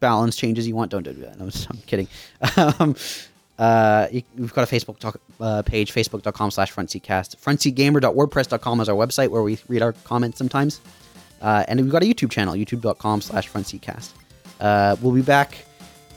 balance 0.00 0.36
changes 0.36 0.66
you 0.66 0.74
want. 0.74 0.90
Don't 0.90 1.02
do 1.04 1.12
that. 1.12 1.38
No, 1.38 1.44
I'm 1.70 1.78
kidding. 1.86 2.08
Um, 2.56 2.96
uh, 3.62 4.08
you, 4.10 4.22
we've 4.36 4.52
got 4.52 4.68
a 4.70 4.74
Facebook 4.74 4.98
talk, 4.98 5.20
uh, 5.40 5.62
page, 5.62 5.94
facebook.com 5.94 6.50
slash 6.50 6.74
frontseatcast. 6.74 7.36
Frontseatgamer.wordpress.com 7.36 8.80
is 8.80 8.88
our 8.88 8.96
website 8.96 9.28
where 9.28 9.42
we 9.42 9.56
read 9.68 9.82
our 9.82 9.92
comments 10.04 10.36
sometimes. 10.36 10.80
Uh, 11.40 11.64
and 11.68 11.80
we've 11.80 11.90
got 11.90 12.02
a 12.02 12.06
YouTube 12.06 12.30
channel, 12.30 12.54
youtube.com 12.54 13.20
slash 13.20 13.48
frontseatcast. 13.48 14.10
Uh, 14.60 14.96
we'll 15.00 15.12
be 15.12 15.22
back 15.22 15.64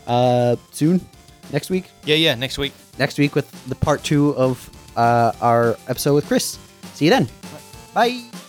uh, 0.08 0.56
soon, 0.72 1.00
next 1.54 1.70
week. 1.70 1.86
yeah, 2.06 2.16
yeah, 2.16 2.34
next 2.34 2.58
week. 2.58 2.74
Next 2.98 3.20
week 3.20 3.36
with 3.36 3.50
the 3.70 3.76
part 3.76 4.04
two 4.04 4.36
of 4.36 4.68
uh, 4.98 5.32
our 5.40 5.78
episode 5.88 6.16
with 6.16 6.28
Chris. 6.28 6.58
See 6.94 7.06
you 7.06 7.12
then. 7.12 7.28
Bye. 7.94 8.45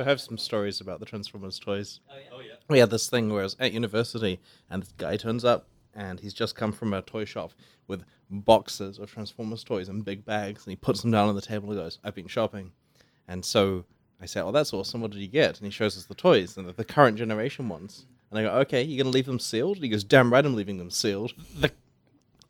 I 0.00 0.04
have 0.04 0.20
some 0.20 0.38
stories 0.38 0.80
about 0.80 1.00
the 1.00 1.06
Transformers 1.06 1.58
toys. 1.58 2.00
Oh, 2.10 2.14
oh 2.36 2.40
yeah. 2.40 2.54
We 2.68 2.78
had 2.78 2.90
this 2.90 3.10
thing 3.10 3.30
where 3.30 3.40
I 3.40 3.44
was 3.44 3.56
at 3.60 3.72
university, 3.72 4.40
and 4.70 4.82
this 4.82 4.92
guy 4.92 5.16
turns 5.16 5.44
up, 5.44 5.68
and 5.94 6.20
he's 6.20 6.32
just 6.32 6.56
come 6.56 6.72
from 6.72 6.94
a 6.94 7.02
toy 7.02 7.24
shop 7.24 7.52
with 7.88 8.04
boxes 8.30 8.98
of 8.98 9.10
Transformers 9.10 9.64
toys 9.64 9.88
in 9.88 10.00
big 10.02 10.24
bags, 10.24 10.64
and 10.64 10.72
he 10.72 10.76
puts 10.76 11.02
them 11.02 11.10
down 11.10 11.28
on 11.28 11.34
the 11.34 11.42
table 11.42 11.70
and 11.70 11.78
goes, 11.78 11.98
"I've 12.02 12.14
been 12.14 12.28
shopping," 12.28 12.72
and 13.28 13.44
so 13.44 13.84
I 14.20 14.26
say, 14.26 14.40
"Oh, 14.40 14.52
that's 14.52 14.72
awesome. 14.72 15.00
What 15.00 15.10
did 15.10 15.20
you 15.20 15.28
get?" 15.28 15.58
And 15.58 15.66
he 15.66 15.70
shows 15.70 15.98
us 15.98 16.06
the 16.06 16.14
toys 16.14 16.56
and 16.56 16.68
the, 16.68 16.72
the 16.72 16.84
current 16.84 17.18
generation 17.18 17.68
ones. 17.68 18.06
And 18.30 18.38
I 18.38 18.42
go, 18.44 18.50
"Okay, 18.60 18.82
you're 18.82 19.04
gonna 19.04 19.12
leave 19.12 19.26
them 19.26 19.38
sealed?" 19.38 19.76
And 19.76 19.84
he 19.84 19.90
goes, 19.90 20.04
"Damn 20.04 20.32
right, 20.32 20.44
I'm 20.44 20.54
leaving 20.54 20.78
them 20.78 20.90
sealed." 20.90 21.34
The, 21.58 21.70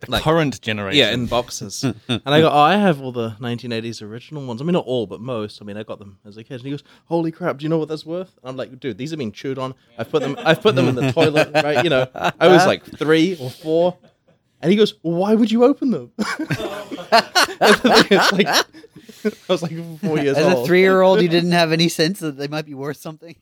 the 0.06 0.12
Like- 0.12 0.22
current 0.22 0.60
generation. 0.60 0.98
Yeah, 0.98 1.10
in 1.12 1.26
boxes. 1.26 1.82
and 2.08 2.22
I 2.26 2.40
go, 2.40 2.48
oh, 2.50 2.58
I 2.58 2.76
have 2.76 3.00
all 3.00 3.12
the 3.12 3.30
1980s 3.40 4.02
original 4.02 4.44
ones. 4.46 4.60
I 4.60 4.64
mean, 4.64 4.74
not 4.74 4.84
all, 4.84 5.06
but 5.06 5.20
most. 5.20 5.60
I 5.62 5.64
mean, 5.64 5.76
I 5.76 5.82
got 5.82 5.98
them 5.98 6.18
as 6.24 6.36
a 6.36 6.44
kid. 6.44 6.54
And 6.54 6.62
he 6.64 6.70
goes, 6.70 6.82
holy 7.06 7.32
crap, 7.32 7.58
do 7.58 7.62
you 7.64 7.68
know 7.68 7.78
what 7.78 7.88
that's 7.88 8.04
worth? 8.06 8.32
And 8.42 8.50
I'm 8.50 8.56
like, 8.56 8.78
dude, 8.80 8.98
these 8.98 9.10
have 9.10 9.18
been 9.18 9.32
chewed 9.32 9.58
on. 9.58 9.74
I've 9.98 10.10
put 10.10 10.22
them, 10.22 10.36
I've 10.38 10.60
put 10.60 10.74
them 10.74 10.88
in 10.88 10.94
the 10.94 11.10
toilet, 11.12 11.50
right? 11.54 11.82
You 11.84 11.90
know, 11.90 12.06
I 12.14 12.48
was 12.48 12.66
like 12.66 12.84
three 12.84 13.36
or 13.40 13.50
four. 13.50 13.96
And 14.60 14.70
he 14.70 14.76
goes, 14.76 14.94
well, 15.02 15.14
why 15.16 15.34
would 15.34 15.50
you 15.50 15.64
open 15.64 15.90
them? 15.90 16.12
And 17.60 17.74
the 17.76 18.04
thing 18.08 18.18
is, 18.18 18.32
like, 18.32 18.46
I 18.48 19.52
was 19.52 19.62
like 19.62 19.72
four 20.00 20.18
years 20.18 20.36
As 20.36 20.52
old. 20.52 20.64
a 20.64 20.66
three 20.66 20.80
year 20.80 21.00
old, 21.02 21.20
you 21.22 21.28
didn't 21.28 21.52
have 21.52 21.70
any 21.72 21.88
sense 21.88 22.18
that 22.20 22.36
they 22.36 22.48
might 22.48 22.66
be 22.66 22.74
worth 22.74 22.96
something. 22.96 23.36